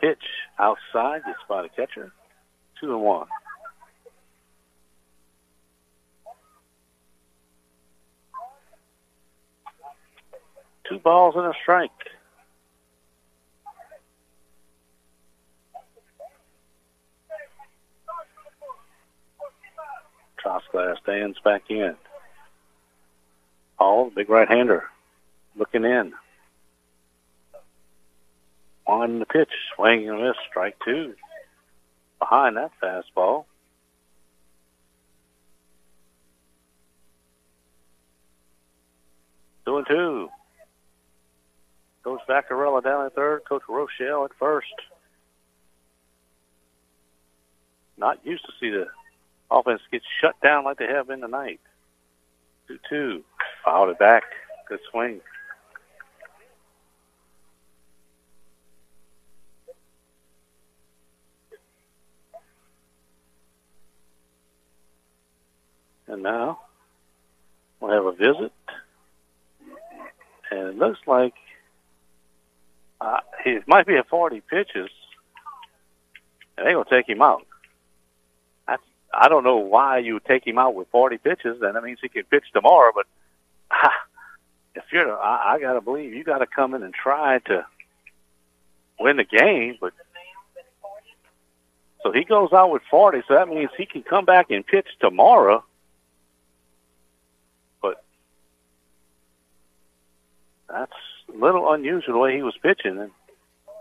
Pitch 0.00 0.18
outside, 0.58 1.22
gets 1.24 1.38
by 1.48 1.62
the 1.62 1.68
catcher. 1.68 2.10
Two 2.80 2.92
and 2.92 3.02
one. 3.02 3.28
Two 10.90 10.98
balls 10.98 11.36
and 11.36 11.46
a 11.46 11.52
strike. 11.62 11.92
Trosclair 20.48 20.96
stands 21.02 21.38
back 21.44 21.64
in. 21.68 21.94
Paul, 23.76 24.10
big 24.14 24.30
right-hander, 24.30 24.84
looking 25.56 25.84
in. 25.84 26.14
On 28.86 29.18
the 29.18 29.26
pitch, 29.26 29.50
swinging 29.76 30.08
and 30.08 30.22
miss, 30.22 30.36
strike 30.48 30.76
two. 30.82 31.14
Behind 32.18 32.56
that 32.56 32.72
fastball. 32.82 33.44
Two 39.66 39.76
and 39.76 39.86
two. 39.86 40.30
Coach 42.02 42.20
Vaccarella 42.26 42.82
down 42.82 43.04
at 43.04 43.14
third. 43.14 43.42
Coach 43.46 43.62
Rochelle 43.68 44.24
at 44.24 44.30
first. 44.38 44.66
Not 47.98 48.24
used 48.24 48.46
to 48.46 48.52
see 48.58 48.70
the 48.70 48.86
offense 49.50 49.80
gets 49.90 50.04
shut 50.20 50.40
down 50.42 50.64
like 50.64 50.78
they 50.78 50.86
have 50.86 51.08
been 51.08 51.20
tonight. 51.20 51.60
2-2. 52.92 53.22
Fouled 53.64 53.90
it 53.90 53.98
back. 53.98 54.24
Good 54.68 54.80
swing. 54.90 55.20
And 66.06 66.22
now 66.22 66.60
we'll 67.80 67.92
have 67.92 68.06
a 68.06 68.12
visit. 68.12 68.52
And 70.50 70.60
it 70.68 70.78
looks 70.78 70.98
like 71.06 71.34
uh, 73.00 73.20
he 73.44 73.58
might 73.66 73.86
be 73.86 73.96
at 73.96 74.08
40 74.08 74.40
pitches. 74.40 74.88
And 76.56 76.66
they're 76.66 76.72
going 76.72 76.84
to 76.84 76.90
take 76.90 77.08
him 77.08 77.22
out. 77.22 77.46
I 79.12 79.28
don't 79.28 79.44
know 79.44 79.56
why 79.56 79.98
you 79.98 80.14
would 80.14 80.24
take 80.24 80.46
him 80.46 80.58
out 80.58 80.74
with 80.74 80.88
40 80.88 81.18
pitches. 81.18 81.60
Then 81.60 81.74
that 81.74 81.82
means 81.82 81.98
he 82.00 82.08
can 82.08 82.24
pitch 82.24 82.44
tomorrow. 82.52 82.92
But 82.94 83.06
if 84.74 84.84
you're, 84.92 85.18
I, 85.18 85.54
I 85.54 85.60
got 85.60 85.74
to 85.74 85.80
believe 85.80 86.14
you 86.14 86.24
got 86.24 86.38
to 86.38 86.46
come 86.46 86.74
in 86.74 86.82
and 86.82 86.94
try 86.94 87.38
to 87.46 87.66
win 89.00 89.16
the 89.16 89.24
game. 89.24 89.76
But 89.80 89.92
so 92.02 92.12
he 92.12 92.24
goes 92.24 92.52
out 92.52 92.70
with 92.70 92.82
40. 92.90 93.22
So 93.26 93.34
that 93.34 93.48
means 93.48 93.70
he 93.76 93.86
can 93.86 94.02
come 94.02 94.24
back 94.24 94.50
and 94.50 94.66
pitch 94.66 94.86
tomorrow. 95.00 95.64
But 97.80 98.04
that's 100.68 100.92
a 101.28 101.36
little 101.36 101.72
unusual 101.72 102.14
the 102.14 102.18
way 102.18 102.36
he 102.36 102.42
was 102.42 102.56
pitching. 102.62 102.98
And 102.98 103.10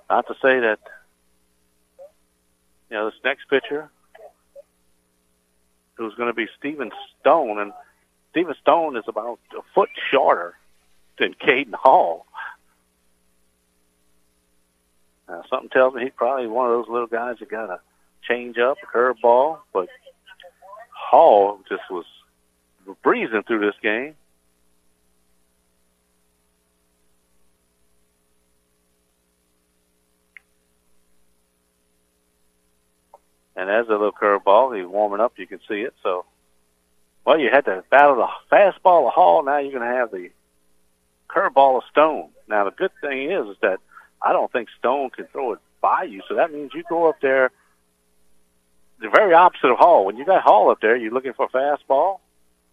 not 0.09 0.25
to 0.28 0.34
say 0.36 0.59
that, 0.59 0.80
you 2.89 2.95
know, 2.95 3.09
this 3.09 3.19
next 3.23 3.49
pitcher, 3.49 3.89
who's 5.97 6.13
going 6.15 6.29
to 6.29 6.33
be 6.33 6.47
Stephen 6.57 6.91
Stone, 7.19 7.59
and 7.59 7.73
Stephen 8.31 8.55
Stone 8.61 8.97
is 8.97 9.03
about 9.07 9.39
a 9.57 9.61
foot 9.73 9.89
shorter 10.11 10.55
than 11.19 11.33
Caden 11.33 11.73
Hall. 11.73 12.25
Now, 15.27 15.43
something 15.49 15.69
tells 15.69 15.93
me 15.93 16.03
he's 16.03 16.13
probably 16.15 16.47
one 16.47 16.67
of 16.67 16.71
those 16.73 16.89
little 16.89 17.07
guys 17.07 17.37
that 17.39 17.49
got 17.49 17.69
a 17.69 17.79
change 18.27 18.57
up, 18.57 18.77
a 18.81 18.85
curve 18.85 19.17
ball, 19.21 19.59
but 19.73 19.89
Hall 20.91 21.59
just 21.67 21.83
was 21.89 22.05
breezing 23.03 23.43
through 23.43 23.59
this 23.59 23.75
game. 23.81 24.15
And 33.58 33.70
as 33.70 33.88
a 33.88 33.91
little 33.91 34.12
curveball, 34.12 34.78
he's 34.78 34.88
warming 34.88 35.20
up. 35.20 35.34
You 35.38 35.47
can 35.47 35.60
see 35.68 35.82
it. 35.82 35.93
So, 36.03 36.26
well, 37.26 37.39
you 37.39 37.49
had 37.51 37.66
to 37.66 37.84
battle 37.89 38.16
the 38.16 38.55
fastball 38.55 39.08
of 39.08 39.14
Hall. 39.14 39.43
Now 39.43 39.58
you're 39.58 39.78
going 39.78 39.89
to 39.89 39.97
have 39.97 40.12
the 40.12 40.30
curveball 41.28 41.78
of 41.78 41.84
Stone. 41.91 42.30
Now 42.47 42.66
the 42.66 42.72
good 42.72 42.91
thing 43.01 43.32
is, 43.32 43.47
is 43.47 43.58
that 43.62 43.80
I 44.22 44.32
don't 44.32 44.51
think 44.51 44.70
Stone 44.78 45.10
can 45.10 45.26
throw 45.26 45.53
it 45.53 45.60
by 45.82 46.03
you. 46.03 46.22
So 46.30 46.36
that 46.36 46.53
means 46.53 46.72
you 46.74 46.84
go 46.88 47.10
up 47.10 47.20
there 47.20 47.51
the 48.99 49.10
very 49.10 49.34
opposite 49.34 49.72
of 49.72 49.78
Hall. 49.78 50.05
When 50.05 50.18
you 50.18 50.26
got 50.26 50.43
Hall 50.43 50.70
up 50.70 50.80
there, 50.82 50.95
you're 50.95 51.12
looking 51.12 51.34
for 51.34 51.45
a 51.45 51.49
fastball. 51.49 52.20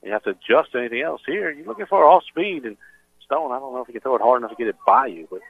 You 0.03 0.13
have 0.13 0.23
to 0.25 0.31
adjust 0.31 0.75
anything 0.75 1.01
else. 1.01 1.23
Here, 1.27 1.51
you're 1.51 1.67
looking 1.67 1.87
for 1.87 2.05
off 2.05 2.25
speed. 2.25 2.65
And 2.65 2.77
Stone, 3.25 3.53
I 3.53 3.59
don't 3.59 3.73
know 3.73 3.81
if 3.81 3.87
he 3.87 3.93
can 3.95 4.03
throw 4.03 4.17
it 4.17 4.23
hard 4.23 4.41
enough 4.41 4.51
to 4.51 4.57
get 4.57 4.69
it 4.69 4.77
by 4.87 5.07
you, 5.07 5.27
but 5.31 5.41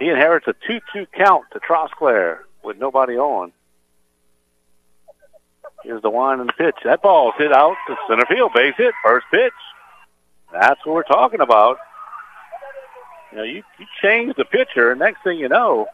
he 0.00 0.08
inherits 0.08 0.46
a 0.48 0.54
2-2 0.54 1.06
count 1.12 1.44
to 1.52 1.60
Trosclair 1.60 2.40
with 2.62 2.78
nobody 2.78 3.16
on. 3.16 3.52
Here's 5.84 6.02
the 6.02 6.10
one 6.10 6.40
and 6.40 6.48
the 6.48 6.52
pitch. 6.52 6.76
That 6.84 7.02
ball's 7.02 7.34
hit 7.38 7.52
out 7.52 7.76
to 7.88 7.96
center 8.08 8.26
field. 8.26 8.52
Base 8.54 8.74
hit. 8.76 8.94
First 9.04 9.26
pitch. 9.30 9.52
That's 10.52 10.84
what 10.84 10.94
we're 10.94 11.02
talking 11.02 11.40
about. 11.40 11.78
You 13.32 13.38
know, 13.38 13.44
you, 13.44 13.62
you 13.78 13.86
change 14.02 14.34
the 14.36 14.44
pitcher, 14.44 14.90
and 14.90 15.00
next 15.00 15.22
thing 15.24 15.38
you 15.38 15.48
know, 15.48 15.86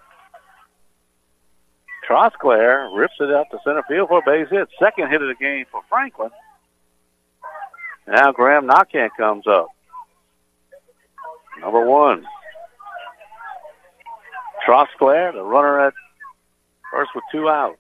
Trosclair 2.09 2.89
rips 2.97 3.15
it 3.21 3.33
out 3.33 3.47
to 3.51 3.59
center 3.65 3.85
field 3.89 4.09
for 4.09 4.19
a 4.19 4.23
base 4.25 4.49
hit. 4.51 4.69
Second 4.79 5.11
hit 5.11 5.23
of 5.23 5.29
the 5.29 5.35
game 5.35 5.67
for 5.71 5.83
Franklin. 5.89 6.31
Now 8.07 8.33
Graham 8.33 8.67
Knockhand 8.67 9.11
comes 9.17 9.47
up. 9.47 9.69
Number 11.61 11.85
one. 11.85 12.25
Trosclair, 14.67 15.33
the 15.33 15.43
runner 15.43 15.81
at 15.81 15.95
first 16.91 17.11
with 17.15 17.25
two 17.31 17.49
outs. 17.49 17.79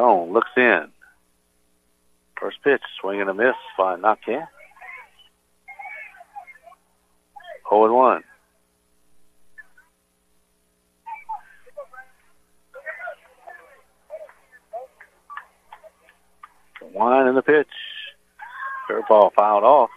Looks 0.00 0.50
in. 0.56 0.88
First 2.40 2.62
pitch, 2.64 2.80
swing 3.00 3.20
and 3.20 3.28
a 3.28 3.34
miss 3.34 3.54
Fine, 3.76 4.00
by 4.00 4.14
Knockhand. 4.14 4.48
0 7.68 7.84
and 7.84 7.94
1. 7.94 8.24
One 16.92 17.28
in 17.28 17.34
the 17.34 17.42
pitch. 17.42 17.68
Curveball 18.88 19.32
fouled 19.34 19.64
off. 19.64 19.90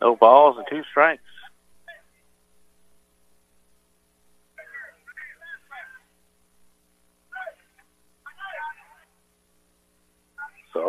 No 0.00 0.16
balls 0.16 0.56
and 0.58 0.66
two 0.68 0.82
strikes. 0.90 1.22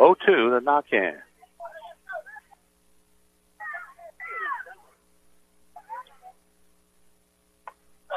So 0.00 0.14
0-2, 0.14 0.58
the 0.58 0.60
knock 0.64 0.86
in. 0.92 1.12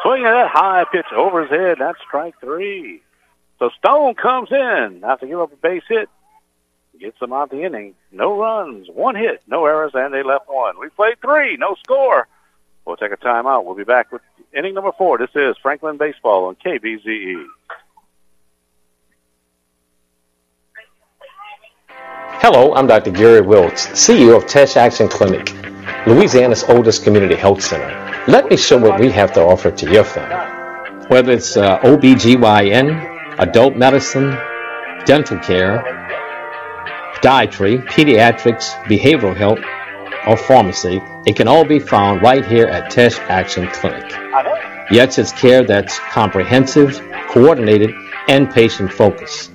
Swinging 0.02 0.24
that 0.24 0.50
high 0.50 0.86
pitch 0.90 1.06
over 1.14 1.42
his 1.42 1.50
head. 1.50 1.78
That's 1.80 1.98
strike 2.08 2.36
three. 2.40 3.02
So 3.60 3.70
Stone 3.78 4.16
comes 4.16 4.50
in 4.50 5.02
after 5.04 5.28
give 5.28 5.42
up 5.42 5.52
a 5.52 5.58
base 5.58 5.84
hit. 5.90 6.08
Gets 7.02 7.20
them 7.20 7.34
out 7.34 7.52
the 7.52 7.64
inning. 7.64 7.96
No 8.14 8.40
runs, 8.40 8.88
one 8.88 9.16
hit, 9.16 9.42
no 9.46 9.66
errors, 9.66 9.92
and 9.94 10.14
they 10.14 10.24
left 10.24 10.48
one. 10.48 10.80
We 10.80 10.88
played 10.88 11.20
three, 11.20 11.58
no 11.58 11.76
score. 11.84 12.30
We'll 12.86 12.96
take 12.96 13.12
a 13.12 13.18
timeout. 13.18 13.66
We'll 13.66 13.76
be 13.76 13.84
back 13.84 14.10
with 14.10 14.22
inning 14.56 14.74
number 14.74 14.94
four. 14.98 15.18
This 15.18 15.32
is 15.36 15.58
Franklin 15.62 15.98
Baseball 15.98 16.46
on 16.46 16.56
KBZE. 16.56 17.46
Hello, 22.46 22.74
I'm 22.76 22.88
Dr. 22.88 23.12
Gary 23.12 23.40
Wiltz, 23.40 23.88
CEO 23.94 24.36
of 24.36 24.46
Teche 24.48 24.76
Action 24.76 25.08
Clinic, 25.08 25.54
Louisiana's 26.06 26.66
oldest 26.66 27.06
community 27.06 27.36
health 27.36 27.64
center. 27.64 27.88
Let 28.28 28.50
me 28.50 28.58
show 28.58 28.78
what 28.78 29.00
we 29.00 29.10
have 29.12 29.32
to 29.36 29.42
offer 29.42 29.72
to 29.72 29.90
your 29.90 30.04
family. 30.04 31.08
Whether 31.08 31.32
it's 31.32 31.56
uh, 31.56 31.80
OBGYN, 31.80 33.40
adult 33.40 33.78
medicine, 33.78 34.38
dental 35.06 35.40
care, 35.40 35.84
dietary, 37.22 37.78
pediatrics, 37.78 38.74
behavioral 38.92 39.38
health, 39.38 39.60
or 40.28 40.36
pharmacy, 40.36 41.02
it 41.26 41.38
can 41.38 41.48
all 41.48 41.64
be 41.64 41.80
found 41.80 42.22
right 42.22 42.46
here 42.46 42.68
at 42.68 42.92
Teche 42.92 43.20
Action 43.30 43.70
Clinic. 43.70 44.12
Yet 44.92 45.18
it's 45.18 45.32
care 45.32 45.64
that's 45.64 45.98
comprehensive, 46.12 47.00
coordinated, 47.30 47.92
and 48.28 48.52
patient 48.52 48.92
focused. 48.92 49.53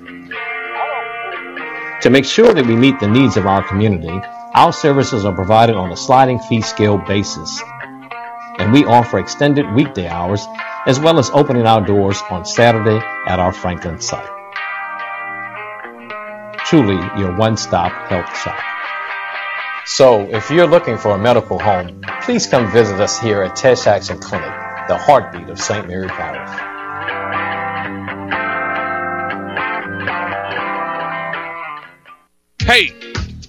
To 2.02 2.10
make 2.10 2.24
sure 2.24 2.54
that 2.54 2.64
we 2.64 2.76
meet 2.76 3.00
the 3.00 3.08
needs 3.08 3.36
of 3.36 3.46
our 3.46 3.66
community, 3.66 4.20
our 4.54 4.72
services 4.72 5.24
are 5.24 5.34
provided 5.34 5.74
on 5.74 5.90
a 5.90 5.96
sliding 5.96 6.38
fee 6.38 6.60
scale 6.60 6.96
basis, 6.96 7.60
and 8.58 8.72
we 8.72 8.84
offer 8.84 9.18
extended 9.18 9.68
weekday 9.72 10.06
hours 10.06 10.46
as 10.86 11.00
well 11.00 11.18
as 11.18 11.28
opening 11.30 11.66
our 11.66 11.84
doors 11.84 12.22
on 12.30 12.44
Saturday 12.44 13.04
at 13.26 13.40
our 13.40 13.52
Franklin 13.52 14.00
site. 14.00 14.28
Truly 16.66 16.94
your 17.20 17.36
one-stop 17.36 17.90
health 18.08 18.36
shop. 18.38 18.60
So, 19.84 20.20
if 20.30 20.52
you're 20.52 20.68
looking 20.68 20.98
for 20.98 21.16
a 21.16 21.18
medical 21.18 21.58
home, 21.58 22.02
please 22.22 22.46
come 22.46 22.70
visit 22.70 23.00
us 23.00 23.18
here 23.18 23.42
at 23.42 23.56
Teche 23.56 23.88
Action 23.88 24.20
Clinic, 24.20 24.52
the 24.86 24.96
heartbeat 24.96 25.48
of 25.48 25.58
St. 25.58 25.88
Mary 25.88 26.08
Parish. 26.08 26.77
Hey, 32.68 32.92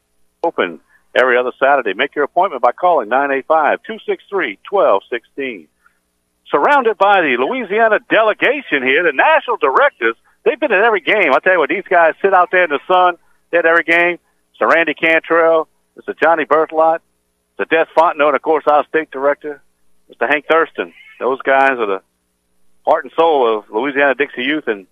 open 0.44 0.80
every 1.16 1.38
other 1.38 1.52
Saturday. 1.60 1.94
Make 1.94 2.16
your 2.16 2.26
appointment 2.26 2.62
by 2.62 2.74
calling 2.74 3.10
985-263-1216. 3.10 5.68
Surrounded 6.50 6.98
by 6.98 7.22
the 7.22 7.38
Louisiana 7.38 8.00
delegation 8.10 8.82
here, 8.84 9.04
the 9.04 9.12
national 9.14 9.58
directors, 9.58 10.16
they've 10.44 10.60
been 10.60 10.72
at 10.72 10.84
every 10.84 11.02
game. 11.02 11.34
I'll 11.34 11.42
tell 11.42 11.54
you 11.54 11.60
what, 11.60 11.70
these 11.70 11.84
guys 11.90 12.14
sit 12.22 12.34
out 12.34 12.50
there 12.52 12.64
in 12.64 12.70
the 12.70 12.80
sun, 12.88 13.18
they're 13.52 13.60
at 13.60 13.66
every 13.66 13.84
game. 13.84 14.18
Mr. 14.56 14.72
Randy 14.72 14.94
Cantrell, 14.94 15.68
Mr. 16.00 16.18
Johnny 16.18 16.46
Berthelot, 16.46 17.00
Mr. 17.58 17.70
Des 17.70 17.86
Fontenot, 17.96 18.28
and 18.28 18.36
of 18.36 18.42
course 18.42 18.64
our 18.68 18.86
state 18.88 19.12
director, 19.12 19.62
Mr. 20.12 20.30
Hank 20.30 20.46
Thurston. 20.50 20.94
Those 21.20 21.42
guys 21.42 21.72
are 21.72 21.86
the 21.86 22.02
heart 22.86 23.06
and 23.06 23.14
soul 23.14 23.58
of 23.58 23.70
Louisiana 23.70 24.16
Dixie 24.16 24.44
Youth 24.44 24.68
and 24.68 24.88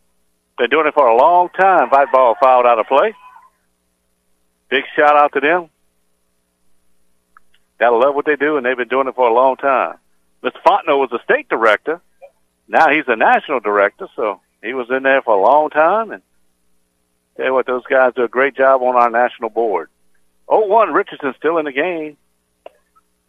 been 0.58 0.70
doing 0.70 0.88
it 0.88 0.94
for 0.94 1.08
a 1.08 1.16
long 1.16 1.50
time. 1.50 1.90
White 1.90 2.12
ball 2.12 2.36
fouled 2.42 2.66
out 2.66 2.80
of 2.80 2.88
play. 2.88 3.14
Big 4.70 4.84
shout 4.96 5.16
out 5.16 5.34
to 5.34 5.40
them. 5.40 5.70
Gotta 7.80 7.98
love 7.98 8.16
what 8.16 8.26
they 8.26 8.36
do, 8.36 8.58
and 8.58 8.66
they've 8.66 8.78
been 8.78 8.88
doing 8.88 9.08
it 9.08 9.16
for 9.16 9.30
a 9.30 9.34
long 9.34 9.58
time. 9.58 9.98
Mr. 10.44 10.62
Fontenot 10.66 11.00
was 11.00 11.10
the 11.12 11.24
state 11.24 11.50
director. 11.50 12.02
Now 12.68 12.90
he's 12.90 13.06
the 13.06 13.16
national 13.16 13.60
director, 13.60 14.08
so 14.16 14.42
he 14.64 14.74
was 14.74 14.90
in 14.90 15.04
there 15.04 15.22
for 15.22 15.36
a 15.36 15.42
long 15.42 15.70
time. 15.70 16.12
And 16.12 16.24
tell 17.36 17.46
you 17.46 17.54
what, 17.54 17.68
those 17.68 17.86
guys 17.86 18.14
do 18.16 18.24
a 18.24 18.28
great 18.28 18.56
job 18.56 18.82
on 18.82 18.96
our 18.96 19.10
national 19.10 19.50
board. 19.50 19.90
0-1, 20.48 20.94
Richardson 20.94 21.34
still 21.38 21.58
in 21.58 21.66
the 21.66 21.72
game. 21.72 22.18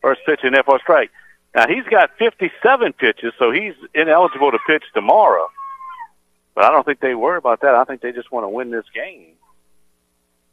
First 0.03 0.21
pitch 0.27 0.41
in 0.45 0.55
a 0.55 0.63
strike. 0.81 1.11
Now 1.55 1.67
he's 1.67 1.85
got 1.85 2.11
57 2.19 2.93
pitches, 2.93 3.33
so 3.39 3.51
he's 3.51 3.75
ineligible 3.95 4.51
to 4.51 4.59
pitch 4.67 4.85
tomorrow. 4.95 5.49
But 6.55 6.65
I 6.65 6.71
don't 6.71 6.85
think 6.85 7.01
they 7.01 7.15
worry 7.15 7.39
about 7.39 7.61
that. 7.63 7.75
I 7.75 7.85
think 7.85 8.01
they 8.01 8.13
just 8.13 8.31
want 8.31 8.45
to 8.45 8.49
win 8.49 8.71
this 8.71 8.85
game. 8.95 9.33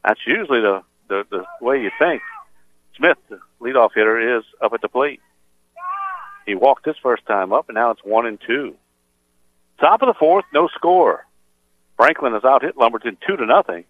That's 0.04 0.20
usually 0.26 0.60
the 0.60 0.82
the, 1.08 1.24
the 1.30 1.44
way 1.60 1.82
you 1.82 1.90
think. 1.98 2.22
Smith, 2.96 3.18
the 3.28 3.38
leadoff 3.60 3.90
hitter, 3.94 4.38
is 4.38 4.44
up 4.62 4.72
at 4.72 4.80
the 4.80 4.88
plate. 4.88 5.20
He 6.46 6.54
walked 6.54 6.86
his 6.86 6.96
first 7.02 7.26
time 7.26 7.52
up, 7.52 7.68
and 7.68 7.74
now 7.74 7.90
it's 7.90 8.04
one 8.04 8.26
and 8.26 8.38
two. 8.46 8.74
Top 9.80 10.02
of 10.02 10.06
the 10.06 10.14
fourth, 10.14 10.44
no 10.52 10.68
score. 10.68 11.26
Franklin 11.96 12.32
has 12.32 12.44
out 12.44 12.62
hit 12.62 12.76
Lumberton 12.76 13.16
two 13.26 13.36
to 13.36 13.46
nothing. 13.46 13.84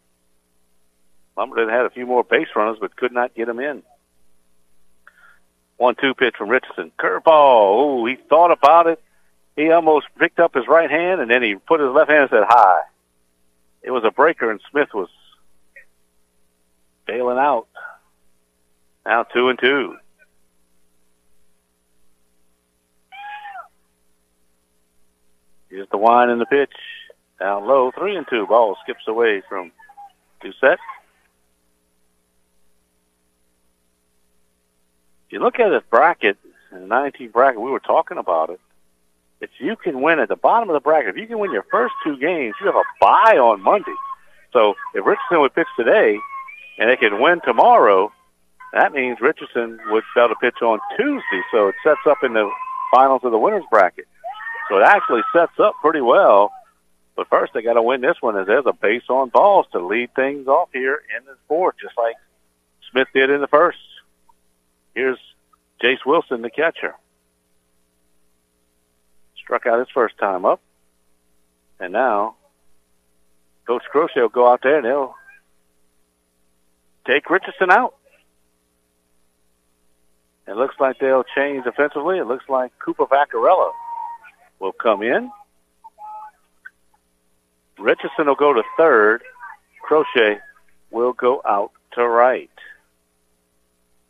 Lumberton 1.37 1.69
had 1.69 1.87
a 1.87 1.91
few 1.91 2.07
more 2.07 2.23
base 2.23 2.49
runners, 2.55 2.79
but 2.81 2.97
could 2.97 3.13
not 3.13 3.35
get 3.35 3.49
him 3.49 3.59
in. 3.59 3.83
One 5.85 5.97
two 6.01 6.15
pitch 6.15 6.37
from 6.39 6.49
Richardson. 6.49 6.93
Curveball. 6.99 7.27
Oh, 7.27 8.07
he 8.07 8.17
thought 8.17 8.51
about 8.51 8.87
it. 8.87 9.03
he 9.55 9.71
almost 9.71 10.07
picked 10.19 10.41
up 10.41 10.55
his 10.55 10.67
right 10.67 10.91
hand 10.91 11.21
and 11.21 11.31
then 11.31 11.43
he 11.43 11.57
put 11.57 11.79
his 11.79 11.91
left 11.91 12.09
hand 12.09 12.23
and 12.23 12.31
said 12.31 12.45
hi. 12.49 12.81
It 13.83 13.91
was 13.91 14.03
a 14.03 14.11
breaker 14.11 14.51
and 14.51 14.63
Smith 14.71 14.89
was 14.95 15.11
bailing 17.07 17.37
out. 17.37 17.67
Now 19.05 19.25
two 19.25 19.51
and 19.51 19.59
two. 19.59 19.97
Here's 25.69 25.89
the 25.91 25.99
wine 25.99 26.31
and 26.31 26.41
the 26.41 26.47
pitch. 26.47 26.73
Down 27.39 27.67
low, 27.67 27.93
three 27.93 28.17
and 28.17 28.27
two. 28.31 28.47
Ball 28.47 28.75
skips 28.83 29.07
away 29.07 29.43
from 29.51 29.71
Doucette. 30.43 30.79
You 35.35 35.41
look 35.41 35.59
at 35.59 35.69
this 35.69 35.83
bracket, 35.91 36.39
the 36.73 36.79
19 36.79 37.31
bracket, 37.31 37.61
we 37.61 37.71
were 37.71 37.81
talking 37.81 38.19
about 38.19 38.51
it. 38.51 38.61
If 39.41 39.51
you 39.59 39.75
can 39.77 40.01
win 40.01 40.21
at 40.21 40.29
the 40.29 40.37
bottom 40.37 40.71
of 40.71 40.75
the 40.75 40.81
bracket, 40.81 41.11
if 41.11 41.17
you 41.17 41.27
can 41.27 41.41
win 41.41 41.53
your 41.53 41.67
first 41.71 41.93
two 42.05 42.17
games, 42.17 42.55
you 42.61 42.67
have 42.67 42.77
a 42.77 42.85
bye 43.01 43.37
on 43.37 43.61
Monday. 43.61 43.95
So 44.53 44.75
if 44.95 45.05
Richardson 45.05 45.41
would 45.41 45.53
pitch 45.53 45.67
today 45.77 46.17
and 46.79 46.89
they 46.89 46.97
can 46.97 47.21
win 47.21 47.41
tomorrow, 47.45 48.13
that 48.73 48.93
means 48.93 49.21
Richardson 49.21 49.81
would 49.89 50.05
be 50.15 50.21
able 50.21 50.29
to 50.29 50.41
pitch 50.41 50.63
on 50.63 50.79
Tuesday. 50.97 51.43
So 51.51 51.69
it 51.69 51.75
sets 51.83 52.01
up 52.07 52.19
in 52.23 52.33
the 52.33 52.49
finals 52.95 53.23
of 53.25 53.33
the 53.33 53.39
winners 53.39 53.65
bracket. 53.71 54.07
So 54.71 54.79
it 54.79 54.85
actually 54.85 55.23
sets 55.33 55.59
up 55.59 55.75
pretty 55.83 56.01
well. 56.01 56.53
But 57.17 57.29
first, 57.29 57.53
they 57.55 57.63
got 57.63 57.75
to 57.75 57.83
win 57.83 58.01
this 58.01 58.17
one 58.21 58.39
as 58.39 58.47
there's 58.47 58.67
a 58.67 58.73
base 58.73 59.03
on 59.09 59.31
balls 59.31 59.67
to 59.73 59.85
lead 59.85 60.15
things 60.15 60.47
off 60.47 60.69
here 60.73 61.03
in 61.19 61.25
the 61.27 61.37
fourth, 61.49 61.75
just 61.81 61.99
like 61.99 62.15
Smith 62.91 63.09
did 63.13 63.31
in 63.31 63.41
the 63.41 63.49
first. 63.49 63.79
Here's 64.95 65.19
Jace 65.83 66.05
Wilson, 66.07 66.43
the 66.43 66.51
catcher. 66.51 66.95
Struck 69.37 69.67
out 69.67 69.79
his 69.79 69.89
first 69.93 70.17
time 70.19 70.45
up. 70.45 70.61
And 71.81 71.93
now, 71.93 72.37
Coach 73.67 73.83
Crochet 73.91 74.21
will 74.21 74.29
go 74.29 74.51
out 74.51 74.61
there 74.63 74.79
and 74.79 74.87
he'll 74.87 75.15
take 77.07 77.29
Richardson 77.29 77.71
out. 77.71 77.95
It 80.47 80.57
looks 80.57 80.77
like 80.79 80.99
they'll 80.99 81.25
change 81.37 81.65
defensively. 81.65 82.19
It 82.19 82.27
looks 82.27 82.49
like 82.49 82.73
Cooper 82.79 83.07
Vaccarella 83.07 83.73
will 84.59 84.73
come 84.73 85.03
in. 85.03 85.31
Richardson 87.79 88.27
will 88.27 88.35
go 88.35 88.53
to 88.53 88.63
third. 88.77 89.23
Crochet 89.83 90.39
will 90.91 91.13
go 91.13 91.43
out 91.47 91.73
to 91.93 92.07
right. 92.07 92.51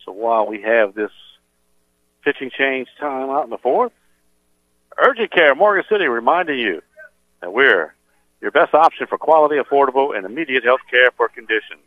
So 0.04 0.12
while 0.12 0.46
we 0.46 0.62
have 0.62 0.94
this 0.94 1.10
pitching 2.22 2.50
change 2.56 2.88
time 2.98 3.30
out 3.30 3.44
in 3.44 3.50
the 3.50 3.58
fourth, 3.58 3.92
Urgent 4.98 5.32
Care 5.32 5.54
Morgan 5.54 5.84
City 5.88 6.06
reminding 6.06 6.58
you 6.58 6.82
that 7.40 7.52
we're 7.52 7.94
your 8.40 8.50
best 8.50 8.74
option 8.74 9.06
for 9.06 9.18
quality, 9.18 9.56
affordable, 9.56 10.16
and 10.16 10.26
immediate 10.26 10.64
health 10.64 10.82
care 10.90 11.10
for 11.16 11.28
conditions. 11.28 11.80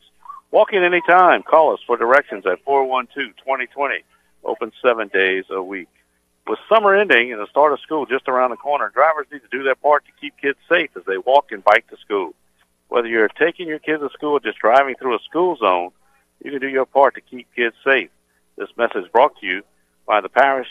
Walk 0.49 0.73
in 0.73 0.83
anytime. 0.83 1.43
Call 1.43 1.73
us 1.73 1.79
for 1.85 1.97
directions 1.97 2.45
at 2.45 2.63
412-2020. 2.65 4.01
Open 4.43 4.71
seven 4.81 5.07
days 5.09 5.45
a 5.49 5.61
week. 5.61 5.89
With 6.47 6.59
summer 6.69 6.95
ending 6.95 7.31
and 7.33 7.41
the 7.41 7.47
start 7.47 7.73
of 7.73 7.79
school 7.81 8.05
just 8.05 8.27
around 8.27 8.51
the 8.51 8.55
corner, 8.57 8.89
drivers 8.89 9.27
need 9.31 9.41
to 9.41 9.49
do 9.51 9.63
their 9.63 9.75
part 9.75 10.05
to 10.05 10.11
keep 10.19 10.37
kids 10.37 10.57
safe 10.69 10.89
as 10.95 11.03
they 11.05 11.17
walk 11.17 11.51
and 11.51 11.63
bike 11.63 11.87
to 11.89 11.97
school. 11.97 12.33
Whether 12.87 13.09
you're 13.09 13.27
taking 13.27 13.67
your 13.67 13.79
kids 13.79 14.01
to 14.01 14.09
school 14.09 14.33
or 14.33 14.39
just 14.39 14.57
driving 14.57 14.95
through 14.95 15.15
a 15.15 15.19
school 15.29 15.57
zone, 15.57 15.91
you 16.43 16.51
can 16.51 16.59
do 16.59 16.67
your 16.67 16.85
part 16.85 17.15
to 17.15 17.21
keep 17.21 17.47
kids 17.55 17.75
safe. 17.83 18.09
This 18.57 18.69
message 18.77 19.11
brought 19.11 19.37
to 19.39 19.45
you 19.45 19.63
by 20.05 20.21
the 20.21 20.29
parish 20.29 20.67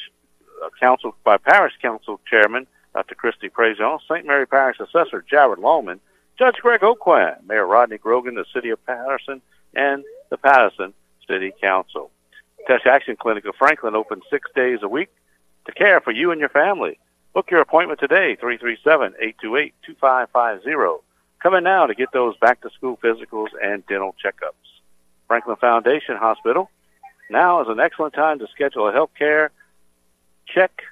uh, 0.64 0.68
council, 0.80 1.14
by 1.24 1.36
parish 1.36 1.74
council 1.80 2.20
chairman 2.28 2.66
Dr. 2.96 3.14
Christy 3.14 3.48
Prejean, 3.50 4.00
St. 4.08 4.26
Mary 4.26 4.46
Parish 4.46 4.80
Assessor 4.80 5.22
Jared 5.28 5.58
Longman, 5.58 6.00
Judge 6.38 6.54
Greg 6.62 6.80
Aucoin, 6.80 7.36
Mayor 7.46 7.66
Rodney 7.66 7.98
Grogan, 7.98 8.36
the 8.36 8.46
City 8.54 8.70
of 8.70 8.82
Patterson, 8.86 9.42
and 9.74 10.02
the 10.30 10.38
Patterson 10.38 10.94
City 11.28 11.52
Council. 11.60 12.10
Teche 12.66 12.86
Action 12.86 13.16
Clinic 13.16 13.44
of 13.44 13.54
Franklin 13.56 13.94
open 13.94 14.22
six 14.30 14.50
days 14.54 14.78
a 14.82 14.88
week 14.88 15.10
to 15.66 15.72
care 15.72 16.00
for 16.00 16.10
you 16.10 16.30
and 16.30 16.40
your 16.40 16.48
family. 16.48 16.98
Book 17.34 17.50
your 17.50 17.60
appointment 17.60 18.00
today, 18.00 18.34
337-828-2550. 18.42 21.00
Come 21.42 21.54
in 21.54 21.64
now 21.64 21.84
to 21.86 21.94
get 21.94 22.12
those 22.12 22.34
back 22.38 22.62
to 22.62 22.70
school 22.70 22.96
physicals 22.96 23.48
and 23.62 23.86
dental 23.86 24.14
checkups. 24.24 24.75
Franklin 25.28 25.56
Foundation 25.56 26.16
Hospital. 26.16 26.70
Now 27.30 27.62
is 27.62 27.68
an 27.68 27.80
excellent 27.80 28.14
time 28.14 28.38
to 28.38 28.46
schedule 28.48 28.88
a 28.88 28.92
health 28.92 29.10
care 29.18 29.50
check 30.46 30.82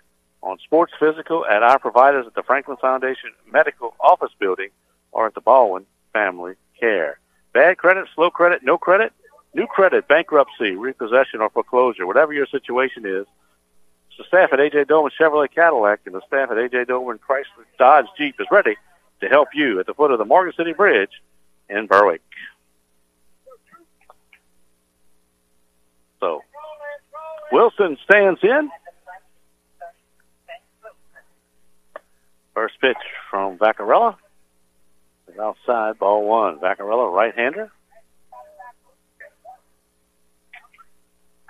on 0.43 0.59
sports 0.59 0.93
physical 0.99 1.47
at 1.47 1.63
our 1.63 1.79
providers 1.79 2.27
at 2.27 2.35
the 2.35 2.43
Franklin 2.43 2.77
Foundation 2.77 3.31
Medical 3.51 3.95
Office 4.01 4.33
Building 4.39 4.71
or 5.13 5.27
at 5.27 5.35
the 5.35 5.41
Baldwin 5.41 5.87
Family 6.13 6.55
Care. 6.79 7.19
Bad 7.53 7.79
credit, 7.79 8.07
slow 8.15 8.31
credit, 8.31 8.63
no 8.63 8.77
credit, 8.77 9.13
new 9.55 9.67
credit, 9.67 10.09
bankruptcy, 10.09 10.73
repossession, 10.73 11.41
or 11.41 11.49
foreclosure, 11.51 12.07
whatever 12.07 12.33
your 12.33 12.47
situation 12.47 13.07
is, 13.07 13.27
the 14.19 14.25
staff 14.25 14.53
at 14.53 14.59
AJ 14.59 14.89
Dolman 14.89 15.13
Chevrolet 15.19 15.51
Cadillac 15.51 16.01
and 16.07 16.15
the 16.15 16.21
staff 16.27 16.51
at 16.51 16.57
AJ 16.57 16.89
Dolman 16.89 17.19
Chrysler 17.19 17.65
Dodge 17.79 18.07
Jeep 18.17 18.37
is 18.39 18.47
ready 18.51 18.77
to 19.21 19.29
help 19.29 19.49
you 19.55 19.81
at 19.81 19.87
the 19.87 19.95
foot 19.95 20.11
of 20.11 20.19
the 20.19 20.25
Morgan 20.25 20.53
City 20.57 20.73
Bridge 20.73 21.11
in 21.69 21.87
Berwick. 21.87 22.23
So, 26.25 26.43
Wilson 27.53 27.99
stands 28.03 28.41
in. 28.43 28.71
First 32.55 32.81
pitch 32.81 32.97
from 33.31 33.59
Vaccarella. 33.59 34.17
Outside, 35.39 35.99
ball 35.99 36.25
one. 36.25 36.61
Vaccarella, 36.61 37.13
right-hander. 37.13 37.71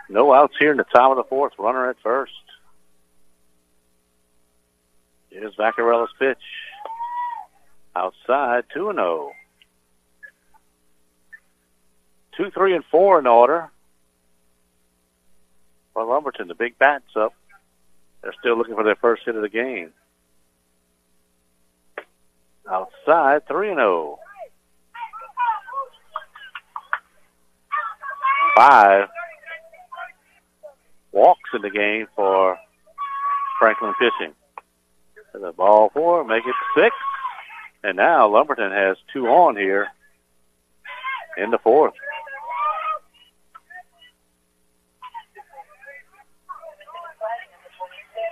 No 0.08 0.34
outs 0.34 0.54
here 0.58 0.72
in 0.72 0.78
the 0.78 0.84
top 0.84 1.12
of 1.12 1.18
the 1.18 1.24
fourth. 1.24 1.52
Runner 1.56 1.90
at 1.90 1.96
first. 2.02 2.32
Here's 5.30 5.54
Vaccarella's 5.54 6.10
pitch. 6.18 6.38
Outside, 7.94 8.64
2 8.74 8.88
and 8.88 8.98
0. 8.98 9.30
2, 12.36 12.50
3, 12.50 12.74
and 12.74 12.84
4 12.90 13.20
in 13.20 13.26
order. 13.28 13.70
For 15.94 16.04
Lumberton, 16.04 16.48
the 16.48 16.54
big 16.54 16.78
bat's 16.78 17.16
up. 17.16 17.32
They're 18.22 18.34
still 18.40 18.58
looking 18.58 18.74
for 18.74 18.84
their 18.84 18.96
first 18.96 19.22
hit 19.24 19.36
of 19.36 19.42
the 19.42 19.48
game. 19.48 19.92
Outside, 22.70 23.46
3 23.46 23.68
and 23.70 23.78
0. 23.78 24.18
Five 28.56 29.08
walks 31.12 31.50
in 31.54 31.62
the 31.62 31.70
game 31.70 32.06
for 32.14 32.56
Franklin 33.58 33.94
Pitching. 33.98 34.34
The 35.32 35.52
ball 35.52 35.90
four, 35.92 36.24
make 36.24 36.44
it 36.46 36.54
six. 36.76 36.94
And 37.82 37.96
now 37.96 38.28
Lumberton 38.28 38.70
has 38.70 38.96
two 39.12 39.26
on 39.26 39.56
here 39.56 39.88
in 41.36 41.50
the 41.50 41.58
fourth. 41.58 41.94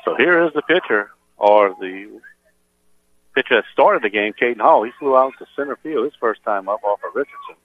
So 0.05 0.17
here 0.17 0.45
is 0.45 0.53
the 0.55 0.63
pitcher, 0.63 1.11
or 1.37 1.77
the 1.81 2.21
pitcher 3.35 3.57
that 3.57 3.65
started 3.73 4.03
the 4.03 4.11
game, 4.11 4.33
Caden 4.33 4.61
Hall. 4.61 4.83
He 4.83 4.91
flew 4.99 5.17
out 5.17 5.33
to 5.39 5.47
center 5.57 5.77
field 5.77 6.05
his 6.05 6.15
first 6.19 6.43
time 6.43 6.69
up 6.69 6.83
off 6.83 7.01
of 7.07 7.15
Richardson. 7.15 7.57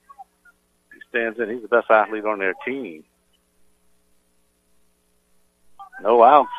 He 0.94 1.00
stands 1.10 1.40
in. 1.40 1.50
He's 1.50 1.62
the 1.62 1.68
best 1.68 1.90
athlete 1.90 2.26
on 2.26 2.40
their 2.40 2.54
team. 2.66 3.04
No 6.02 6.24
outs. 6.24 6.50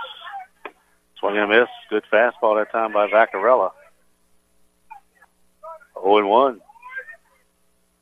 Swing 1.21 1.37
and 1.37 1.53
a 1.53 1.61
miss. 1.61 1.69
Good 1.91 2.05
fastball 2.13 2.59
that 2.59 2.73
time 2.73 2.93
by 2.93 3.09
Vaccarella. 3.09 3.71
0 6.01 6.19
and 6.19 6.29
1. 6.29 6.61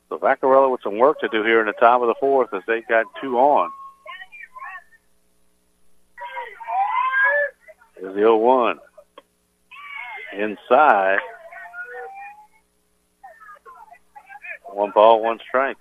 So 0.09 0.17
Vaccarella 0.17 0.71
with 0.71 0.81
some 0.83 0.97
work 0.97 1.19
to 1.19 1.27
do 1.27 1.43
here 1.43 1.59
in 1.59 1.67
the 1.67 1.73
top 1.73 2.01
of 2.01 2.07
the 2.07 2.15
fourth 2.19 2.53
as 2.53 2.63
they 2.67 2.81
got 2.81 3.05
two 3.21 3.37
on. 3.37 3.69
Here's 7.99 8.13
the 8.13 8.19
0 8.19 8.37
1. 8.37 8.79
Inside. 10.37 11.19
One 14.65 14.91
ball, 14.91 15.23
one 15.23 15.39
strike. 15.47 15.77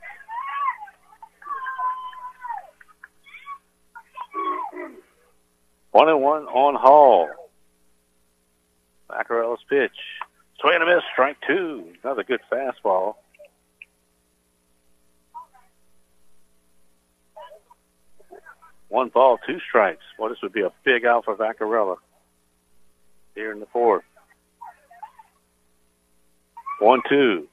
One 5.90 6.08
and 6.08 6.20
one 6.20 6.44
on 6.44 6.74
Hall. 6.74 7.28
Vaccarella's 9.10 9.60
pitch. 9.68 9.90
Swing 10.60 10.74
and 10.74 10.82
a 10.82 10.94
miss, 10.94 11.04
strike 11.12 11.36
two. 11.46 11.92
Another 12.02 12.22
good 12.22 12.40
fastball. 12.50 13.16
One 18.88 19.08
ball, 19.08 19.38
two 19.46 19.58
strikes. 19.68 20.04
Well, 20.18 20.30
this 20.30 20.38
would 20.42 20.52
be 20.52 20.62
a 20.62 20.72
big 20.84 21.04
out 21.04 21.24
for 21.24 21.34
Vaccarella 21.34 21.96
here 23.36 23.52
in 23.52 23.60
the 23.60 23.66
fourth. 23.66 24.02
One, 26.80 27.02
two. 27.08 27.46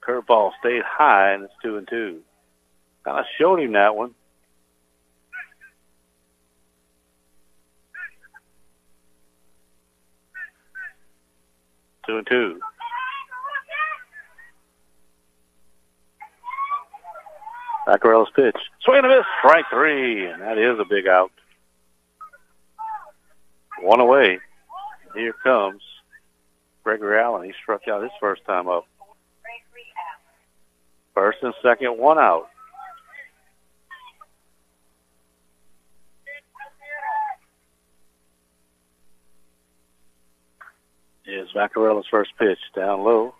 Curveball 0.00 0.52
stayed 0.60 0.82
high, 0.84 1.32
and 1.32 1.44
it's 1.44 1.52
two 1.62 1.76
and 1.76 1.86
two. 1.86 2.20
Kind 3.04 3.18
of 3.18 3.26
showed 3.38 3.60
him 3.60 3.72
that 3.72 3.94
one. 3.94 4.14
Two 12.06 12.18
and 12.18 12.26
two. 12.26 12.60
Vaccarella's 17.86 18.30
pitch. 18.34 18.56
Swing 18.82 18.98
and 18.98 19.06
a 19.06 19.16
miss. 19.16 19.26
Strike 19.38 19.66
three, 19.70 20.26
and 20.26 20.42
that 20.42 20.58
is 20.58 20.78
a 20.78 20.84
big 20.84 21.06
out. 21.06 21.32
One 23.80 24.00
away. 24.00 24.38
Here 25.14 25.34
comes 25.42 25.82
Gregory 26.84 27.18
Allen. 27.20 27.44
He 27.44 27.52
struck 27.62 27.86
out 27.88 28.02
his 28.02 28.12
first 28.20 28.44
time 28.46 28.68
up. 28.68 28.86
First 31.14 31.38
and 31.42 31.54
second, 31.62 31.98
one 31.98 32.18
out. 32.18 32.48
Is 41.26 41.48
Vaccarella's 41.54 42.06
first 42.10 42.30
pitch 42.38 42.58
down 42.74 43.04
low. 43.04 43.34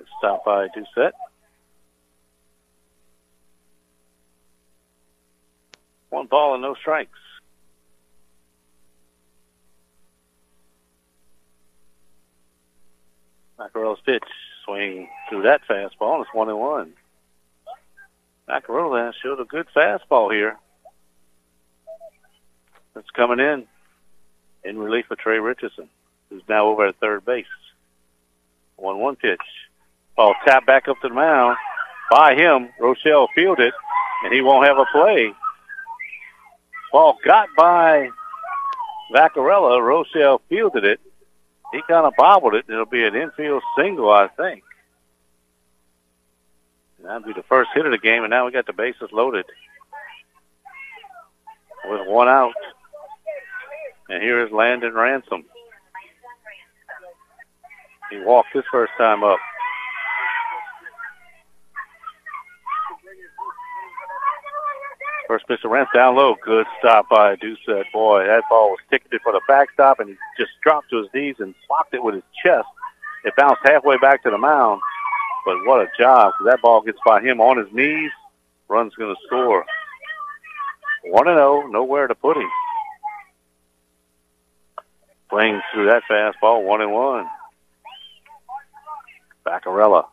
It's 0.00 0.08
stopped 0.18 0.44
by 0.44 0.68
Doucette. 0.68 1.12
One 6.10 6.26
ball 6.26 6.54
and 6.54 6.62
no 6.62 6.74
strikes. 6.74 7.18
Vaccarella's 13.62 14.00
pitch. 14.04 14.24
Swing 14.64 15.08
through 15.28 15.42
that 15.42 15.62
fastball, 15.68 16.14
and 16.14 16.22
it's 16.22 16.34
one 16.34 16.48
and 16.48 16.58
one. 16.58 16.92
Vaccarella 18.48 19.12
showed 19.22 19.40
a 19.40 19.44
good 19.44 19.66
fastball 19.74 20.32
here. 20.32 20.56
It's 22.94 23.10
coming 23.10 23.40
in 23.40 23.66
in 24.64 24.78
relief 24.78 25.10
of 25.10 25.18
Trey 25.18 25.38
Richardson, 25.38 25.88
who's 26.30 26.42
now 26.48 26.66
over 26.66 26.86
at 26.86 26.96
third 26.96 27.24
base. 27.24 27.46
1 28.76 28.98
1 28.98 29.16
pitch. 29.16 29.40
Ball 30.16 30.34
tapped 30.46 30.66
back 30.66 30.88
up 30.88 31.00
to 31.00 31.08
the 31.08 31.14
mound 31.14 31.56
by 32.10 32.34
him. 32.34 32.68
Rochelle 32.78 33.28
fielded, 33.34 33.68
it, 33.68 33.74
and 34.24 34.34
he 34.34 34.42
won't 34.42 34.66
have 34.66 34.78
a 34.78 34.86
play. 34.92 35.32
Ball 36.92 37.16
got 37.24 37.48
by 37.56 38.10
Vaccarella. 39.14 39.80
Rochelle 39.80 40.40
fielded 40.48 40.84
it. 40.84 41.00
He 41.72 41.80
kind 41.88 42.06
of 42.06 42.12
bobbled 42.16 42.54
it. 42.54 42.66
It'll 42.68 42.84
be 42.84 43.04
an 43.04 43.16
infield 43.16 43.62
single, 43.76 44.10
I 44.10 44.28
think. 44.28 44.62
And 46.98 47.06
that'll 47.06 47.26
be 47.26 47.32
the 47.32 47.42
first 47.48 47.70
hit 47.74 47.86
of 47.86 47.92
the 47.92 47.98
game, 47.98 48.22
and 48.22 48.30
now 48.30 48.46
we 48.46 48.52
got 48.52 48.66
the 48.66 48.72
bases 48.72 49.10
loaded 49.10 49.46
with 51.86 52.06
one 52.06 52.28
out. 52.28 52.52
And 54.08 54.22
here 54.22 54.44
is 54.44 54.52
Landon 54.52 54.94
Ransom. 54.94 55.44
He 58.10 58.20
walked 58.20 58.52
his 58.52 58.64
first 58.70 58.92
time 58.98 59.24
up. 59.24 59.38
First 65.32 65.48
pitch 65.48 65.62
to 65.62 65.68
Ransom 65.68 65.92
down 65.94 66.14
low. 66.14 66.36
Good 66.44 66.66
stop 66.78 67.08
by 67.08 67.36
Doucette. 67.36 67.90
Boy, 67.90 68.26
that 68.26 68.42
ball 68.50 68.68
was 68.68 68.80
ticketed 68.90 69.22
for 69.22 69.32
the 69.32 69.40
backstop, 69.48 69.98
and 69.98 70.10
he 70.10 70.16
just 70.36 70.50
dropped 70.62 70.90
to 70.90 70.98
his 70.98 71.06
knees 71.14 71.36
and 71.38 71.54
blocked 71.66 71.94
it 71.94 72.04
with 72.04 72.16
his 72.16 72.24
chest. 72.44 72.68
It 73.24 73.34
bounced 73.34 73.62
halfway 73.64 73.96
back 73.96 74.22
to 74.24 74.30
the 74.30 74.36
mound. 74.36 74.82
But 75.46 75.56
what 75.64 75.80
a 75.80 75.88
job. 75.98 76.34
That 76.44 76.60
ball 76.60 76.82
gets 76.82 76.98
by 77.06 77.22
him 77.22 77.40
on 77.40 77.56
his 77.56 77.72
knees. 77.72 78.10
Run's 78.68 78.94
going 78.94 79.14
to 79.14 79.20
score. 79.26 79.64
1 81.04 81.24
0, 81.24 81.66
nowhere 81.68 82.08
to 82.08 82.14
put 82.14 82.36
him. 82.36 82.50
Playing 85.30 85.62
through 85.72 85.86
that 85.86 86.02
fastball, 86.10 86.62
1 86.62 86.82
and 86.82 86.92
1. 86.92 87.26
Vaccarella 89.46 90.04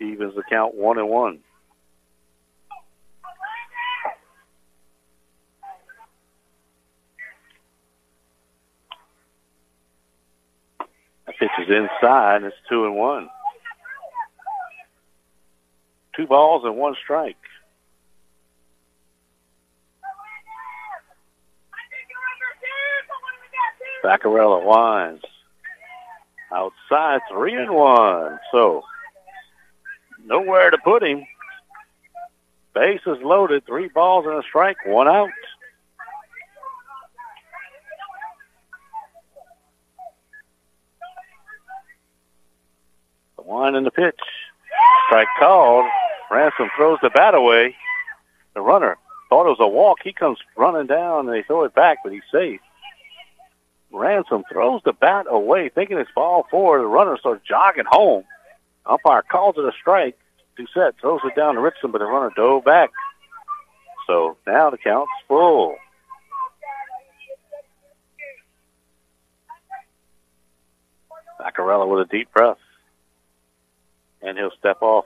evens 0.00 0.34
the 0.34 0.42
count 0.50 0.74
1 0.74 0.98
and 0.98 1.08
1. 1.08 1.38
That 11.23 11.23
pitch 11.38 11.50
is 11.58 11.68
inside, 11.68 12.36
and 12.36 12.46
it's 12.46 12.56
2 12.68 12.86
and 12.86 12.96
1. 12.96 13.28
Two 16.16 16.26
balls 16.26 16.64
and 16.64 16.76
one 16.76 16.94
strike. 17.02 17.36
Vaccarella 24.04 24.64
winds. 24.64 25.24
Outside, 26.52 27.20
three 27.30 27.54
and 27.54 27.74
one. 27.74 28.38
So, 28.52 28.84
nowhere 30.24 30.70
to 30.70 30.78
put 30.78 31.02
him. 31.02 31.26
Bases 32.74 33.18
loaded, 33.22 33.64
three 33.66 33.88
balls 33.88 34.26
and 34.26 34.34
a 34.34 34.42
strike, 34.42 34.76
one 34.86 35.08
out. 35.08 35.30
In 43.74 43.82
the 43.82 43.90
pitch. 43.90 44.20
Strike 45.08 45.26
called. 45.38 45.84
Ransom 46.30 46.70
throws 46.76 46.98
the 47.02 47.10
bat 47.10 47.34
away. 47.34 47.74
The 48.54 48.60
runner 48.60 48.96
thought 49.28 49.46
it 49.46 49.50
was 49.50 49.58
a 49.58 49.66
walk. 49.66 49.98
He 50.04 50.12
comes 50.12 50.38
running 50.56 50.86
down 50.86 51.26
and 51.26 51.34
they 51.34 51.42
throw 51.42 51.64
it 51.64 51.74
back, 51.74 51.98
but 52.04 52.12
he's 52.12 52.22
safe. 52.30 52.60
Ransom 53.90 54.44
throws 54.52 54.80
the 54.84 54.92
bat 54.92 55.26
away, 55.28 55.70
thinking 55.70 55.98
it's 55.98 56.10
ball 56.14 56.46
four. 56.52 56.78
The 56.78 56.86
runner 56.86 57.16
starts 57.18 57.46
jogging 57.46 57.84
home. 57.88 58.22
Umpire 58.86 59.22
calls 59.22 59.56
it 59.58 59.64
a 59.64 59.72
strike. 59.80 60.16
Doucette 60.56 60.92
throws 61.00 61.20
it 61.24 61.34
down 61.34 61.56
to 61.56 61.60
Richardson, 61.60 61.90
but 61.90 61.98
the 61.98 62.04
runner 62.04 62.30
dove 62.36 62.64
back. 62.64 62.90
So 64.06 64.36
now 64.46 64.70
the 64.70 64.78
count's 64.78 65.10
full. 65.26 65.74
Vaccarella 71.40 71.88
with 71.88 72.08
a 72.08 72.10
deep 72.10 72.32
breath. 72.32 72.58
And 74.24 74.38
he'll 74.38 74.50
step 74.58 74.80
off. 74.80 75.04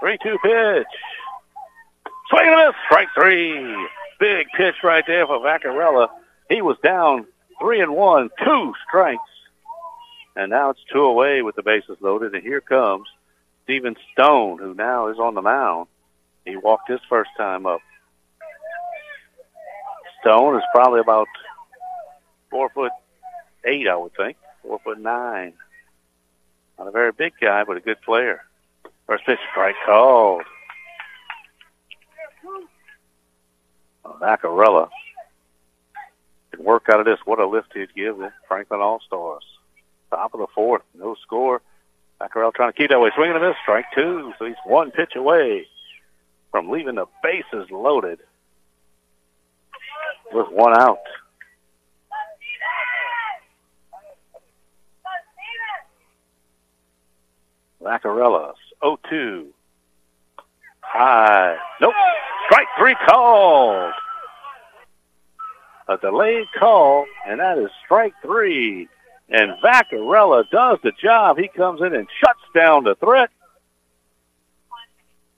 Three-two 0.00 0.38
pitch. 0.42 0.86
Swing 2.28 2.46
and 2.46 2.54
a 2.54 2.66
miss. 2.66 2.74
Strike 2.86 3.08
three. 3.14 3.88
Big 4.20 4.46
pitch 4.56 4.76
right 4.84 5.04
there 5.06 5.26
for 5.26 5.40
Vaccarella. 5.40 6.08
He 6.48 6.62
was 6.62 6.76
down 6.82 7.26
three 7.58 7.80
and 7.80 7.94
one, 7.94 8.30
two 8.44 8.74
strikes. 8.86 9.22
And 10.36 10.50
now 10.50 10.70
it's 10.70 10.80
two 10.92 11.02
away 11.02 11.42
with 11.42 11.56
the 11.56 11.62
bases 11.62 11.96
loaded. 12.00 12.34
And 12.34 12.42
here 12.42 12.60
comes 12.60 13.08
Steven 13.64 13.96
Stone, 14.12 14.58
who 14.58 14.74
now 14.74 15.08
is 15.08 15.18
on 15.18 15.34
the 15.34 15.42
mound. 15.42 15.88
He 16.44 16.56
walked 16.56 16.90
his 16.90 17.00
first 17.08 17.30
time 17.36 17.66
up. 17.66 17.80
Stone 20.24 20.56
is 20.56 20.62
probably 20.72 21.00
about 21.00 21.28
four 22.48 22.70
foot 22.70 22.92
eight, 23.66 23.86
I 23.86 23.94
would 23.94 24.14
think. 24.16 24.38
Four 24.62 24.78
foot 24.78 24.98
nine. 24.98 25.52
Not 26.78 26.88
a 26.88 26.90
very 26.90 27.12
big 27.12 27.34
guy, 27.38 27.62
but 27.64 27.76
a 27.76 27.80
good 27.80 28.00
player. 28.00 28.40
First 29.06 29.26
pitch 29.26 29.38
strike 29.50 29.74
called. 29.84 30.44
Vaccarella 34.18 34.88
can 36.52 36.64
work 36.64 36.84
out 36.88 37.00
of 37.00 37.04
this. 37.04 37.18
What 37.26 37.38
a 37.38 37.46
lift 37.46 37.74
he'd 37.74 37.94
give 37.94 38.16
the 38.16 38.32
Franklin 38.48 38.80
All 38.80 39.00
Stars. 39.06 39.44
Top 40.08 40.32
of 40.32 40.40
the 40.40 40.46
fourth, 40.54 40.82
no 40.94 41.16
score. 41.16 41.60
Vaccarella 42.18 42.54
trying 42.54 42.72
to 42.72 42.78
keep 42.78 42.88
that 42.88 43.00
way. 43.00 43.10
Swinging 43.14 43.36
a 43.36 43.40
miss, 43.40 43.56
strike 43.62 43.86
two. 43.94 44.32
So 44.38 44.46
he's 44.46 44.56
one 44.64 44.90
pitch 44.90 45.16
away 45.16 45.66
from 46.50 46.70
leaving 46.70 46.94
the 46.94 47.06
bases 47.22 47.70
loaded 47.70 48.20
with 50.34 50.48
one 50.50 50.76
out. 50.76 50.98
Vaccarella's 57.80 58.56
0-2. 58.82 59.46
High. 60.80 61.56
Nope. 61.80 61.94
Strike 62.46 62.66
three 62.78 62.96
called. 63.06 63.92
A 65.86 65.98
delayed 65.98 66.46
call, 66.58 67.04
and 67.26 67.40
that 67.40 67.58
is 67.58 67.70
strike 67.84 68.14
three. 68.22 68.88
And 69.28 69.52
Vaccarella 69.62 70.48
does 70.50 70.78
the 70.82 70.92
job. 70.92 71.36
He 71.38 71.48
comes 71.48 71.80
in 71.82 71.94
and 71.94 72.08
shuts 72.20 72.40
down 72.54 72.84
the 72.84 72.94
threat. 72.94 73.30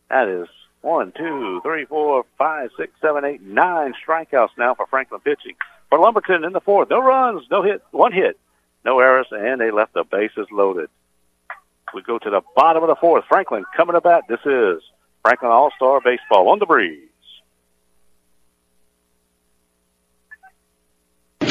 That 0.08 0.28
is 0.28 0.46
one, 0.82 1.12
two, 1.16 1.60
three, 1.62 1.84
four, 1.84 2.24
five, 2.38 2.70
six, 2.76 2.92
seven, 3.00 3.24
eight, 3.24 3.42
nine 3.42 3.94
strikeouts 4.06 4.50
now 4.56 4.74
for 4.74 4.86
Franklin 4.86 5.20
pitching. 5.20 5.56
For 5.88 5.98
Lumberton 5.98 6.44
in 6.44 6.52
the 6.52 6.60
fourth, 6.60 6.90
no 6.90 7.00
runs, 7.00 7.46
no 7.50 7.62
hit, 7.62 7.82
one 7.90 8.12
hit, 8.12 8.38
no 8.84 8.98
errors, 9.00 9.28
and 9.30 9.60
they 9.60 9.70
left 9.70 9.94
the 9.94 10.04
bases 10.04 10.46
loaded. 10.50 10.88
We 11.94 12.02
go 12.02 12.18
to 12.18 12.30
the 12.30 12.42
bottom 12.54 12.82
of 12.82 12.88
the 12.88 12.96
fourth. 12.96 13.24
Franklin 13.28 13.64
coming 13.76 13.94
to 13.94 14.00
bat. 14.00 14.24
This 14.28 14.40
is 14.44 14.82
Franklin 15.22 15.52
All 15.52 15.70
Star 15.76 16.00
Baseball 16.00 16.48
on 16.48 16.58
the 16.58 16.66
breeze. 16.66 17.08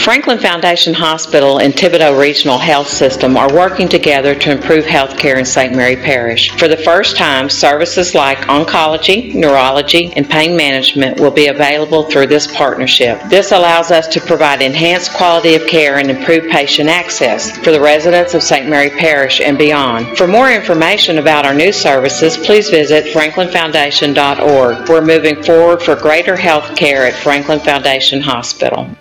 Franklin 0.05 0.37
Foundation 0.37 0.93
Hospital 0.93 1.57
and 1.57 1.73
Thibodaux 1.73 2.21
Regional 2.21 2.59
Health 2.59 2.87
System 2.87 3.35
are 3.35 3.51
working 3.51 3.89
together 3.89 4.35
to 4.35 4.51
improve 4.51 4.85
health 4.85 5.17
care 5.17 5.39
in 5.39 5.45
St. 5.45 5.75
Mary 5.75 5.95
Parish. 5.95 6.51
For 6.59 6.67
the 6.67 6.77
first 6.77 7.17
time, 7.17 7.49
services 7.49 8.13
like 8.13 8.37
oncology, 8.41 9.33
neurology, 9.33 10.13
and 10.13 10.29
pain 10.29 10.55
management 10.55 11.19
will 11.19 11.31
be 11.31 11.47
available 11.47 12.03
through 12.03 12.27
this 12.27 12.45
partnership. 12.55 13.19
This 13.29 13.51
allows 13.51 13.89
us 13.89 14.07
to 14.09 14.21
provide 14.21 14.61
enhanced 14.61 15.11
quality 15.11 15.55
of 15.55 15.65
care 15.65 15.97
and 15.97 16.11
improve 16.11 16.51
patient 16.51 16.87
access 16.87 17.57
for 17.57 17.71
the 17.71 17.81
residents 17.81 18.35
of 18.35 18.43
St. 18.43 18.69
Mary 18.69 18.91
Parish 18.91 19.41
and 19.41 19.57
beyond. 19.57 20.15
For 20.19 20.27
more 20.27 20.51
information 20.51 21.17
about 21.17 21.47
our 21.47 21.55
new 21.55 21.71
services, 21.71 22.37
please 22.37 22.69
visit 22.69 23.05
franklinfoundation.org. 23.05 24.87
We're 24.87 25.01
moving 25.01 25.41
forward 25.41 25.81
for 25.81 25.95
greater 25.95 26.35
health 26.35 26.75
care 26.75 27.07
at 27.07 27.15
Franklin 27.15 27.59
Foundation 27.59 28.21
Hospital. 28.21 28.95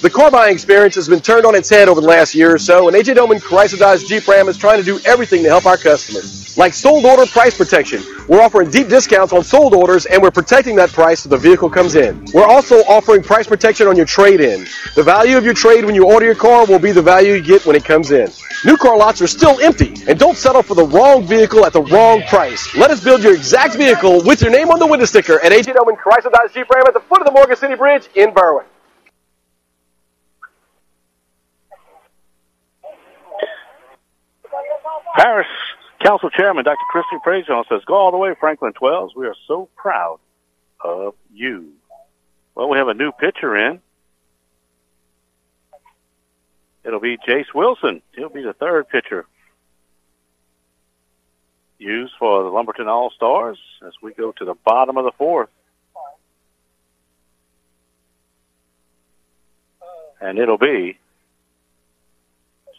The 0.00 0.10
car 0.10 0.30
buying 0.30 0.52
experience 0.52 0.94
has 0.96 1.08
been 1.08 1.20
turned 1.20 1.46
on 1.46 1.54
its 1.54 1.70
head 1.70 1.88
over 1.88 2.00
the 2.00 2.06
last 2.06 2.34
year 2.34 2.54
or 2.54 2.58
so, 2.58 2.88
and 2.88 2.96
AJ 2.96 3.14
Dohmann 3.16 3.40
Chrysler 3.40 3.78
Dodge 3.78 4.04
Jeep 4.06 4.28
Ram 4.28 4.48
is 4.48 4.58
trying 4.58 4.78
to 4.78 4.84
do 4.84 5.00
everything 5.06 5.42
to 5.42 5.48
help 5.48 5.66
our 5.66 5.76
customers. 5.76 6.56
Like 6.56 6.74
sold 6.74 7.04
order 7.04 7.26
price 7.26 7.56
protection. 7.56 8.02
We're 8.28 8.40
offering 8.40 8.70
deep 8.70 8.88
discounts 8.88 9.32
on 9.32 9.42
sold 9.42 9.74
orders, 9.74 10.06
and 10.06 10.22
we're 10.22 10.30
protecting 10.30 10.76
that 10.76 10.90
price 10.90 11.20
so 11.20 11.28
the 11.28 11.36
vehicle 11.36 11.68
comes 11.68 11.94
in. 11.94 12.24
We're 12.32 12.46
also 12.46 12.76
offering 12.84 13.22
price 13.22 13.46
protection 13.46 13.86
on 13.86 13.96
your 13.96 14.06
trade-in. 14.06 14.66
The 14.94 15.02
value 15.02 15.36
of 15.36 15.44
your 15.44 15.54
trade 15.54 15.84
when 15.84 15.94
you 15.94 16.06
order 16.06 16.26
your 16.26 16.34
car 16.34 16.64
will 16.66 16.78
be 16.78 16.92
the 16.92 17.02
value 17.02 17.32
you 17.32 17.42
get 17.42 17.66
when 17.66 17.74
it 17.74 17.84
comes 17.84 18.10
in. 18.10 18.30
New 18.64 18.76
car 18.76 18.96
lots 18.96 19.20
are 19.20 19.26
still 19.26 19.58
empty, 19.60 19.94
and 20.06 20.18
don't 20.18 20.36
settle 20.36 20.62
for 20.62 20.74
the 20.74 20.86
wrong 20.86 21.26
vehicle 21.26 21.66
at 21.66 21.72
the 21.72 21.82
wrong 21.82 22.22
price. 22.28 22.74
Let 22.76 22.90
us 22.90 23.02
build 23.02 23.22
your 23.22 23.34
exact 23.34 23.74
vehicle 23.74 24.22
with 24.24 24.40
your 24.40 24.50
name 24.50 24.70
on 24.70 24.78
the 24.78 24.86
window 24.86 25.06
sticker 25.06 25.40
at 25.40 25.52
AJ 25.52 25.74
Dohmann 25.74 25.96
Chrysler 25.96 26.30
Dodge 26.30 26.52
Jeep 26.54 26.70
Ram 26.70 26.84
at 26.86 26.94
the 26.94 27.00
foot 27.00 27.20
of 27.20 27.26
the 27.26 27.32
Morgan 27.32 27.56
City 27.56 27.74
Bridge 27.74 28.08
in 28.14 28.32
Berwick. 28.32 28.66
Parish 35.14 35.46
Council 36.00 36.30
Chairman 36.30 36.64
Dr. 36.64 36.84
Christy 36.90 37.16
Prejean 37.24 37.64
says, 37.68 37.84
"Go 37.84 37.94
all 37.94 38.10
the 38.10 38.16
way, 38.16 38.34
Franklin 38.34 38.72
12s. 38.72 39.14
We 39.14 39.26
are 39.26 39.36
so 39.46 39.68
proud 39.76 40.18
of 40.80 41.14
you." 41.32 41.72
Well, 42.54 42.68
we 42.68 42.78
have 42.78 42.88
a 42.88 42.94
new 42.94 43.12
pitcher 43.12 43.56
in. 43.56 43.80
It'll 46.84 47.00
be 47.00 47.16
Jace 47.16 47.54
Wilson. 47.54 48.02
He'll 48.14 48.28
be 48.28 48.42
the 48.42 48.52
third 48.52 48.88
pitcher 48.88 49.26
used 51.78 52.14
for 52.18 52.42
the 52.42 52.50
Lumberton 52.50 52.88
All 52.88 53.10
Stars 53.10 53.58
as 53.86 53.92
we 54.02 54.12
go 54.12 54.32
to 54.32 54.44
the 54.44 54.54
bottom 54.54 54.96
of 54.96 55.04
the 55.04 55.12
fourth. 55.12 55.50
And 60.20 60.38
it'll 60.38 60.58
be 60.58 60.98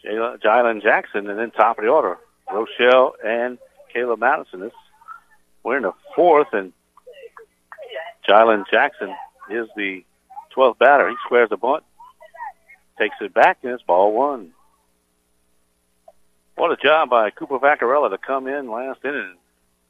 Jalen 0.04 0.82
Jackson, 0.82 1.28
and 1.28 1.38
then 1.38 1.50
top 1.50 1.78
of 1.78 1.84
the 1.84 1.90
order, 1.90 2.18
Rochelle 2.52 3.14
and 3.24 3.58
Caleb 3.92 4.20
Madison. 4.20 4.60
This, 4.60 4.72
we're 5.62 5.78
in 5.78 5.82
the 5.82 5.92
fourth, 6.14 6.48
and 6.52 6.72
Jalen 8.28 8.64
Jackson 8.70 9.14
is 9.50 9.68
the 9.76 10.04
12th 10.56 10.78
batter. 10.78 11.08
He 11.08 11.16
squares 11.24 11.50
the 11.50 11.56
bunt, 11.56 11.84
takes 12.98 13.16
it 13.20 13.34
back, 13.34 13.58
and 13.62 13.72
it's 13.72 13.82
ball 13.82 14.12
one. 14.12 14.52
What 16.56 16.72
a 16.72 16.76
job 16.76 17.10
by 17.10 17.30
Cooper 17.30 17.58
Vaccarella 17.58 18.10
to 18.10 18.18
come 18.18 18.46
in 18.46 18.70
last 18.70 19.00
inning 19.04 19.20
and 19.20 19.38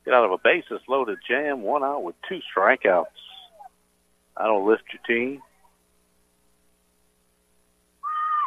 get 0.04 0.14
out 0.14 0.24
of 0.24 0.32
a 0.32 0.38
bases 0.38 0.80
loaded 0.88 1.18
jam, 1.26 1.62
one 1.62 1.84
out 1.84 2.02
with 2.02 2.16
two 2.28 2.40
strikeouts. 2.52 3.06
That'll 4.36 4.66
lift 4.66 4.82
your 4.92 5.02
team. 5.06 5.40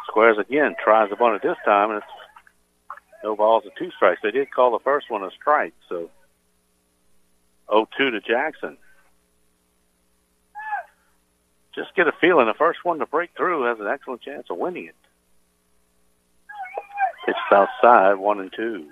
Squares 0.06 0.38
again, 0.38 0.74
tries 0.82 1.08
the 1.08 1.16
bunt 1.16 1.36
at 1.36 1.42
this 1.42 1.56
time, 1.64 1.90
and 1.90 1.98
it's 1.98 2.19
no 3.22 3.36
balls 3.36 3.64
and 3.64 3.72
two 3.78 3.90
strikes. 3.96 4.20
They 4.22 4.30
did 4.30 4.50
call 4.50 4.72
the 4.72 4.78
first 4.82 5.10
one 5.10 5.22
a 5.22 5.30
strike, 5.30 5.74
so 5.88 6.10
0-2 7.68 7.86
to 7.98 8.20
Jackson. 8.20 8.76
Just 11.74 11.94
get 11.94 12.08
a 12.08 12.12
feeling 12.20 12.46
the 12.46 12.54
first 12.54 12.84
one 12.84 12.98
to 12.98 13.06
break 13.06 13.30
through 13.36 13.64
has 13.64 13.78
an 13.78 13.86
excellent 13.86 14.22
chance 14.22 14.46
of 14.50 14.58
winning 14.58 14.86
it. 14.86 14.94
Pitched 17.26 17.38
outside, 17.52 18.14
one 18.14 18.40
and 18.40 18.52
two. 18.54 18.88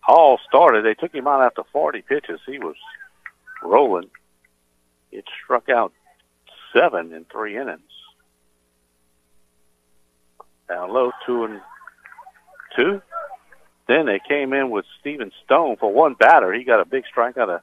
Hall 0.00 0.38
started. 0.46 0.84
They 0.84 0.94
took 0.94 1.14
him 1.14 1.26
out 1.26 1.42
after 1.42 1.62
40 1.72 2.02
pitches. 2.02 2.40
He 2.46 2.58
was 2.58 2.76
rolling. 3.62 4.10
It 5.12 5.24
struck 5.42 5.68
out 5.68 5.92
seven 6.72 7.12
in 7.12 7.24
three 7.26 7.56
innings. 7.56 7.80
Down 10.68 10.92
low, 10.92 11.12
two 11.26 11.44
and 11.44 11.60
two. 12.76 13.02
Then 13.86 14.06
they 14.06 14.20
came 14.26 14.52
in 14.52 14.70
with 14.70 14.86
Steven 15.00 15.30
Stone 15.44 15.76
for 15.76 15.92
one 15.92 16.14
batter. 16.14 16.52
He 16.52 16.64
got 16.64 16.80
a 16.80 16.84
big 16.84 17.04
strike 17.06 17.36
out 17.36 17.50
of 17.50 17.60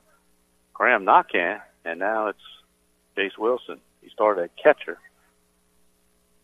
Graham 0.73 1.05
Knockan, 1.05 1.61
and 1.83 1.99
now 1.99 2.27
it's 2.27 2.39
Jace 3.17 3.37
Wilson. 3.37 3.79
He 4.01 4.09
started 4.09 4.43
at 4.43 4.55
catcher. 4.55 4.99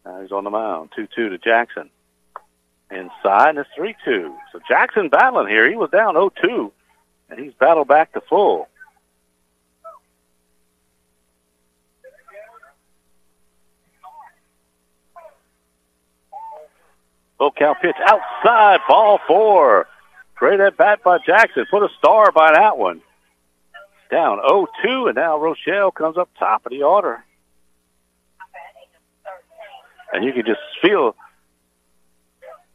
Now 0.06 0.22
he's 0.22 0.31
on 0.31 0.44
the 0.44 0.49
mound. 0.49 0.91
2-2 0.98 1.10
to 1.15 1.38
Jackson. 1.38 1.89
Inside, 2.89 3.49
and 3.49 3.60
it's 3.60 3.69
3-2. 3.77 4.34
So 4.52 4.60
Jackson 4.68 5.10
battling 5.10 5.48
here. 5.48 5.69
He 5.69 5.76
was 5.76 5.89
down 5.89 6.15
0-2, 6.15 6.72
and 7.30 7.39
he's 7.39 7.53
battled 7.53 7.88
back 7.88 8.14
to 8.14 8.22
full. 8.22 8.69
Low 17.39 17.51
count 17.51 17.80
pitch 17.81 17.95
outside, 18.05 18.80
ball 18.88 19.19
four. 19.27 19.88
Great 20.35 20.59
at 20.59 20.77
bat 20.77 21.03
by 21.03 21.18
Jackson. 21.26 21.65
Put 21.69 21.84
a 21.84 21.89
star 21.97 22.31
by 22.31 22.51
that 22.53 22.77
one. 22.77 23.01
Down 24.09 24.39
0-2, 24.39 25.07
and 25.07 25.15
now 25.15 25.38
Rochelle 25.38 25.91
comes 25.91 26.18
up 26.18 26.30
top 26.39 26.65
of 26.65 26.72
the 26.72 26.84
order. 26.84 27.23
And 30.14 30.23
you 30.23 30.31
can 30.31 30.45
just 30.45 30.61
feel 30.81 31.15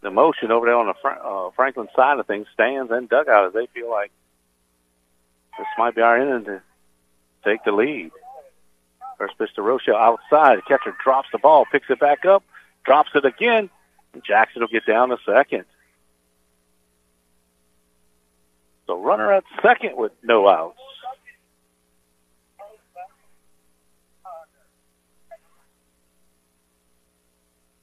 the 0.03 0.11
motion 0.11 0.51
over 0.51 0.67
there 0.67 0.77
on 0.77 0.87
the 0.87 1.09
uh, 1.09 1.51
Franklin 1.57 1.89
side 1.97 2.19
of 2.19 2.27
things, 2.27 2.47
stands 2.53 2.91
and 2.91 3.09
dugout, 3.09 3.47
as 3.47 3.53
they 3.55 3.67
feel 3.73 3.89
like 3.91 4.11
this 5.57 5.67
might 5.79 5.95
be 5.95 6.03
our 6.03 6.19
inning 6.19 6.45
to 6.45 6.63
take 7.45 7.65
the 7.65 7.73
lead. 7.73 8.11
First 9.19 9.39
pitch 9.39 9.55
to 9.55 9.63
Rochelle 9.63 9.97
outside. 9.97 10.59
The 10.59 10.63
catcher 10.63 10.95
drops 11.03 11.29
the 11.33 11.39
ball, 11.39 11.65
picks 11.71 11.89
it 11.89 12.01
back 12.01 12.25
up, 12.25 12.43
drops 12.85 13.11
it 13.15 13.25
again. 13.25 13.71
Jackson 14.21 14.61
will 14.61 14.69
get 14.69 14.87
down 14.87 15.09
to 15.09 15.17
second. 15.25 15.65
So 18.87 19.01
runner 19.01 19.33
at 19.33 19.45
second 19.63 19.97
with 19.97 20.13
no 20.23 20.49
outs. 20.49 20.79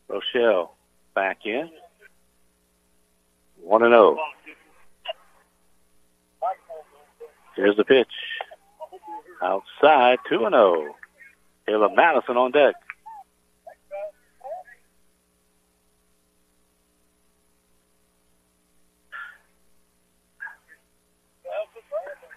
Rochelle 0.07 0.76
back 1.15 1.45
in. 1.45 1.69
1 3.61 3.84
and 3.84 3.91
0. 3.91 4.18
Here's 7.56 7.76
the 7.77 7.84
pitch. 7.84 8.07
Outside, 9.41 10.19
2 10.30 10.45
and 10.45 10.53
0. 10.53 10.95
Caleb 11.68 11.91
Madison 11.95 12.38
on 12.38 12.51
deck. 12.51 12.76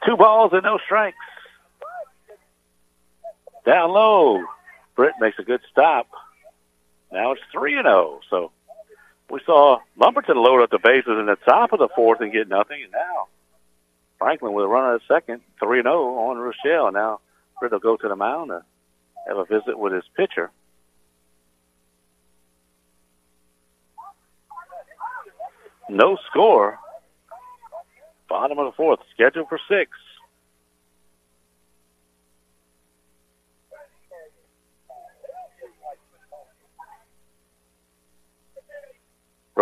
Two 0.05 0.17
balls 0.43 0.53
and 0.53 0.63
no 0.65 0.79
strikes. 0.85 1.17
Down 3.65 3.91
low. 3.91 4.43
Britt 4.97 5.15
makes 5.21 5.39
a 5.39 5.43
good 5.43 5.61
stop. 5.71 6.09
Now 7.13 7.33
it's 7.33 7.43
3 7.53 7.77
and 7.77 7.87
0. 7.87 8.21
So 8.29 8.51
we 9.31 9.41
saw 9.47 9.79
Lumberton 9.97 10.37
load 10.37 10.63
up 10.63 10.71
the 10.71 10.79
bases 10.83 11.19
in 11.19 11.27
the 11.27 11.37
top 11.45 11.73
of 11.73 11.79
the 11.79 11.89
fourth 11.95 12.21
and 12.21 12.33
get 12.33 12.49
nothing. 12.49 12.83
And 12.83 12.93
now 12.93 13.29
Franklin 14.19 14.53
with 14.53 14.65
a 14.65 14.69
runner 14.69 14.97
at 14.97 15.03
second, 15.07 15.43
3 15.61 15.79
and 15.81 15.87
0 15.87 15.95
on 15.95 16.39
Rochelle. 16.39 16.93
Now 16.93 17.21
Britt 17.61 17.73
will 17.73 17.79
go 17.79 17.97
to 17.97 18.09
the 18.09 18.17
mound 18.17 18.51
to 18.51 18.65
have 19.29 19.37
a 19.37 19.45
visit 19.45 19.79
with 19.79 19.93
his 19.93 20.05
pitcher. 20.17 20.51
No 25.89 26.17
score 26.31 26.79
Bottom 28.33 28.59
of 28.59 28.65
the 28.65 28.73
fourth, 28.73 29.01
scheduled 29.15 29.47
for 29.51 29.61
six. 29.69 29.91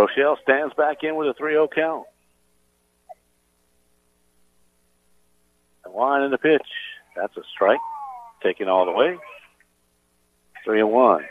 Rochelle 0.01 0.39
stands 0.43 0.73
back 0.75 1.03
in 1.03 1.15
with 1.17 1.29
a 1.29 1.35
3 1.35 1.53
0 1.53 1.69
count. 1.75 2.07
The 5.85 5.91
line 5.91 6.23
in 6.23 6.31
the 6.31 6.39
pitch. 6.39 6.67
That's 7.15 7.37
a 7.37 7.43
strike. 7.53 7.81
Taken 8.43 8.69
all 8.69 8.87
the 8.87 8.93
way. 8.93 9.19
3 10.65 10.81
and 10.81 10.91
1. 10.91 11.25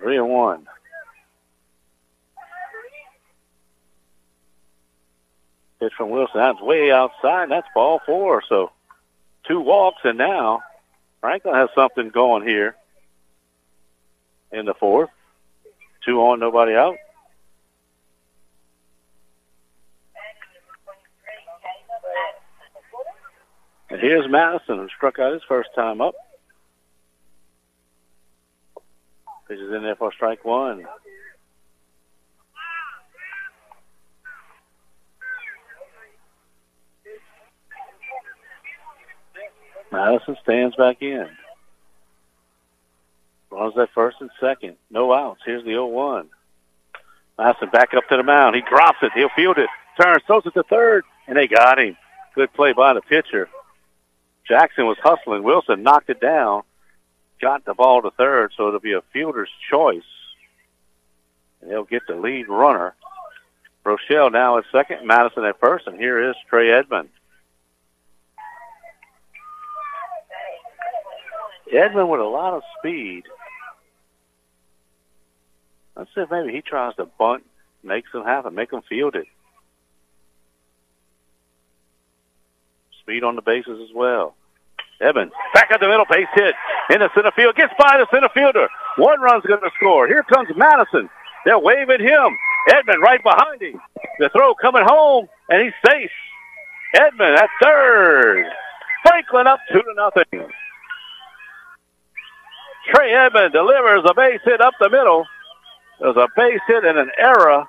3 0.00 0.16
and 0.16 0.28
1. 0.30 0.66
Pitch 5.80 5.92
from 5.94 6.08
Wilson. 6.08 6.40
That's 6.40 6.60
way 6.62 6.90
outside. 6.90 7.50
That's 7.50 7.66
ball 7.74 8.00
four. 8.06 8.42
So 8.48 8.72
two 9.46 9.60
walks, 9.60 10.00
and 10.04 10.16
now 10.16 10.62
Franklin 11.20 11.54
has 11.54 11.68
something 11.74 12.08
going 12.08 12.48
here 12.48 12.77
in 14.52 14.64
the 14.64 14.74
fourth. 14.74 15.10
Two 16.04 16.20
on, 16.20 16.40
nobody 16.40 16.74
out. 16.74 16.96
And 23.90 24.00
here's 24.00 24.28
Madison, 24.30 24.78
who 24.78 24.88
struck 24.94 25.18
out 25.18 25.32
his 25.32 25.42
first 25.48 25.70
time 25.74 26.00
up. 26.00 26.14
Pitches 29.48 29.72
in 29.72 29.82
there 29.82 29.96
for 29.96 30.12
strike 30.12 30.44
one. 30.44 30.84
Madison 39.90 40.36
stands 40.42 40.76
back 40.76 41.00
in. 41.00 41.28
Runs 43.50 43.74
that 43.76 43.90
first 43.94 44.18
and 44.20 44.30
second. 44.40 44.76
No 44.90 45.12
outs. 45.12 45.40
Here's 45.44 45.64
the 45.64 45.70
0-1. 45.70 46.26
Madison 47.38 47.70
back 47.70 47.94
up 47.94 48.08
to 48.08 48.16
the 48.16 48.22
mound. 48.22 48.56
He 48.56 48.62
drops 48.62 48.98
it. 49.02 49.12
He'll 49.14 49.30
field 49.30 49.58
it. 49.58 49.70
Turns, 50.00 50.22
throws 50.26 50.44
it 50.46 50.54
to 50.54 50.62
third, 50.64 51.04
and 51.26 51.36
they 51.36 51.46
got 51.46 51.78
him. 51.78 51.96
Good 52.34 52.52
play 52.52 52.72
by 52.72 52.94
the 52.94 53.00
pitcher. 53.00 53.48
Jackson 54.46 54.86
was 54.86 54.98
hustling. 55.02 55.42
Wilson 55.42 55.82
knocked 55.82 56.10
it 56.10 56.20
down. 56.20 56.62
Got 57.40 57.64
the 57.64 57.74
ball 57.74 58.02
to 58.02 58.10
third, 58.10 58.52
so 58.56 58.68
it'll 58.68 58.80
be 58.80 58.92
a 58.92 59.02
fielder's 59.12 59.50
choice. 59.70 60.02
And 61.60 61.70
they'll 61.70 61.84
get 61.84 62.06
the 62.06 62.16
lead 62.16 62.48
runner. 62.48 62.94
Rochelle 63.84 64.30
now 64.30 64.58
at 64.58 64.64
second, 64.70 65.06
Madison 65.06 65.44
at 65.44 65.60
first, 65.60 65.86
and 65.86 65.98
here 65.98 66.30
is 66.30 66.36
Trey 66.50 66.70
Edmond. 66.70 67.08
Edmond 71.72 72.08
with 72.08 72.20
a 72.20 72.24
lot 72.24 72.54
of 72.54 72.62
speed. 72.78 73.24
See 75.98 76.20
if 76.20 76.30
maybe 76.30 76.52
he 76.52 76.60
tries 76.60 76.94
to 76.96 77.06
bunt, 77.18 77.44
makes 77.82 78.12
them 78.12 78.24
happen, 78.24 78.54
make 78.54 78.70
them 78.70 78.82
field 78.88 79.16
it. 79.16 79.26
Speed 83.02 83.24
on 83.24 83.36
the 83.36 83.42
bases 83.42 83.80
as 83.82 83.94
well. 83.94 84.34
Evans 85.00 85.32
back 85.54 85.70
at 85.70 85.80
the 85.80 85.88
middle, 85.88 86.04
base 86.10 86.26
hit 86.34 86.54
in 86.90 87.00
the 87.00 87.08
center 87.14 87.30
field, 87.32 87.54
gets 87.56 87.72
by 87.78 87.98
the 87.98 88.06
center 88.12 88.28
fielder. 88.34 88.68
One 88.96 89.20
run's 89.20 89.44
going 89.44 89.60
to 89.60 89.70
score. 89.76 90.06
Here 90.06 90.24
comes 90.24 90.48
Madison. 90.56 91.08
They're 91.44 91.58
waving 91.58 92.00
him. 92.00 92.36
Edmond 92.68 93.02
right 93.02 93.22
behind 93.22 93.62
him. 93.62 93.80
The 94.18 94.28
throw 94.30 94.54
coming 94.54 94.82
home, 94.84 95.28
and 95.48 95.62
he's 95.62 95.72
safe. 95.86 96.10
Edmond 96.94 97.36
at 97.36 97.48
third. 97.62 98.46
Franklin 99.02 99.46
up 99.46 99.60
two 99.72 99.82
to 99.82 99.94
nothing. 99.96 100.50
Trey 102.92 103.14
Edmond 103.14 103.52
delivers 103.52 104.02
a 104.08 104.14
base 104.14 104.40
hit 104.44 104.60
up 104.60 104.74
the 104.80 104.90
middle. 104.90 105.24
There's 106.00 106.16
a 106.16 106.28
base 106.36 106.60
hit 106.66 106.84
and 106.84 106.98
an 106.98 107.10
error. 107.18 107.64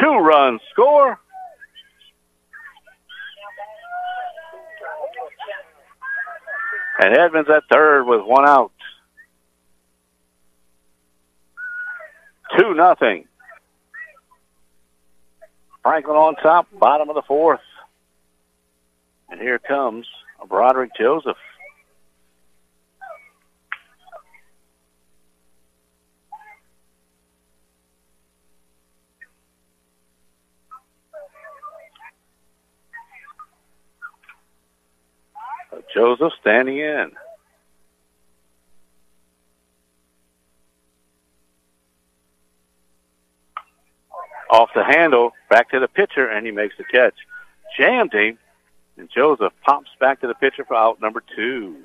Two 0.00 0.16
runs 0.18 0.60
score. 0.70 1.18
And 7.00 7.16
Edmonds 7.16 7.50
at 7.50 7.64
third 7.72 8.04
with 8.04 8.22
one 8.24 8.46
out. 8.46 8.72
Two 12.58 12.74
nothing. 12.74 13.26
Franklin 15.82 16.16
on 16.16 16.36
top, 16.36 16.66
bottom 16.78 17.08
of 17.08 17.14
the 17.14 17.22
fourth. 17.22 17.60
And 19.28 19.40
here 19.40 19.58
comes 19.58 20.06
Broderick 20.48 20.90
Joseph. 20.98 21.36
Joseph 36.16 36.32
standing 36.40 36.78
in. 36.78 37.12
Off 44.50 44.70
the 44.74 44.84
handle, 44.84 45.32
back 45.50 45.70
to 45.70 45.80
the 45.80 45.88
pitcher, 45.88 46.28
and 46.28 46.46
he 46.46 46.52
makes 46.52 46.76
the 46.76 46.84
catch. 46.84 47.14
Jammed 47.76 48.12
him, 48.12 48.38
and 48.96 49.08
Joseph 49.10 49.52
pops 49.62 49.90
back 49.98 50.20
to 50.20 50.28
the 50.28 50.34
pitcher 50.34 50.64
for 50.64 50.76
out 50.76 51.00
number 51.00 51.22
two. 51.34 51.76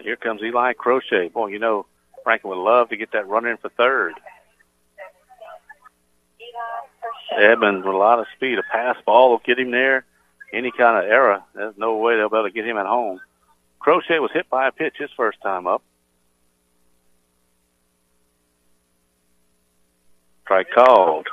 Here 0.00 0.16
comes 0.16 0.42
Eli 0.42 0.72
Crochet. 0.72 1.28
Boy, 1.28 1.48
you 1.48 1.58
know, 1.58 1.86
Franklin 2.24 2.56
would 2.56 2.64
love 2.64 2.88
to 2.88 2.96
get 2.96 3.12
that 3.12 3.28
run 3.28 3.46
in 3.46 3.56
for 3.58 3.68
third. 3.68 4.14
Edmonds 7.38 7.84
with 7.84 7.94
a 7.94 7.98
lot 7.98 8.18
of 8.18 8.26
speed. 8.34 8.58
A 8.58 8.62
pass 8.62 8.96
ball 9.04 9.30
will 9.30 9.42
get 9.44 9.58
him 9.58 9.70
there 9.70 10.04
any 10.52 10.70
kind 10.70 11.04
of 11.04 11.10
error, 11.10 11.42
there's 11.54 11.76
no 11.76 11.96
way 11.96 12.16
they'll 12.16 12.28
be 12.28 12.36
able 12.36 12.48
to 12.48 12.54
get 12.54 12.66
him 12.66 12.78
at 12.78 12.86
home. 12.86 13.20
Crochet 13.78 14.18
was 14.18 14.30
hit 14.32 14.48
by 14.50 14.68
a 14.68 14.72
pitch 14.72 14.94
his 14.98 15.10
first 15.16 15.40
time 15.42 15.66
up. 15.66 15.82
Strike 20.44 20.70
called. 20.74 21.26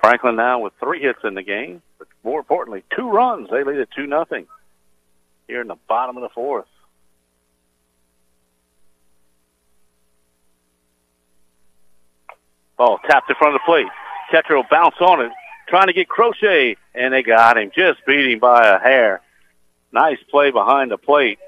Franklin 0.00 0.36
now 0.36 0.60
with 0.60 0.72
three 0.80 1.00
hits 1.00 1.18
in 1.24 1.34
the 1.34 1.42
game, 1.42 1.82
but 1.98 2.08
more 2.24 2.38
importantly, 2.38 2.84
two 2.96 3.10
runs. 3.10 3.48
They 3.50 3.64
lead 3.64 3.80
at 3.80 3.90
two 3.90 4.06
nothing 4.06 4.46
here 5.46 5.60
in 5.60 5.68
the 5.68 5.76
bottom 5.88 6.16
of 6.16 6.22
the 6.22 6.28
fourth. 6.30 6.66
Ball 12.78 12.98
tapped 13.06 13.28
in 13.28 13.36
front 13.36 13.54
of 13.54 13.60
the 13.60 13.66
plate. 13.66 13.88
Catcher 14.30 14.56
will 14.56 14.64
bounce 14.70 14.94
on 15.00 15.20
it 15.20 15.32
trying 15.70 15.86
to 15.86 15.92
get 15.92 16.08
Crochet, 16.08 16.76
and 16.94 17.14
they 17.14 17.22
got 17.22 17.56
him. 17.56 17.70
Just 17.74 18.04
beat 18.06 18.32
him 18.32 18.38
by 18.40 18.66
a 18.66 18.78
hair. 18.78 19.22
Nice 19.92 20.18
play 20.30 20.50
behind 20.50 20.90
the 20.90 20.98
plate. 20.98 21.38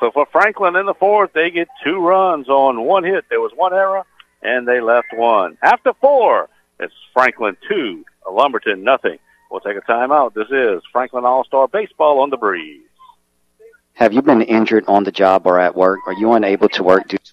So 0.00 0.10
for 0.10 0.26
Franklin 0.30 0.76
in 0.76 0.84
the 0.84 0.94
fourth, 0.94 1.32
they 1.32 1.50
get 1.50 1.68
two 1.82 1.98
runs 2.00 2.48
on 2.48 2.82
one 2.82 3.04
hit. 3.04 3.24
There 3.30 3.40
was 3.40 3.52
one 3.54 3.72
error, 3.72 4.04
and 4.42 4.68
they 4.68 4.80
left 4.80 5.08
one. 5.14 5.56
After 5.62 5.94
four, 5.94 6.50
it's 6.78 6.92
Franklin 7.14 7.56
two, 7.66 8.04
Lumberton 8.30 8.84
nothing. 8.84 9.18
We'll 9.50 9.60
take 9.60 9.76
a 9.76 9.80
timeout. 9.80 10.34
This 10.34 10.48
is 10.50 10.82
Franklin 10.92 11.24
All-Star 11.24 11.68
Baseball 11.68 12.20
on 12.20 12.30
the 12.30 12.36
Breeze. 12.36 12.82
Have 13.94 14.12
you 14.12 14.20
been 14.20 14.42
injured 14.42 14.84
on 14.88 15.04
the 15.04 15.12
job 15.12 15.46
or 15.46 15.58
at 15.58 15.74
work? 15.74 16.00
Are 16.06 16.12
you 16.12 16.32
unable 16.32 16.68
to 16.70 16.82
work 16.82 17.08
due 17.08 17.16
to 17.16 17.32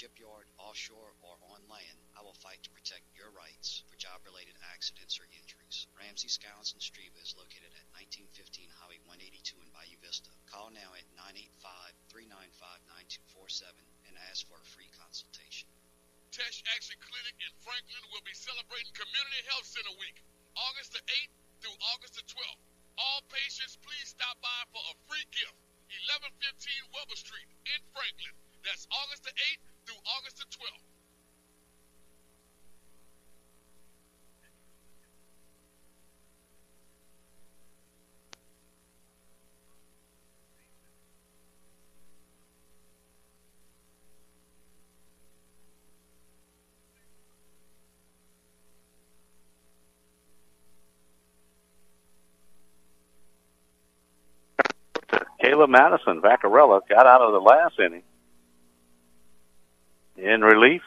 shipyard, 0.00 0.48
offshore, 0.56 1.12
or 1.20 1.36
on 1.52 1.60
land, 1.68 1.98
I 2.16 2.24
will 2.24 2.32
fight 2.40 2.56
to 2.64 2.72
protect 2.72 3.04
your 3.12 3.28
rights 3.36 3.84
for 3.84 4.00
job-related 4.00 4.56
accidents 4.72 5.20
or 5.20 5.28
injuries. 5.28 5.92
Ramsey 5.92 6.32
Scowens 6.32 6.72
and 6.72 6.80
Streba 6.80 7.20
is 7.20 7.36
located 7.36 7.68
at 7.76 7.84
1915 8.00 8.64
Highway 8.80 8.96
182 9.04 9.60
in 9.60 9.68
Bayou 9.76 10.00
Vista. 10.00 10.32
Call 10.48 10.72
now 10.72 10.88
at 10.96 11.04
985-395-9247 12.16 13.76
and 14.08 14.16
ask 14.32 14.48
for 14.48 14.56
a 14.56 14.64
free 14.72 14.88
consultation. 14.96 15.68
Teche 16.32 16.64
Action 16.72 16.96
Clinic 17.04 17.36
in 17.36 17.52
Franklin 17.60 18.00
will 18.08 18.24
be 18.24 18.32
celebrating 18.32 18.96
Community 18.96 19.42
Health 19.52 19.68
Center 19.68 19.92
Week, 20.00 20.16
August 20.56 20.96
the 20.96 21.04
8th 21.04 21.36
through 21.60 21.76
August 21.92 22.16
the 22.16 22.24
12th. 22.24 22.64
All 22.96 23.20
patients, 23.28 23.76
please 23.84 24.16
stop 24.16 24.40
by 24.40 24.60
for 24.72 24.80
a 24.80 24.96
free 25.12 25.28
gift. 25.28 25.60
1115 26.08 26.88
Weber 26.88 27.20
Street 27.20 27.52
in 27.68 27.84
Franklin. 27.92 28.32
That's 28.64 28.88
August 28.88 29.28
the 29.28 29.36
8th 29.36 29.69
through 29.86 29.96
August 30.18 30.38
the 30.38 30.44
12th. 30.44 30.90
Kayla 55.42 55.68
Madison, 55.68 56.20
Vaccarella, 56.20 56.80
got 56.88 57.06
out 57.06 57.22
of 57.22 57.32
the 57.32 57.40
last 57.40 57.78
inning 57.78 58.02
in 60.22 60.42
relief. 60.42 60.82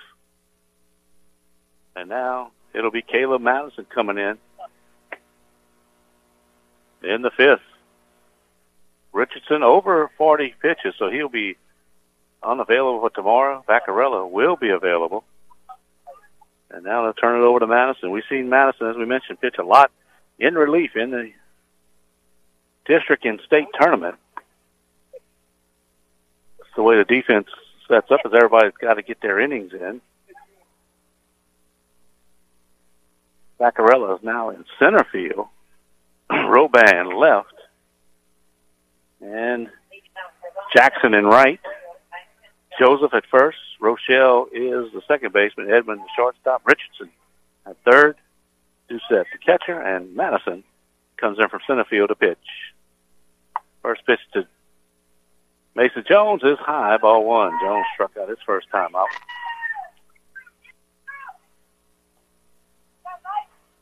And 1.95 2.10
now 2.10 2.51
it'll 2.73 2.91
be 2.91 3.01
Caleb 3.01 3.41
Madison 3.41 3.85
coming 3.85 4.18
in 4.18 4.38
in 7.03 7.22
the 7.22 7.31
fifth. 7.31 7.61
Richardson 9.11 9.61
over 9.61 10.10
40 10.18 10.55
pitches, 10.61 10.95
so 10.97 11.10
he'll 11.10 11.30
be 11.30 11.55
unavailable 12.41 13.01
for 13.01 13.10
tomorrow. 13.11 13.64
Vaccarella 13.68 14.30
will 14.30 14.55
be 14.55 14.69
available. 14.69 15.23
And 16.72 16.84
now 16.84 17.03
they'll 17.03 17.14
turn 17.14 17.39
it 17.39 17.45
over 17.45 17.60
to 17.60 17.68
Madison. 17.68 18.10
We've 18.10 18.23
seen 18.27 18.49
Madison, 18.49 18.88
as 18.88 18.95
we 18.95 19.05
mentioned, 19.05 19.39
pitch 19.39 19.57
a 19.60 19.64
lot 19.64 19.91
in 20.39 20.55
relief 20.55 20.95
in 20.95 21.11
the 21.11 21.31
district 22.85 23.26
and 23.26 23.39
state 23.45 23.68
tournament. 23.80 24.15
It's 25.14 26.76
the 26.76 26.81
way 26.81 26.97
the 26.97 27.05
defense 27.05 27.47
sets 27.93 28.11
up 28.11 28.21
is 28.25 28.31
everybody's 28.33 28.73
got 28.81 28.95
to 28.95 29.03
get 29.03 29.21
their 29.21 29.39
innings 29.39 29.71
in. 29.73 30.01
Vaccarella 33.59 34.17
is 34.17 34.23
now 34.23 34.49
in 34.49 34.65
center 34.79 35.05
field. 35.11 35.47
Roban 36.31 37.19
left. 37.19 37.53
And 39.21 39.69
Jackson 40.75 41.13
in 41.13 41.25
right. 41.25 41.59
Joseph 42.79 43.13
at 43.13 43.25
first. 43.29 43.59
Rochelle 43.79 44.47
is 44.51 44.91
the 44.93 45.01
second 45.07 45.33
baseman. 45.33 45.71
Edmond 45.71 46.01
the 46.01 46.09
shortstop. 46.15 46.63
Richardson 46.65 47.09
at 47.65 47.77
third. 47.85 48.17
Doucette 48.89 49.25
the 49.31 49.37
catcher. 49.45 49.79
And 49.79 50.15
Madison 50.15 50.63
comes 51.17 51.37
in 51.39 51.47
from 51.47 51.59
center 51.67 51.85
field 51.85 52.09
to 52.09 52.15
pitch. 52.15 52.37
First 53.83 54.05
pitch 54.05 54.19
to 54.33 54.47
Mason 55.75 56.03
Jones 56.07 56.43
is 56.43 56.59
high, 56.59 56.97
ball 56.97 57.25
one. 57.25 57.51
Jones 57.61 57.85
struck 57.93 58.15
out 58.17 58.29
his 58.29 58.37
first 58.45 58.69
time 58.69 58.95
out. 58.95 59.07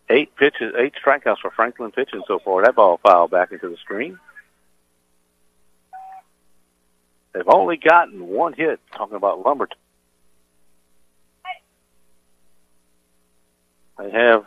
Eight 0.09 0.35
pitches, 0.35 0.73
eight 0.77 0.93
strikeouts 1.03 1.39
for 1.41 1.51
Franklin 1.51 1.91
pitching 1.91 2.23
so 2.27 2.39
far. 2.39 2.63
That 2.63 2.76
ball 2.76 2.99
fouled 3.05 3.31
back 3.31 3.51
into 3.51 3.69
the 3.69 3.77
screen. 3.77 4.19
They've 7.34 7.47
only 7.47 7.77
gotten 7.77 8.27
one 8.27 8.53
hit, 8.53 8.80
talking 8.95 9.15
about 9.15 9.45
Lumberton. 9.45 9.77
They 13.97 14.11
have 14.11 14.45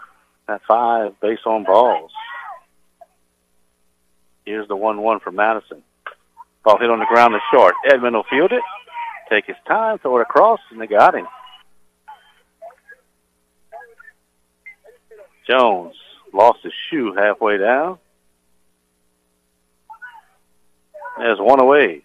five 0.66 1.18
base 1.20 1.38
on 1.46 1.64
balls. 1.64 2.12
Here's 4.44 4.68
the 4.68 4.76
1-1 4.76 5.22
for 5.22 5.30
Madison. 5.30 5.82
Ball 6.64 6.78
hit 6.78 6.90
on 6.90 6.98
the 6.98 7.06
ground 7.06 7.34
is 7.34 7.42
short. 7.52 7.74
Edmond 7.86 8.16
will 8.16 8.24
field 8.24 8.52
it, 8.52 8.62
take 9.28 9.44
his 9.46 9.56
time, 9.68 9.98
throw 9.98 10.18
it 10.18 10.22
across, 10.22 10.60
and 10.70 10.80
they 10.80 10.86
got 10.86 11.14
him. 11.14 11.26
Jones 15.46 15.94
lost 16.32 16.60
his 16.62 16.72
shoe 16.90 17.14
halfway 17.14 17.58
down. 17.58 17.98
There's 21.18 21.38
one 21.38 21.60
away. 21.60 22.02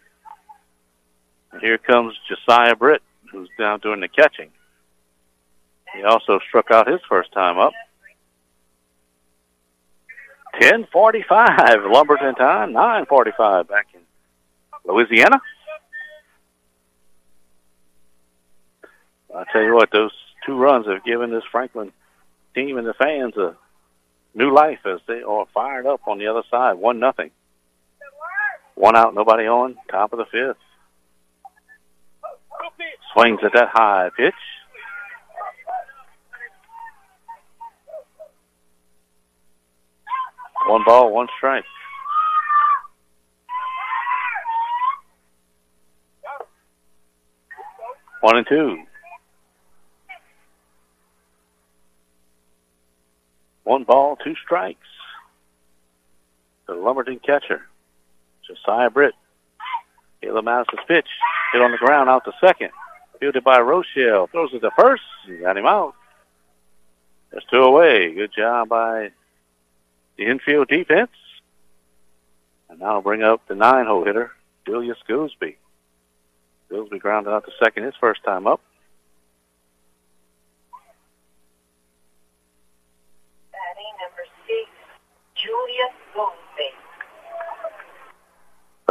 And 1.51 1.61
here 1.61 1.77
comes 1.77 2.13
Josiah 2.27 2.75
Britt, 2.75 3.01
who's 3.31 3.49
down 3.57 3.79
doing 3.79 4.01
the 4.01 4.09
catching. 4.09 4.51
He 5.95 6.03
also 6.03 6.39
struck 6.47 6.69
out 6.69 6.87
his 6.87 6.99
first 7.07 7.31
time 7.31 7.57
up. 7.57 7.73
10:45 10.59 11.85
Lumberton 11.89 12.35
time. 12.35 12.73
9:45 12.73 13.67
back 13.67 13.87
in 13.93 14.01
Louisiana. 14.85 15.41
I 19.35 19.43
tell 19.51 19.61
you 19.61 19.75
what, 19.75 19.91
those 19.91 20.11
two 20.45 20.57
runs 20.57 20.87
have 20.87 21.03
given 21.03 21.31
this 21.31 21.43
Franklin 21.51 21.91
team 22.55 22.77
and 22.77 22.87
the 22.87 22.93
fans 22.93 23.37
a 23.37 23.55
new 24.33 24.53
life 24.53 24.79
as 24.85 24.99
they 25.07 25.21
are 25.21 25.45
fired 25.53 25.85
up 25.85 26.01
on 26.07 26.17
the 26.17 26.27
other 26.27 26.43
side. 26.49 26.73
One 26.73 26.99
nothing. 26.99 27.31
One 28.75 28.95
out, 28.95 29.13
nobody 29.13 29.45
on. 29.45 29.75
Top 29.91 30.13
of 30.13 30.19
the 30.19 30.25
fifth. 30.25 30.57
Swings 33.13 33.39
at 33.43 33.53
that 33.53 33.69
high 33.69 34.09
pitch. 34.15 34.33
One 40.67 40.83
ball, 40.85 41.11
one 41.11 41.27
strike. 41.37 41.65
One 48.21 48.37
and 48.37 48.47
two. 48.47 48.83
One 53.63 53.83
ball, 53.83 54.17
two 54.17 54.35
strikes. 54.43 54.79
The 56.67 56.73
Lumberton 56.73 57.19
catcher, 57.19 57.61
Josiah 58.45 58.89
Britt. 58.89 59.13
Caleb 60.21 60.45
Madison's 60.45 60.81
pitch 60.87 61.07
hit 61.53 61.61
on 61.61 61.71
the 61.71 61.77
ground 61.77 62.09
out 62.09 62.25
to 62.25 62.31
second. 62.41 62.71
Fielded 63.19 63.43
by 63.43 63.59
Rochelle. 63.59 64.27
Throws 64.27 64.53
it 64.53 64.59
to 64.59 64.71
first. 64.77 65.03
Got 65.41 65.57
him 65.57 65.65
out. 65.65 65.93
There's 67.31 67.45
two 67.51 67.63
away. 67.63 68.13
Good 68.13 68.31
job 68.35 68.69
by 68.69 69.11
the 70.17 70.25
infield 70.25 70.67
defense. 70.67 71.11
And 72.69 72.79
now 72.79 73.01
bring 73.01 73.23
up 73.23 73.47
the 73.47 73.55
nine 73.55 73.85
hole 73.85 74.03
hitter, 74.03 74.31
Julius 74.65 74.97
Gooseby. 75.07 75.55
Gooseby 76.71 76.99
grounded 76.99 77.33
out 77.33 77.45
to 77.45 77.51
second 77.63 77.83
his 77.83 77.95
first 77.99 78.23
time 78.23 78.47
up. 78.47 78.61
Batting 83.51 83.93
number 83.99 84.25
six, 84.47 84.69
Julius 85.35 85.93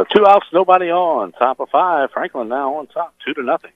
two 0.09 0.25
outs, 0.25 0.47
nobody 0.51 0.91
on. 0.91 1.31
Top 1.33 1.59
of 1.59 1.69
five. 1.69 2.11
Franklin 2.11 2.49
now 2.49 2.75
on 2.75 2.87
top, 2.87 3.13
two 3.25 3.33
to 3.33 3.43
nothing. 3.43 3.71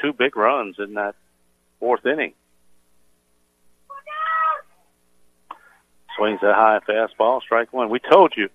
Two 0.00 0.12
big 0.12 0.36
runs 0.36 0.76
in 0.78 0.94
that 0.94 1.14
fourth 1.80 2.04
inning. 2.06 2.34
Swings 6.16 6.40
that 6.42 6.54
high 6.54 6.80
fastball, 6.86 7.40
strike 7.40 7.72
one. 7.72 7.88
We 7.88 7.98
told 7.98 8.34
you 8.36 8.48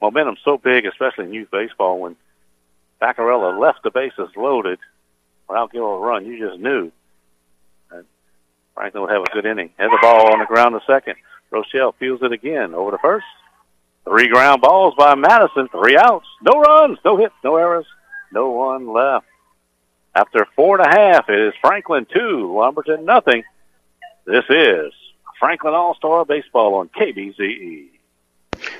momentum's 0.00 0.40
so 0.44 0.58
big, 0.58 0.84
especially 0.84 1.24
in 1.24 1.32
youth 1.32 1.50
baseball, 1.50 1.98
when 1.98 2.16
Vaccarella 3.02 3.58
left 3.58 3.82
the 3.82 3.90
bases 3.90 4.30
loaded 4.36 4.78
without 5.48 5.72
giving 5.72 5.86
a 5.86 5.98
run, 5.98 6.24
you 6.24 6.38
just 6.38 6.60
knew 6.60 6.92
Franklin 8.74 9.02
would 9.02 9.12
have 9.12 9.22
a 9.22 9.30
good 9.32 9.46
inning. 9.46 9.70
Had 9.76 9.90
the 9.90 9.98
ball 10.00 10.32
on 10.32 10.38
the 10.38 10.46
ground 10.46 10.74
to 10.74 10.92
second. 10.92 11.16
Rochelle 11.50 11.92
fields 11.92 12.22
it 12.22 12.32
again 12.32 12.74
over 12.74 12.90
the 12.90 12.98
first. 12.98 13.26
Three 14.04 14.28
ground 14.28 14.62
balls 14.62 14.94
by 14.96 15.14
Madison, 15.14 15.68
three 15.68 15.96
outs, 15.96 16.26
no 16.42 16.60
runs, 16.60 16.98
no 17.04 17.16
hits, 17.16 17.34
no 17.44 17.56
errors, 17.56 17.86
no 18.32 18.50
one 18.50 18.92
left. 18.92 19.26
After 20.14 20.46
four 20.56 20.80
and 20.80 20.86
a 20.86 20.90
half, 20.90 21.28
it 21.28 21.38
is 21.38 21.54
Franklin 21.60 22.06
two, 22.12 22.52
Lumberton 22.52 23.04
nothing. 23.04 23.44
This 24.24 24.44
is 24.48 24.92
Franklin 25.38 25.74
All 25.74 25.94
Star 25.94 26.24
Baseball 26.24 26.74
on 26.74 26.88
KBZE. 26.88 27.88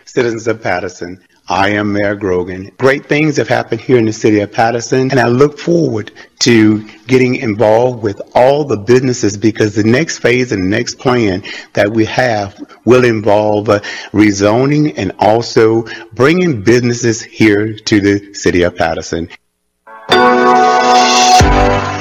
Citizens 0.04 0.48
of 0.48 0.62
Patterson, 0.62 1.22
I 1.52 1.68
am 1.68 1.92
Mayor 1.92 2.14
Grogan. 2.14 2.72
Great 2.78 3.04
things 3.04 3.36
have 3.36 3.46
happened 3.46 3.82
here 3.82 3.98
in 3.98 4.06
the 4.06 4.12
city 4.14 4.40
of 4.40 4.50
Patterson, 4.50 5.10
and 5.10 5.20
I 5.20 5.26
look 5.26 5.58
forward 5.58 6.10
to 6.38 6.88
getting 7.06 7.34
involved 7.34 8.02
with 8.02 8.22
all 8.34 8.64
the 8.64 8.78
businesses 8.78 9.36
because 9.36 9.74
the 9.74 9.84
next 9.84 10.20
phase 10.20 10.52
and 10.52 10.62
the 10.62 10.68
next 10.68 10.98
plan 10.98 11.42
that 11.74 11.90
we 11.92 12.06
have 12.06 12.58
will 12.86 13.04
involve 13.04 13.68
uh, 13.68 13.80
rezoning 14.12 14.94
and 14.96 15.12
also 15.18 15.84
bringing 16.14 16.62
businesses 16.62 17.20
here 17.20 17.74
to 17.74 18.00
the 18.00 18.32
city 18.32 18.62
of 18.62 18.74
Patterson. 18.74 19.28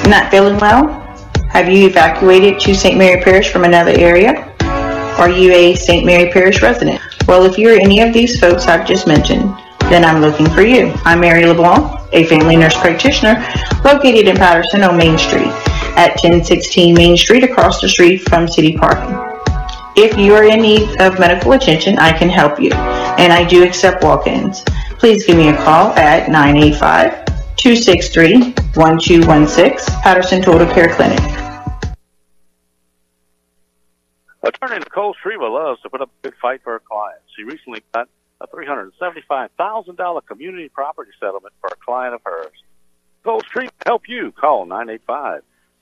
Not 0.08 0.30
feeling 0.30 0.56
well? 0.60 0.86
Have 1.50 1.68
you 1.68 1.88
evacuated 1.88 2.58
to 2.60 2.74
St. 2.74 2.96
Mary 2.96 3.22
Parish 3.22 3.52
from 3.52 3.64
another 3.64 3.92
area? 3.92 4.48
Are 5.18 5.28
you 5.28 5.52
a 5.52 5.74
St. 5.74 6.06
Mary 6.06 6.32
Parish 6.32 6.62
resident? 6.62 7.02
Well, 7.28 7.44
if 7.44 7.56
you're 7.56 7.80
any 7.80 8.00
of 8.00 8.12
these 8.12 8.40
folks 8.40 8.66
I've 8.66 8.84
just 8.86 9.06
mentioned, 9.06 9.54
then 9.82 10.04
I'm 10.04 10.20
looking 10.20 10.50
for 10.50 10.62
you. 10.62 10.92
I'm 11.04 11.20
Mary 11.20 11.46
LeBlanc, 11.46 12.00
a 12.12 12.26
family 12.26 12.56
nurse 12.56 12.76
practitioner 12.76 13.34
located 13.84 14.26
in 14.28 14.36
Patterson 14.36 14.82
on 14.82 14.96
Main 14.96 15.16
Street 15.16 15.52
at 15.96 16.10
1016 16.22 16.94
Main 16.94 17.16
Street 17.16 17.44
across 17.44 17.80
the 17.80 17.88
street 17.88 18.22
from 18.22 18.48
City 18.48 18.76
Parking. 18.76 19.16
If 19.94 20.18
you 20.18 20.34
are 20.34 20.44
in 20.44 20.62
need 20.62 21.00
of 21.00 21.20
medical 21.20 21.52
attention, 21.52 21.96
I 21.98 22.12
can 22.12 22.28
help 22.28 22.60
you, 22.60 22.72
and 22.72 23.32
I 23.32 23.44
do 23.44 23.62
accept 23.62 24.02
walk-ins. 24.02 24.64
Please 24.98 25.24
give 25.24 25.36
me 25.36 25.48
a 25.48 25.56
call 25.56 25.92
at 25.92 26.28
985-263-1216, 27.56 30.02
Patterson 30.02 30.42
Total 30.42 30.66
Care 30.66 30.92
Clinic. 30.94 31.41
Attorney 34.44 34.78
Nicole 34.78 35.14
Shriva 35.14 35.48
loves 35.50 35.80
to 35.82 35.90
put 35.90 36.00
up 36.00 36.08
a 36.08 36.22
big 36.22 36.34
fight 36.40 36.62
for 36.64 36.72
her 36.72 36.80
clients. 36.80 37.22
She 37.36 37.44
recently 37.44 37.82
got 37.94 38.08
a 38.40 38.48
$375,000 38.48 40.26
community 40.26 40.68
property 40.68 41.12
settlement 41.20 41.54
for 41.60 41.68
a 41.68 41.76
client 41.84 42.14
of 42.14 42.22
hers. 42.24 42.50
Nicole 43.24 43.42
Shriva 43.42 43.70
help 43.86 44.08
you. 44.08 44.32
Call 44.32 44.66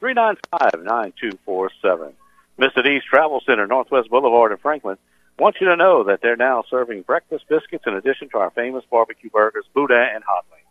985-395-9247. 0.02 2.12
Mr. 2.58 2.84
D's 2.84 3.02
Travel 3.02 3.40
Center, 3.46 3.66
Northwest 3.66 4.10
Boulevard 4.10 4.52
in 4.52 4.58
Franklin, 4.58 4.98
wants 5.38 5.58
you 5.58 5.66
to 5.68 5.76
know 5.76 6.04
that 6.04 6.20
they're 6.20 6.36
now 6.36 6.62
serving 6.68 7.00
breakfast 7.02 7.48
biscuits 7.48 7.86
in 7.86 7.94
addition 7.94 8.28
to 8.28 8.36
our 8.36 8.50
famous 8.50 8.84
barbecue 8.90 9.30
burgers, 9.30 9.64
Boudin, 9.72 9.96
and 9.96 10.22
hot 10.22 10.44
wings. 10.52 10.66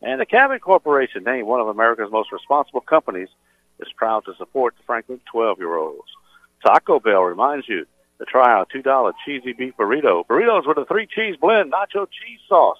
And 0.00 0.18
the 0.18 0.24
Cabot 0.24 0.62
Corporation, 0.62 1.24
named 1.24 1.46
one 1.46 1.60
of 1.60 1.68
America's 1.68 2.10
most 2.10 2.32
responsible 2.32 2.80
companies, 2.80 3.28
is 3.78 3.92
proud 3.94 4.24
to 4.24 4.34
support 4.36 4.74
the 4.78 4.84
Franklin 4.84 5.20
12-year-olds. 5.34 6.08
Taco 6.64 7.00
Bell 7.00 7.22
reminds 7.22 7.68
you 7.68 7.86
to 8.18 8.24
try 8.24 8.52
our 8.52 8.66
$2 8.66 9.12
cheesy 9.24 9.52
beef 9.52 9.74
burrito. 9.78 10.26
Burritos 10.26 10.66
with 10.66 10.78
a 10.78 10.84
three 10.84 11.06
cheese 11.06 11.36
blend, 11.40 11.72
nacho 11.72 12.06
cheese 12.06 12.40
sauce. 12.48 12.78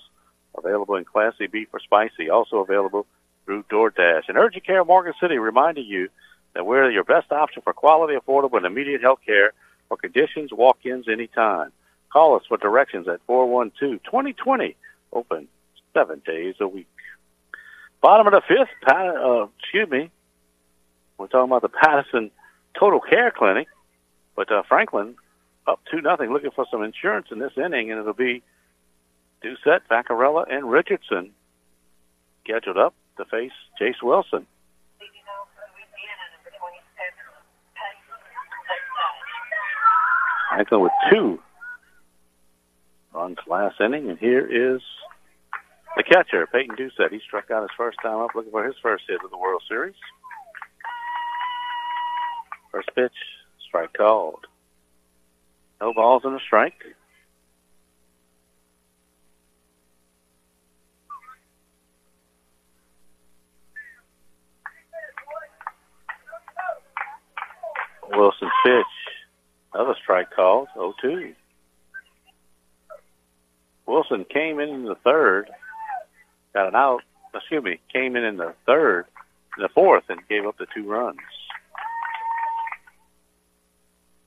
Available 0.57 0.97
in 0.97 1.05
classy 1.05 1.47
beef 1.47 1.69
or 1.73 1.81
spicy. 1.81 2.28
Also 2.28 2.59
available 2.59 3.07
through 3.44 3.62
DoorDash. 3.65 4.28
And 4.28 4.36
Urgent 4.36 4.65
Care 4.65 4.85
Morgan 4.85 5.15
City 5.20 5.39
reminding 5.39 5.86
you 5.86 6.09
that 6.55 6.66
we're 6.66 6.90
your 6.90 7.05
best 7.05 7.32
option 7.32 7.62
for 7.62 7.73
quality, 7.73 8.15
affordable, 8.15 8.57
and 8.57 8.66
immediate 8.66 9.01
health 9.01 9.20
care 9.24 9.52
for 9.89 9.97
conditions, 9.97 10.52
walk-ins 10.52 11.09
anytime. 11.09 11.73
Call 12.12 12.36
us 12.36 12.43
for 12.48 12.57
directions 12.57 13.09
at 13.09 13.24
412-2020. 13.27 14.74
Open 15.12 15.48
seven 15.94 16.23
days 16.27 16.57
a 16.61 16.69
week. 16.69 16.86
Bottom 18.01 18.27
of 18.27 18.32
the 18.32 18.43
fifth, 18.47 18.69
uh, 18.89 19.47
excuse 19.59 19.89
me, 19.89 20.11
we're 21.19 21.27
talking 21.27 21.51
about 21.51 21.62
the 21.62 21.69
Patterson 21.69 22.31
Total 22.79 23.01
Care 23.01 23.33
Clinic, 23.37 23.69
but 24.37 24.51
uh, 24.51 24.63
Franklin 24.69 25.17
up 25.67 25.81
two 25.91 26.01
nothing, 26.01 26.33
looking 26.33 26.51
for 26.51 26.67
some 26.71 26.83
insurance 26.83 27.29
in 27.31 27.39
this 27.39 27.53
inning, 27.57 27.91
and 27.91 28.01
it'll 28.01 28.13
be 28.13 28.43
Doucette, 29.43 29.81
Vaccarella, 29.91 30.45
and 30.51 30.71
Richardson 30.71 31.31
scheduled 32.45 32.79
up 32.79 32.95
to 33.17 33.25
face 33.27 33.53
Chase 33.79 34.03
Wilson. 34.03 34.47
Franklin 40.51 40.81
with 40.81 40.93
two 41.11 41.39
runs 43.15 43.39
last 43.47 43.81
inning, 43.81 44.11
and 44.11 44.19
here 44.19 44.45
is 44.45 44.81
the 45.97 46.03
catcher, 46.03 46.47
Peyton 46.47 46.77
Doucette. 46.77 47.13
He 47.13 47.21
struck 47.27 47.51
out 47.51 47.63
his 47.63 47.71
first 47.77 47.99
time 48.03 48.19
up, 48.19 48.31
looking 48.35 48.51
for 48.51 48.65
his 48.65 48.75
first 48.83 49.05
hit 49.09 49.25
of 49.25 49.31
the 49.31 49.39
World 49.39 49.63
Series. 49.69 49.95
First 52.73 52.91
pitch, 52.95 53.13
strike 53.67 53.93
called. 53.93 54.47
No 55.81 55.93
balls 55.93 56.23
and 56.25 56.37
a 56.37 56.41
strike. 56.41 56.75
Wilson 68.11 68.51
pitch. 68.65 68.85
Another 69.73 69.95
strike 70.03 70.31
called, 70.31 70.69
0-2. 70.77 71.35
Wilson 73.87 74.25
came 74.25 74.61
in 74.61 74.69
in 74.69 74.85
the 74.85 74.97
third, 74.97 75.51
got 76.53 76.69
an 76.69 76.75
out, 76.75 77.03
excuse 77.35 77.63
me, 77.63 77.81
came 77.93 78.17
in 78.17 78.25
in 78.25 78.37
the 78.37 78.55
third, 78.67 79.07
in 79.57 79.63
the 79.63 79.69
fourth, 79.69 80.05
and 80.09 80.21
gave 80.29 80.45
up 80.45 80.59
the 80.59 80.67
two 80.75 80.89
runs. 80.89 81.19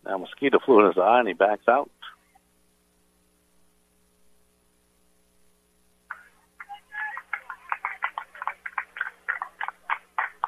Now 0.05 0.17
mosquito 0.17 0.59
flew 0.59 0.81
in 0.81 0.88
his 0.88 0.97
eye 0.97 1.19
and 1.19 1.27
he 1.27 1.34
backs 1.34 1.67
out. 1.67 1.89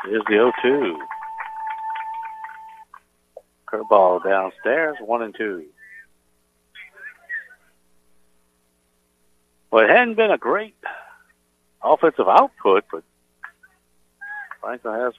Here's 0.03 0.23
the 0.27 0.51
0-2. 0.63 0.97
Curveball 3.67 4.23
downstairs, 4.23 4.97
one 4.99 5.23
and 5.23 5.33
two. 5.35 5.65
Well, 9.71 9.83
it 9.83 9.89
hadn't 9.89 10.15
been 10.15 10.31
a 10.31 10.37
great 10.37 10.75
offensive 11.83 12.27
output, 12.27 12.85
but 12.91 13.03
Franklin 14.61 14.99
has 14.99 15.13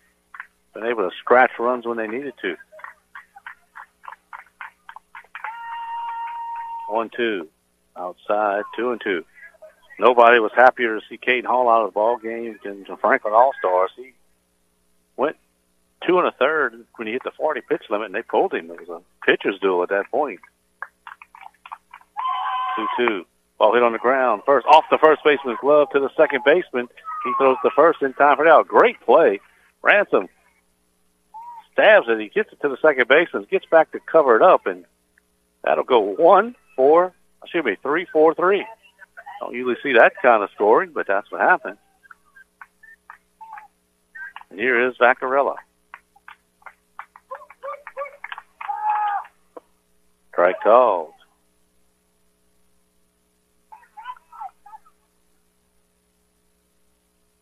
been 0.73 0.85
able 0.85 1.09
to 1.09 1.17
scratch 1.17 1.51
runs 1.59 1.85
when 1.85 1.97
they 1.97 2.07
needed 2.07 2.35
to. 2.43 2.57
One, 6.97 7.11
two, 7.15 7.47
outside, 7.95 8.63
two 8.75 8.91
and 8.91 8.99
two. 9.05 9.23
Nobody 9.99 10.41
was 10.41 10.51
happier 10.57 10.99
to 10.99 11.07
see 11.11 11.19
Caden 11.19 11.45
Hall 11.45 11.69
out 11.69 11.83
of 11.83 11.89
the 11.89 11.93
ball 11.93 12.17
game 12.17 12.59
than 12.65 12.87
the 12.89 12.97
Franklin 12.97 13.35
All 13.35 13.53
Stars. 13.59 13.91
He 13.97 14.15
went 15.15 15.37
two 16.07 16.19
and 16.19 16.27
a 16.27 16.33
third 16.33 16.87
when 16.97 17.07
he 17.07 17.13
hit 17.13 17.23
the 17.23 17.33
40 17.37 17.61
pitch 17.69 17.83
limit, 17.91 18.07
and 18.07 18.15
they 18.15 18.23
pulled 18.23 18.55
him. 18.55 18.71
It 18.71 18.89
was 18.89 18.89
a 18.89 19.27
pitcher's 19.27 19.61
duel 19.61 19.83
at 19.83 19.91
that 19.91 20.11
point. 20.11 20.41
Two-two. 22.77 23.27
Ball 23.59 23.75
hit 23.75 23.83
on 23.83 23.93
the 23.93 23.99
ground. 23.99 24.41
First 24.47 24.67
off 24.67 24.85
the 24.91 24.97
first 24.97 25.21
baseman's 25.23 25.59
glove 25.61 25.89
to 25.93 26.01
the 26.01 26.09
second 26.17 26.45
baseman. 26.47 26.89
He 27.25 27.33
throws 27.39 27.59
the 27.63 27.73
first 27.77 28.01
in 28.01 28.15
time 28.15 28.39
for 28.39 28.49
out. 28.49 28.69
Great 28.69 28.99
play. 29.03 29.41
Ransom 29.83 30.31
stabs 31.75 32.07
it. 32.09 32.21
He 32.21 32.29
gets 32.29 32.55
it 32.55 32.61
to 32.63 32.71
the 32.71 32.79
second 32.81 33.07
baseman. 33.07 33.47
Gets 33.51 33.67
back 33.67 33.93
to 33.93 34.01
cover 34.01 34.35
it 34.37 34.43
up, 34.43 34.65
and 34.65 34.87
that'll 35.63 35.85
go 35.85 36.01
one, 36.01 36.55
four, 36.77 37.13
excuse 37.43 37.65
me, 37.65 37.77
three, 37.83 38.07
four, 38.13 38.35
three. 38.35 38.65
Don't 39.41 39.55
usually 39.55 39.77
see 39.83 39.95
that 39.95 40.13
kind 40.23 40.43
of 40.43 40.51
scoring, 40.55 40.93
but 40.95 41.07
that's 41.07 41.31
what 41.31 41.41
happened. 41.41 41.79
And 44.51 44.61
here 44.61 44.89
is 44.89 44.97
Vaccarella. 44.99 45.57
Strike 50.33 50.61
called. 50.63 51.13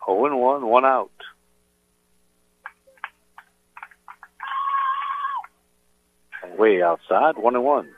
Oh 0.07 0.27
and 0.27 0.39
one, 0.39 0.67
one 0.67 0.85
out. 0.85 1.11
Way 6.57 6.83
outside, 6.83 7.37
one 7.37 7.57
and 7.57 7.65
one. 7.65 7.89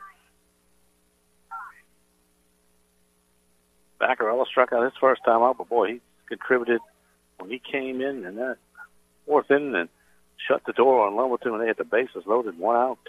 Vaccarella 3.99 4.45
struck 4.45 4.73
out 4.73 4.83
his 4.83 4.93
first 4.99 5.23
time 5.25 5.41
out, 5.41 5.57
but 5.57 5.69
boy, 5.69 5.93
he 5.93 6.01
contributed 6.27 6.81
when 7.39 7.49
he 7.49 7.59
came 7.59 8.01
in 8.01 8.25
in 8.25 8.35
that 8.35 8.57
fourth 9.25 9.49
inning 9.51 9.75
and 9.75 9.89
shut 10.47 10.63
the 10.65 10.73
door 10.73 11.07
on 11.07 11.15
Lumberton 11.15 11.51
when 11.51 11.61
they 11.61 11.67
had 11.67 11.77
the 11.77 11.83
bases 11.83 12.23
loaded, 12.25 12.57
one 12.57 12.75
out 12.75 12.99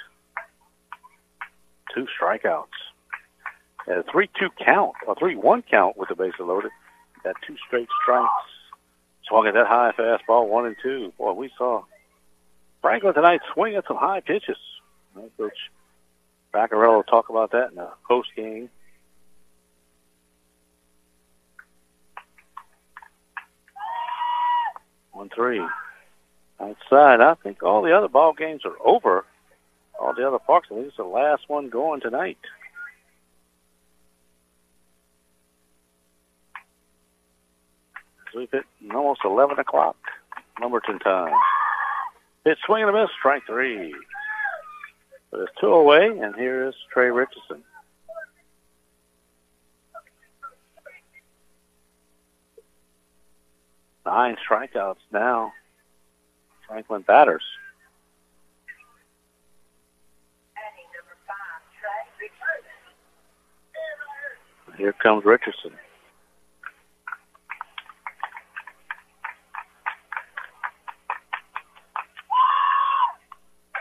two 1.94 2.06
strikeouts. 2.20 2.66
Had 3.86 3.98
a 3.98 4.02
3-2 4.02 4.50
count, 4.64 4.92
a 5.06 5.14
3-1 5.14 5.64
count 5.70 5.96
with 5.96 6.08
the 6.08 6.14
bases 6.14 6.40
loaded. 6.40 6.70
Got 7.24 7.36
two 7.46 7.56
straight 7.66 7.88
strikes. 8.02 8.28
Swung 9.26 9.46
at 9.46 9.54
that 9.54 9.66
high 9.66 9.92
fastball, 9.98 10.48
one 10.48 10.66
and 10.66 10.76
two. 10.82 11.12
Boy, 11.18 11.32
we 11.32 11.50
saw 11.56 11.84
Franklin 12.80 13.14
tonight 13.14 13.40
swing 13.52 13.74
at 13.74 13.86
some 13.86 13.96
high 13.96 14.20
pitches. 14.20 14.56
Coach 15.36 15.52
Vaccarella 16.54 16.96
will 16.96 17.02
talk 17.02 17.28
about 17.28 17.52
that 17.52 17.70
in 17.70 17.76
the 17.76 17.88
post 18.06 18.28
game. 18.36 18.70
One 25.18 25.30
three. 25.34 25.60
Outside, 26.60 27.20
I 27.20 27.34
think 27.42 27.64
all 27.64 27.82
the 27.82 27.90
other 27.90 28.06
ball 28.06 28.32
games 28.34 28.62
are 28.64 28.76
over 28.84 29.24
all 29.98 30.14
the 30.14 30.24
other 30.24 30.38
parks. 30.38 30.68
I 30.70 30.76
think 30.76 30.86
it's 30.86 30.96
the 30.96 31.02
last 31.02 31.42
one 31.48 31.70
going 31.70 32.00
tonight. 32.00 32.38
Hit 38.32 38.64
almost 38.94 39.22
11 39.24 39.58
o'clock, 39.58 39.96
Lumberton 40.60 41.00
time. 41.00 41.34
Hit 42.44 42.58
swing 42.64 42.84
and 42.84 42.96
a 42.96 43.00
miss, 43.00 43.10
strike 43.18 43.42
three. 43.44 43.92
But 45.32 45.40
it's 45.40 45.52
two 45.60 45.72
away, 45.72 46.06
and 46.06 46.36
here 46.36 46.68
is 46.68 46.74
Trey 46.92 47.10
Richardson. 47.10 47.64
Nine 54.08 54.38
strikeouts 54.42 54.96
now. 55.12 55.52
Franklin 56.66 57.02
batters. 57.02 57.42
Here 64.78 64.94
comes 64.94 65.26
Richardson. 65.26 65.72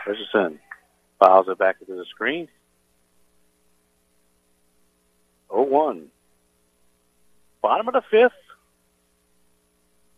Richardson 0.06 0.58
files 1.18 1.46
it 1.48 1.56
back 1.56 1.76
into 1.80 1.94
the 1.94 2.04
screen. 2.04 2.48
0-1. 5.50 6.08
Bottom 7.62 7.88
of 7.88 7.94
the 7.94 8.02
fifth. 8.10 8.32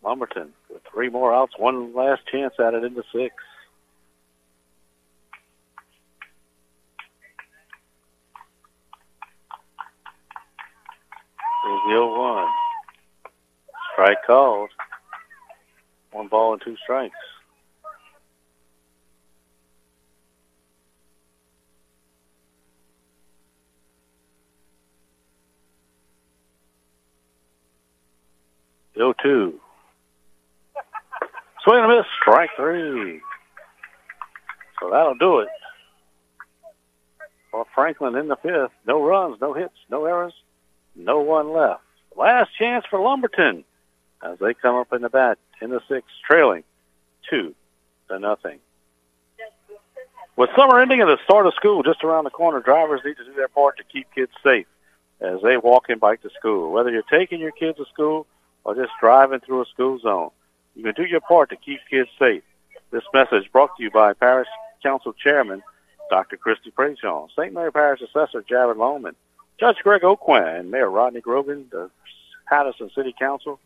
Lumberton 0.03 0.53
with 0.71 0.83
three 0.93 1.09
more 1.09 1.35
outs, 1.35 1.53
one 1.59 1.95
last 1.95 2.23
chance 2.31 2.55
at 2.59 2.75
it 2.75 2.85
into 2.85 3.03
six. 3.13 3.35
There's 11.65 11.81
the 11.87 11.95
0-1. 11.95 12.49
Strike 13.93 14.19
called. 14.27 14.71
One 16.13 16.29
ball 16.29 16.55
and 16.55 16.63
two 16.63 16.77
strikes. 16.83 17.15
Go 28.97 29.15
two. 29.23 29.61
Swing 31.71 31.85
and 31.85 31.93
a 31.93 31.97
miss, 31.99 32.07
strike 32.21 32.51
three. 32.57 33.21
So 34.81 34.91
that'll 34.91 35.15
do 35.15 35.39
it. 35.39 35.49
For 37.53 37.65
Franklin 37.77 38.17
in 38.17 38.27
the 38.27 38.35
fifth. 38.35 38.73
No 38.89 39.05
runs, 39.05 39.41
no 39.41 39.53
hits, 39.53 39.77
no 39.89 40.05
errors, 40.05 40.33
no 40.97 41.21
one 41.21 41.53
left. 41.53 41.83
Last 42.17 42.51
chance 42.59 42.85
for 42.91 42.99
Lumberton 42.99 43.63
as 44.21 44.37
they 44.41 44.53
come 44.53 44.75
up 44.75 44.93
in 44.93 45.03
the 45.03 45.09
bat 45.09 45.39
in 45.63 45.71
the 45.71 45.81
sixth, 45.89 46.11
trailing 46.27 46.65
two 47.29 47.55
to 48.09 48.19
nothing. 48.19 48.59
With 50.35 50.51
summer 50.57 50.81
ending 50.81 51.01
and 51.01 51.09
the 51.09 51.19
start 51.23 51.47
of 51.47 51.55
school 51.55 51.85
just 51.85 52.03
around 52.03 52.25
the 52.25 52.31
corner, 52.31 52.59
drivers 52.59 53.03
need 53.05 53.17
to 53.19 53.25
do 53.25 53.35
their 53.35 53.47
part 53.47 53.77
to 53.77 53.85
keep 53.85 54.09
kids 54.13 54.33
safe 54.43 54.67
as 55.21 55.41
they 55.43 55.57
walk 55.57 55.85
and 55.89 56.01
bike 56.01 56.23
to 56.23 56.31
school. 56.37 56.73
Whether 56.73 56.91
you're 56.91 57.03
taking 57.03 57.39
your 57.39 57.53
kids 57.53 57.79
to 57.79 57.85
school 57.93 58.27
or 58.65 58.75
just 58.75 58.91
driving 59.01 59.39
through 59.39 59.63
a 59.63 59.67
school 59.67 60.01
zone, 60.01 60.31
you 60.75 60.83
can 60.83 60.95
do 60.95 61.05
your 61.05 61.21
part 61.21 61.51
to 61.51 61.57
keep 61.57 61.81
kids 61.89 62.09
safe. 62.19 62.43
This 62.91 63.05
message 63.13 63.53
brought 63.53 63.77
to 63.77 63.83
you 63.83 63.91
by 63.91 64.15
Parish 64.15 64.49
Council 64.83 65.13
Chairman 65.13 65.63
Dr. 66.11 66.37
Christy 66.37 66.71
Prejean, 66.71 67.31
St. 67.31 67.55
Mary 67.55 67.73
Parish 67.73 68.03
Assessor 68.03 68.45
Jared 68.49 68.77
Lohman, 68.77 69.15
Judge 69.59 69.79
Greg 69.83 70.03
Aucoin, 70.03 70.61
and 70.61 70.71
Mayor 70.71 70.91
Rodney 70.91 71.21
Grogan, 71.21 71.67
the 71.71 71.91
Patterson 72.49 72.91
City 72.95 73.15
Council, 73.19 73.59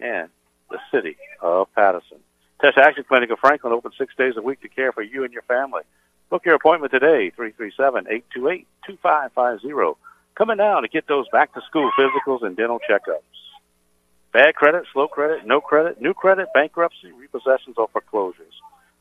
and 0.00 0.28
the 0.70 0.78
City 0.90 1.16
of 1.40 1.72
Patterson. 1.74 2.18
Teche 2.62 2.78
Action 2.78 3.04
Clinic 3.06 3.30
of 3.30 3.38
Franklin 3.38 3.72
open 3.72 3.92
six 3.96 4.12
days 4.16 4.36
a 4.36 4.42
week 4.42 4.60
to 4.62 4.68
care 4.68 4.90
for 4.92 5.02
you 5.02 5.22
and 5.24 5.32
your 5.32 5.42
family. 5.42 5.82
Book 6.30 6.44
your 6.46 6.54
appointment 6.54 6.92
today, 6.92 7.32
337-828-2550. 7.36 9.96
Coming 10.36 10.58
down 10.58 10.82
to 10.82 10.88
get 10.88 11.06
those 11.06 11.26
back-to-school 11.32 11.90
physicals 11.98 12.42
and 12.42 12.56
dental 12.56 12.78
checkups. 12.88 13.39
Bad 14.32 14.54
credit, 14.54 14.84
slow 14.92 15.08
credit, 15.08 15.44
no 15.44 15.60
credit, 15.60 16.00
new 16.00 16.14
credit, 16.14 16.48
bankruptcy, 16.54 17.10
repossessions, 17.12 17.74
or 17.76 17.88
foreclosures. 17.88 18.54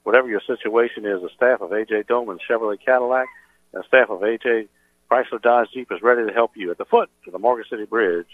Whatever 0.04 0.28
your 0.28 0.42
situation 0.42 1.06
is, 1.06 1.22
the 1.22 1.30
staff 1.36 1.62
of 1.62 1.72
A.J. 1.72 2.04
Dohmann 2.04 2.40
Chevrolet 2.50 2.80
Cadillac 2.84 3.28
and 3.72 3.84
the 3.84 3.88
staff 3.88 4.10
of 4.10 4.24
A.J. 4.24 4.68
Chrysler 5.12 5.42
Dodge 5.42 5.70
Jeep 5.72 5.92
is 5.92 6.02
ready 6.02 6.26
to 6.26 6.34
help 6.34 6.52
you 6.56 6.72
at 6.72 6.80
the 6.80 6.86
foot 6.86 7.10
of 7.28 7.34
the 7.34 7.40
Morgan 7.40 7.66
City 7.70 7.86
Bridge 7.86 8.28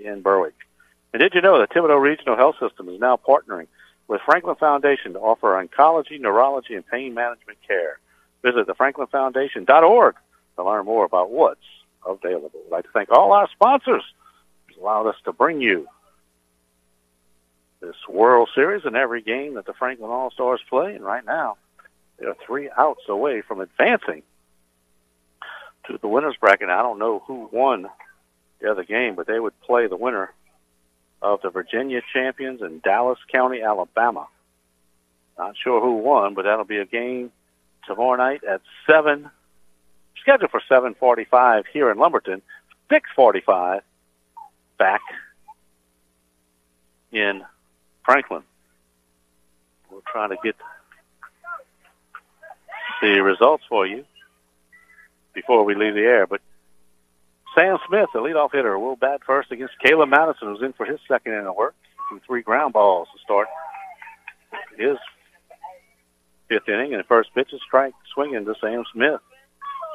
in 0.00 0.22
Berwick. 0.22 0.54
And 1.12 1.20
did 1.20 1.34
you 1.34 1.40
know 1.40 1.60
that 1.60 1.70
Thibodaux 1.70 2.00
Regional 2.00 2.36
Health 2.36 2.56
System 2.58 2.88
is 2.88 2.98
now 2.98 3.16
partnering 3.16 3.68
with 4.08 4.20
Franklin 4.26 4.56
Foundation 4.56 5.12
to 5.12 5.20
offer 5.20 5.54
oncology, 5.54 6.20
neurology, 6.20 6.74
and 6.74 6.84
pain 6.84 7.14
management 7.14 7.58
care? 7.66 8.00
Visit 8.42 8.66
thefranklinfoundation.org 8.66 10.16
to 10.56 10.64
learn 10.64 10.84
more 10.84 11.04
about 11.04 11.30
what's 11.30 11.60
available. 12.04 12.60
I'd 12.66 12.72
like 12.72 12.84
to 12.86 12.90
thank 12.92 13.12
all 13.12 13.32
our 13.32 13.48
sponsors 13.52 14.02
who's 14.66 14.76
allowed 14.78 15.06
us 15.06 15.16
to 15.24 15.32
bring 15.32 15.60
you 15.60 15.86
this 17.84 17.96
World 18.08 18.48
Series 18.54 18.84
and 18.84 18.96
every 18.96 19.22
game 19.22 19.54
that 19.54 19.66
the 19.66 19.74
Franklin 19.74 20.10
All 20.10 20.30
Stars 20.30 20.60
play. 20.68 20.94
And 20.94 21.04
right 21.04 21.24
now, 21.24 21.56
they 22.18 22.26
are 22.26 22.36
three 22.46 22.70
outs 22.76 23.02
away 23.08 23.42
from 23.42 23.60
advancing 23.60 24.22
to 25.86 25.98
the 26.00 26.08
winners 26.08 26.36
bracket. 26.40 26.70
I 26.70 26.82
don't 26.82 26.98
know 26.98 27.22
who 27.26 27.48
won 27.52 27.88
the 28.60 28.70
other 28.70 28.84
game, 28.84 29.14
but 29.14 29.26
they 29.26 29.38
would 29.38 29.58
play 29.60 29.86
the 29.86 29.96
winner 29.96 30.32
of 31.20 31.42
the 31.42 31.50
Virginia 31.50 32.00
champions 32.12 32.62
in 32.62 32.80
Dallas 32.80 33.18
County, 33.30 33.62
Alabama. 33.62 34.26
Not 35.38 35.56
sure 35.62 35.80
who 35.80 35.96
won, 35.96 36.34
but 36.34 36.44
that'll 36.44 36.64
be 36.64 36.78
a 36.78 36.86
game 36.86 37.32
tomorrow 37.86 38.16
night 38.16 38.44
at 38.44 38.62
seven, 38.86 39.30
scheduled 40.20 40.50
for 40.50 40.62
seven 40.68 40.94
forty-five 40.94 41.64
here 41.72 41.90
in 41.90 41.98
Lumberton. 41.98 42.40
Six 42.90 43.10
forty-five 43.14 43.82
back 44.78 45.00
in 47.12 47.42
Franklin. 48.04 48.42
We'll 49.90 50.02
try 50.10 50.28
to 50.28 50.36
get 50.42 50.56
the 53.00 53.20
results 53.20 53.64
for 53.68 53.86
you 53.86 54.04
before 55.34 55.64
we 55.64 55.74
leave 55.74 55.94
the 55.94 56.00
air. 56.00 56.26
But 56.26 56.40
Sam 57.54 57.78
Smith, 57.86 58.08
the 58.12 58.20
leadoff 58.20 58.52
hitter, 58.52 58.78
will 58.78 58.96
bat 58.96 59.20
first 59.26 59.52
against 59.52 59.74
Caleb 59.82 60.08
Madison, 60.08 60.48
who's 60.48 60.62
in 60.62 60.72
for 60.72 60.86
his 60.86 60.98
second 61.06 61.32
inning 61.32 61.46
of 61.46 61.56
work 61.56 61.74
from 62.08 62.20
three 62.20 62.42
ground 62.42 62.72
balls 62.72 63.08
to 63.12 63.22
start 63.22 63.48
his 64.76 64.96
fifth 66.48 66.68
inning. 66.68 66.92
And 66.92 67.00
the 67.00 67.06
first 67.06 67.34
pitch 67.34 67.52
is 67.52 67.60
strike 67.66 67.94
swinging 68.12 68.44
to 68.44 68.54
Sam 68.60 68.84
Smith. 68.92 69.20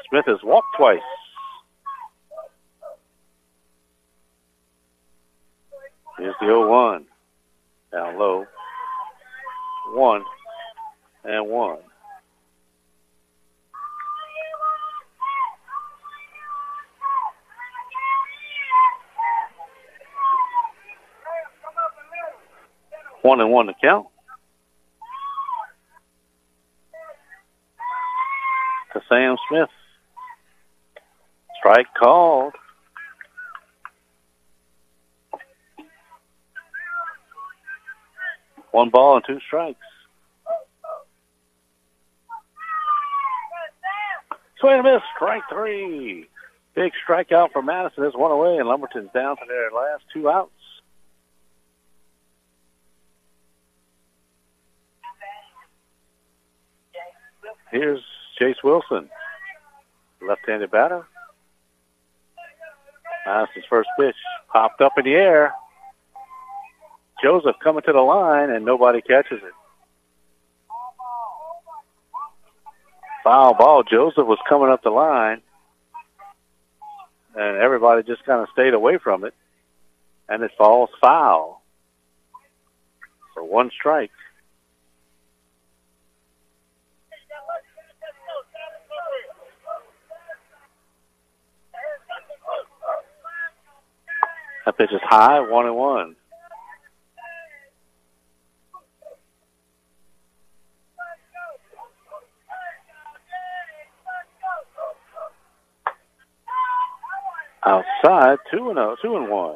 Smith 0.10 0.26
has 0.28 0.40
walked 0.44 0.76
twice. 0.78 1.00
Here's 6.18 6.36
the 6.42 6.48
0-1. 6.48 7.06
Down 7.92 8.20
low. 8.20 8.46
One 9.94 10.24
and 11.24 11.48
one. 11.50 11.80
One 23.22 23.42
and 23.42 23.52
one 23.52 23.68
to 23.68 23.74
count. 23.82 24.08
To 28.94 29.02
Sam 29.10 29.36
Smith. 29.50 29.70
Strike 31.60 31.88
called. 32.00 32.54
One 38.72 38.90
ball 38.90 39.16
and 39.16 39.26
two 39.26 39.40
strikes. 39.46 39.80
Swing 44.60 44.74
and 44.74 44.84
miss, 44.84 45.02
strike 45.16 45.44
three. 45.50 46.28
Big 46.76 46.92
strikeout 47.08 47.52
for 47.52 47.62
Madison. 47.62 48.04
There's 48.04 48.14
one 48.14 48.32
away, 48.32 48.58
and 48.58 48.68
Lumberton's 48.68 49.10
down 49.14 49.38
to 49.38 49.44
their 49.48 49.72
last 49.72 50.04
two 50.14 50.30
outs. 50.30 50.52
Here's 57.72 58.02
Chase 58.40 58.58
Wilson, 58.64 59.10
left-handed 60.28 60.72
batter. 60.72 61.08
Madison's 63.26 63.66
first 63.70 63.90
pitch 64.00 64.16
popped 64.52 64.82
up 64.82 64.94
in 64.98 65.06
the 65.06 65.14
air. 65.14 65.54
Joseph 67.24 67.56
coming 67.64 67.84
to 67.84 67.94
the 67.94 68.00
line, 68.00 68.50
and 68.50 68.66
nobody 68.66 69.02
catches 69.02 69.40
it. 69.44 69.54
Foul 73.24 73.54
ball. 73.54 73.84
Joseph 73.84 74.26
was 74.26 74.40
coming 74.48 74.70
up 74.70 74.84
the 74.84 74.90
line, 74.90 75.42
and 77.36 77.58
everybody 77.58 78.04
just 78.04 78.24
kind 78.26 78.42
of 78.42 78.48
stayed 78.54 78.74
away 78.74 78.98
from 78.98 79.26
it, 79.26 79.34
and 80.28 80.44
it 80.44 80.52
falls 80.58 80.90
foul 81.02 81.62
for 83.34 83.44
one 83.44 83.70
strike. 83.78 84.12
That 94.66 94.78
pitch 94.78 94.92
is 94.92 95.02
high, 95.04 95.40
one 95.40 95.66
and 95.66 95.76
one. 95.76 96.16
Outside, 107.70 108.40
two 108.52 108.70
and 108.70 108.80
oh, 108.80 108.96
two 109.02 109.16
and 109.16 109.30
one. 109.30 109.56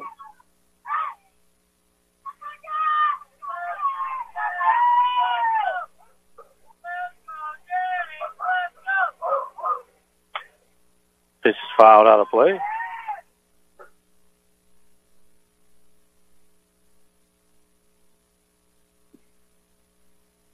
Pitch 11.42 11.50
is 11.50 11.56
fouled 11.76 12.06
out 12.06 12.20
of 12.20 12.28
play. 12.30 12.58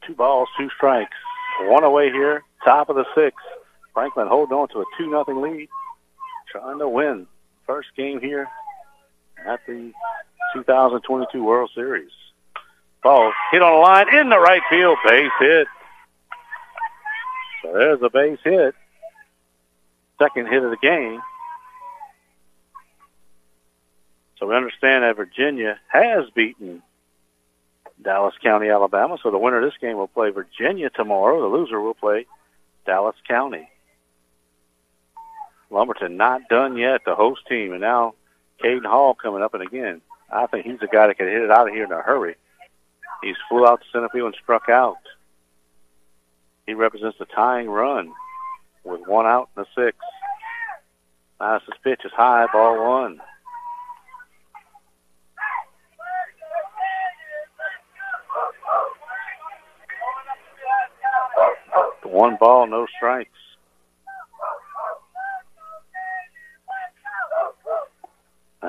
Two 0.06 0.14
balls, 0.14 0.48
two 0.58 0.68
strikes. 0.74 1.10
One 1.64 1.84
away 1.84 2.10
here, 2.10 2.42
top 2.64 2.88
of 2.88 2.96
the 2.96 3.04
sixth. 3.14 3.36
Franklin 3.92 4.28
holding 4.28 4.56
on 4.56 4.68
to 4.68 4.80
a 4.80 4.84
2 4.98 5.10
nothing 5.10 5.42
lead, 5.42 5.68
trying 6.50 6.78
to 6.78 6.88
win 6.88 7.26
first 7.70 7.94
game 7.96 8.20
here 8.20 8.48
at 9.46 9.60
the 9.68 9.92
2022 10.54 11.40
World 11.40 11.70
Series. 11.72 12.10
Ball 13.00 13.32
hit 13.52 13.62
on 13.62 13.72
the 13.74 13.78
line 13.78 14.20
in 14.20 14.28
the 14.28 14.40
right 14.40 14.60
field, 14.68 14.98
base 15.06 15.30
hit. 15.38 15.68
So 17.62 17.72
there's 17.72 18.02
a 18.02 18.10
base 18.10 18.40
hit. 18.42 18.74
Second 20.20 20.48
hit 20.48 20.64
of 20.64 20.70
the 20.72 20.78
game. 20.82 21.20
So 24.40 24.48
we 24.48 24.56
understand 24.56 25.04
that 25.04 25.16
Virginia 25.16 25.78
has 25.86 26.28
beaten 26.34 26.82
Dallas 28.02 28.34
County, 28.42 28.68
Alabama. 28.68 29.16
So 29.22 29.30
the 29.30 29.38
winner 29.38 29.58
of 29.58 29.64
this 29.64 29.78
game 29.80 29.96
will 29.96 30.08
play 30.08 30.30
Virginia 30.30 30.90
tomorrow. 30.90 31.40
The 31.40 31.56
loser 31.56 31.80
will 31.80 31.94
play 31.94 32.26
Dallas 32.84 33.16
County. 33.28 33.69
Lumberton 35.70 36.16
not 36.16 36.48
done 36.48 36.76
yet, 36.76 37.02
the 37.04 37.14
host 37.14 37.42
team. 37.48 37.72
And 37.72 37.80
now 37.80 38.14
Caden 38.62 38.84
Hall 38.84 39.14
coming 39.14 39.42
up. 39.42 39.54
And 39.54 39.62
again, 39.62 40.00
I 40.30 40.46
think 40.46 40.66
he's 40.66 40.80
the 40.80 40.88
guy 40.88 41.06
that 41.06 41.16
can 41.16 41.26
hit 41.26 41.42
it 41.42 41.50
out 41.50 41.68
of 41.68 41.74
here 41.74 41.84
in 41.84 41.92
a 41.92 42.02
hurry. 42.02 42.36
He's 43.22 43.36
flew 43.48 43.66
out 43.66 43.80
to 43.80 43.86
center 43.92 44.08
field 44.08 44.26
and 44.26 44.36
struck 44.42 44.68
out. 44.68 44.96
He 46.66 46.74
represents 46.74 47.18
the 47.18 47.26
tying 47.26 47.68
run 47.68 48.12
with 48.84 49.00
one 49.06 49.26
out 49.26 49.50
in 49.56 49.64
the 49.64 49.82
sixth. 49.82 50.00
Madison's 51.38 51.76
pitch 51.82 52.00
is 52.04 52.12
high, 52.12 52.46
ball 52.52 53.02
one. 53.02 53.20
One 62.02 62.36
ball, 62.40 62.66
no 62.66 62.86
strikes. 62.96 63.30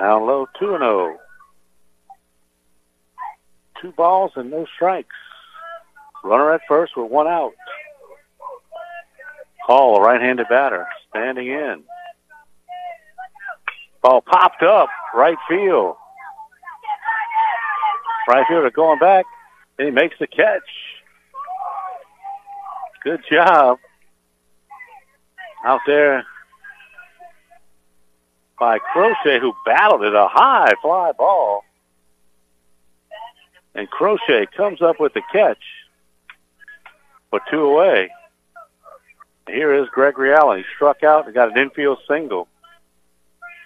Down 0.01 0.25
low, 0.25 0.47
2 0.59 0.73
and 0.73 0.81
0. 0.81 1.17
Two 3.79 3.91
balls 3.91 4.31
and 4.35 4.49
no 4.49 4.65
strikes. 4.75 5.15
Runner 6.23 6.55
at 6.55 6.61
first 6.67 6.97
with 6.97 7.11
one 7.11 7.27
out. 7.27 7.53
Hall, 9.63 9.97
a 9.97 10.01
right-handed 10.01 10.47
batter, 10.49 10.87
standing 11.07 11.49
in. 11.49 11.83
Ball 14.01 14.21
popped 14.21 14.63
up, 14.63 14.89
right 15.13 15.37
field. 15.47 15.95
Right 18.27 18.45
fielder 18.49 18.71
going 18.71 18.97
back, 18.97 19.25
and 19.77 19.87
he 19.87 19.91
makes 19.91 20.15
the 20.19 20.25
catch. 20.25 20.61
Good 23.03 23.21
job 23.31 23.77
out 25.63 25.81
there 25.85 26.25
by 28.61 28.77
Crochet, 28.77 29.39
who 29.39 29.53
battled 29.65 30.03
it, 30.03 30.13
a 30.13 30.27
high 30.27 30.71
fly 30.83 31.11
ball. 31.17 31.65
And 33.73 33.89
Crochet 33.89 34.45
comes 34.55 34.83
up 34.83 34.99
with 34.99 35.15
the 35.15 35.23
catch 35.33 35.57
but 37.31 37.41
two 37.49 37.61
away. 37.61 38.11
Here 39.47 39.73
is 39.73 39.87
Gregory 39.89 40.33
Allen. 40.33 40.59
He 40.59 40.65
struck 40.75 41.01
out 41.01 41.25
and 41.25 41.33
got 41.33 41.51
an 41.51 41.57
infield 41.57 41.99
single. 42.07 42.47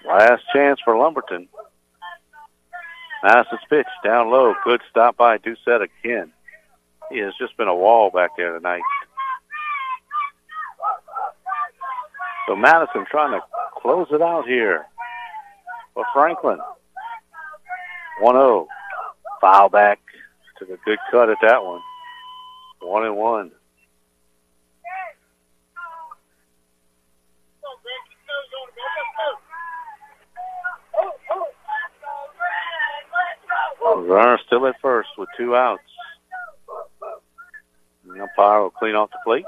Last 0.07 0.43
chance 0.53 0.79
for 0.85 0.95
Lumberton. 0.95 1.47
Madison's 3.23 3.61
pitch 3.69 3.87
down 4.03 4.29
low. 4.29 4.53
Good 4.63 4.81
stop 4.89 5.17
by 5.17 5.39
Doucette 5.39 5.87
again. 6.03 6.31
He 7.11 7.17
has 7.17 7.33
just 7.39 7.57
been 7.57 7.67
a 7.67 7.75
wall 7.75 8.11
back 8.11 8.37
there 8.37 8.53
tonight. 8.53 8.81
So 12.47 12.55
Madison 12.55 13.05
trying 13.09 13.31
to 13.31 13.41
close 13.85 14.07
it 14.09 14.21
out 14.21 14.47
here 14.47 14.87
for 15.93 16.03
Franklin. 16.11 16.57
1-0. 18.19 18.65
Foul 19.39 19.69
back. 19.69 19.99
Took 20.57 20.69
a 20.69 20.77
good 20.85 20.97
cut 21.11 21.29
at 21.29 21.37
that 21.43 21.63
one. 21.63 21.81
One 22.81 23.05
and 23.05 23.15
one. 23.15 23.51
Runner 33.97 34.39
still 34.45 34.65
at 34.67 34.75
first 34.81 35.09
with 35.17 35.29
two 35.37 35.55
outs. 35.55 35.81
The 38.05 38.21
umpire 38.21 38.61
will 38.61 38.69
clean 38.71 38.95
off 38.95 39.09
the 39.11 39.17
plate. 39.23 39.45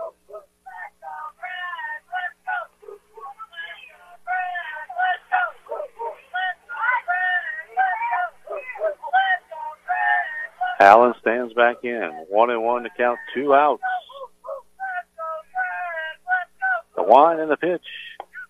Allen 10.79 11.13
stands 11.21 11.53
back 11.53 11.77
in. 11.83 12.25
One 12.29 12.49
and 12.49 12.63
one 12.63 12.83
to 12.83 12.89
count 12.95 13.19
two 13.33 13.53
outs. 13.53 13.81
The 16.95 17.03
one 17.03 17.39
and 17.39 17.49
the 17.49 17.57
pitch. 17.57 17.85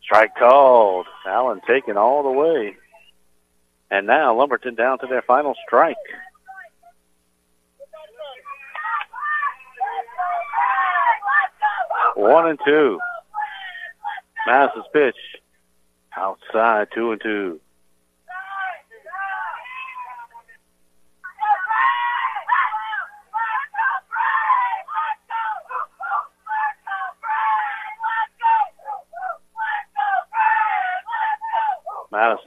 Strike 0.03 0.35
called. 0.35 1.05
Allen 1.25 1.61
taken 1.67 1.97
all 1.97 2.23
the 2.23 2.31
way. 2.31 2.75
And 3.89 4.07
now 4.07 4.35
Lumberton 4.35 4.75
down 4.75 4.99
to 4.99 5.07
their 5.07 5.21
final 5.21 5.55
strike. 5.65 5.95
One 12.15 12.47
and 12.47 12.59
two. 12.65 12.99
Madison's 14.47 14.85
pitch. 14.91 15.15
Outside, 16.15 16.87
two 16.93 17.11
and 17.11 17.21
two. 17.21 17.59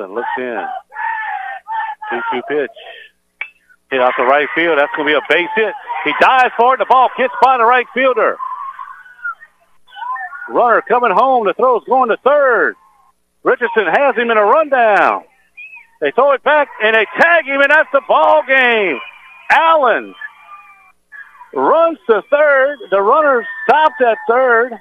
Madison 0.00 0.14
looks 0.14 0.28
in. 0.38 0.66
2-2 2.12 2.42
pitch. 2.48 2.70
Hit 3.90 4.00
out 4.00 4.12
the 4.16 4.24
right 4.24 4.48
field. 4.54 4.78
That's 4.78 4.92
going 4.96 5.08
to 5.08 5.12
be 5.12 5.18
a 5.18 5.26
base 5.28 5.50
hit. 5.54 5.74
He 6.04 6.12
dives 6.20 6.54
for 6.56 6.74
it. 6.74 6.78
The 6.78 6.86
ball 6.88 7.10
gets 7.16 7.34
by 7.42 7.58
the 7.58 7.64
right 7.64 7.86
fielder. 7.92 8.36
Runner 10.48 10.82
coming 10.82 11.12
home. 11.12 11.46
The 11.46 11.54
throw's 11.54 11.84
going 11.84 12.08
to 12.10 12.16
third. 12.18 12.76
Richardson 13.42 13.86
has 13.86 14.16
him 14.16 14.30
in 14.30 14.36
a 14.36 14.44
rundown. 14.44 15.24
They 16.00 16.12
throw 16.12 16.32
it 16.32 16.42
back 16.42 16.68
and 16.82 16.94
they 16.94 17.06
tag 17.18 17.44
him, 17.44 17.60
and 17.60 17.70
that's 17.70 17.88
the 17.92 18.02
ball 18.06 18.42
game. 18.46 18.98
Allen 19.50 20.14
runs 21.52 21.98
to 22.06 22.22
third. 22.30 22.78
The 22.90 23.00
runner 23.00 23.46
stopped 23.66 24.00
at 24.00 24.16
third. 24.28 24.72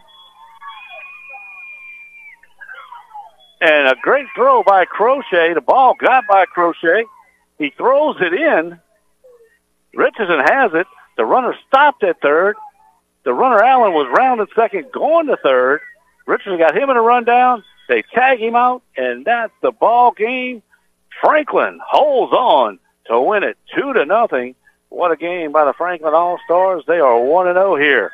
And 3.61 3.87
a 3.87 3.95
great 4.01 4.27
throw 4.35 4.63
by 4.63 4.85
Crochet. 4.85 5.53
The 5.53 5.61
ball 5.61 5.95
got 5.99 6.25
by 6.27 6.45
Crochet. 6.45 7.05
He 7.57 7.71
throws 7.71 8.15
it 8.21 8.33
in. 8.33 8.79
Richardson 9.93 10.39
has 10.39 10.71
it. 10.73 10.87
The 11.17 11.25
runner 11.25 11.53
stopped 11.67 12.03
at 12.03 12.21
third. 12.21 12.55
The 13.25 13.33
runner 13.33 13.61
Allen 13.61 13.93
was 13.93 14.07
rounded 14.17 14.47
second, 14.55 14.91
going 14.93 15.27
to 15.27 15.37
third. 15.37 15.81
Richardson 16.25 16.57
got 16.57 16.77
him 16.77 16.89
in 16.89 16.95
a 16.95 17.01
rundown. 17.01 17.63
They 17.89 18.03
tag 18.13 18.39
him 18.39 18.55
out, 18.55 18.83
and 18.95 19.25
that's 19.25 19.51
the 19.61 19.71
ball 19.71 20.11
game. 20.11 20.61
Franklin 21.21 21.79
holds 21.85 22.31
on 22.31 22.79
to 23.07 23.19
win 23.19 23.43
it 23.43 23.57
two 23.75 23.91
to 23.93 24.05
nothing. 24.05 24.55
What 24.89 25.11
a 25.11 25.17
game 25.17 25.51
by 25.51 25.65
the 25.65 25.73
Franklin 25.73 26.13
All 26.13 26.39
Stars. 26.45 26.83
They 26.87 26.99
are 26.99 27.19
one 27.19 27.47
and 27.47 27.55
zero 27.55 27.75
here 27.75 28.11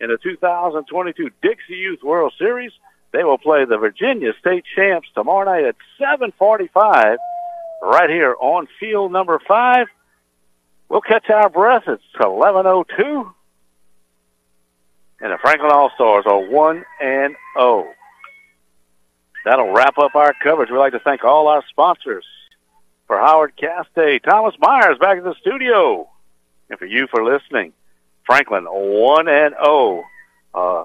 in 0.00 0.08
the 0.08 0.16
2022 0.16 1.30
Dixie 1.42 1.74
Youth 1.74 2.02
World 2.02 2.32
Series. 2.38 2.72
They 3.12 3.24
will 3.24 3.38
play 3.38 3.64
the 3.64 3.78
Virginia 3.78 4.32
State 4.40 4.64
Champs 4.74 5.08
tomorrow 5.14 5.44
night 5.44 5.64
at 5.64 5.76
7:45, 5.98 7.18
right 7.82 8.10
here 8.10 8.34
on 8.38 8.68
field 8.78 9.12
number 9.12 9.38
five. 9.38 9.88
We'll 10.88 11.00
catch 11.00 11.28
our 11.30 11.48
breath. 11.48 11.84
It's 11.88 12.02
11:02, 12.20 13.32
and 15.20 15.32
the 15.32 15.38
Franklin 15.38 15.72
All 15.72 15.90
Stars 15.94 16.24
are 16.26 16.40
one 16.40 16.84
and 17.00 17.34
zero. 17.56 17.92
That'll 19.44 19.72
wrap 19.72 19.96
up 19.98 20.16
our 20.16 20.34
coverage. 20.42 20.70
We'd 20.70 20.78
like 20.78 20.92
to 20.92 20.98
thank 20.98 21.22
all 21.24 21.48
our 21.48 21.62
sponsors. 21.70 22.24
For 23.06 23.16
Howard 23.16 23.54
Caste, 23.56 24.24
Thomas 24.24 24.56
Myers 24.58 24.98
back 24.98 25.18
in 25.18 25.24
the 25.24 25.36
studio. 25.40 26.08
And 26.68 26.78
for 26.78 26.86
you 26.86 27.06
for 27.06 27.24
listening, 27.24 27.72
Franklin 28.24 28.64
1 28.64 29.28
and 29.28 29.54
0. 29.54 30.02
Uh, 30.52 30.84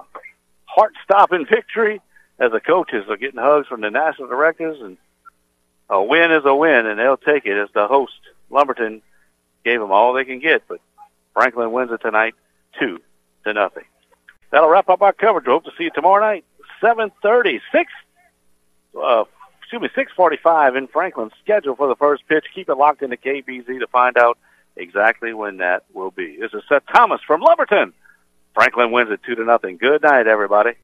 heart 0.66 0.92
stopping 1.02 1.44
victory 1.44 2.00
as 2.42 2.50
the 2.50 2.60
coaches 2.60 3.04
are 3.08 3.16
getting 3.16 3.40
hugs 3.40 3.68
from 3.68 3.82
the 3.82 3.90
national 3.90 4.26
directors 4.26 4.80
and 4.80 4.96
a 5.88 6.02
win 6.02 6.32
is 6.32 6.42
a 6.44 6.54
win 6.54 6.86
and 6.86 6.98
they'll 6.98 7.16
take 7.16 7.46
it 7.46 7.56
as 7.56 7.68
the 7.72 7.86
host. 7.86 8.18
Lumberton 8.50 9.00
gave 9.64 9.78
them 9.78 9.92
all 9.92 10.12
they 10.12 10.24
can 10.24 10.40
get, 10.40 10.62
but 10.66 10.80
Franklin 11.34 11.70
wins 11.70 11.92
it 11.92 12.00
tonight 12.02 12.34
two 12.80 13.00
to 13.44 13.52
nothing. 13.52 13.84
That'll 14.50 14.68
wrap 14.68 14.88
up 14.88 15.02
our 15.02 15.12
coverage. 15.12 15.46
We 15.46 15.52
hope 15.52 15.64
to 15.64 15.70
see 15.78 15.84
you 15.84 15.90
tomorrow 15.94 16.20
night, 16.20 16.44
7.30, 16.82 17.60
6, 17.70 17.92
uh, 19.00 19.24
excuse 19.60 19.82
me, 19.82 19.88
6.45 19.96 20.76
in 20.76 20.88
Franklin's 20.88 21.32
schedule 21.44 21.76
for 21.76 21.86
the 21.86 21.96
first 21.96 22.26
pitch. 22.26 22.44
Keep 22.54 22.68
it 22.68 22.76
locked 22.76 23.02
into 23.02 23.16
KBZ 23.16 23.66
to 23.66 23.86
find 23.86 24.18
out 24.18 24.36
exactly 24.76 25.32
when 25.32 25.58
that 25.58 25.84
will 25.94 26.10
be. 26.10 26.38
This 26.40 26.52
is 26.52 26.62
Seth 26.68 26.82
Thomas 26.92 27.20
from 27.24 27.40
Lumberton. 27.40 27.92
Franklin 28.54 28.90
wins 28.90 29.12
it 29.12 29.20
two 29.24 29.36
to 29.36 29.44
nothing. 29.44 29.76
Good 29.76 30.02
night, 30.02 30.26
everybody. 30.26 30.72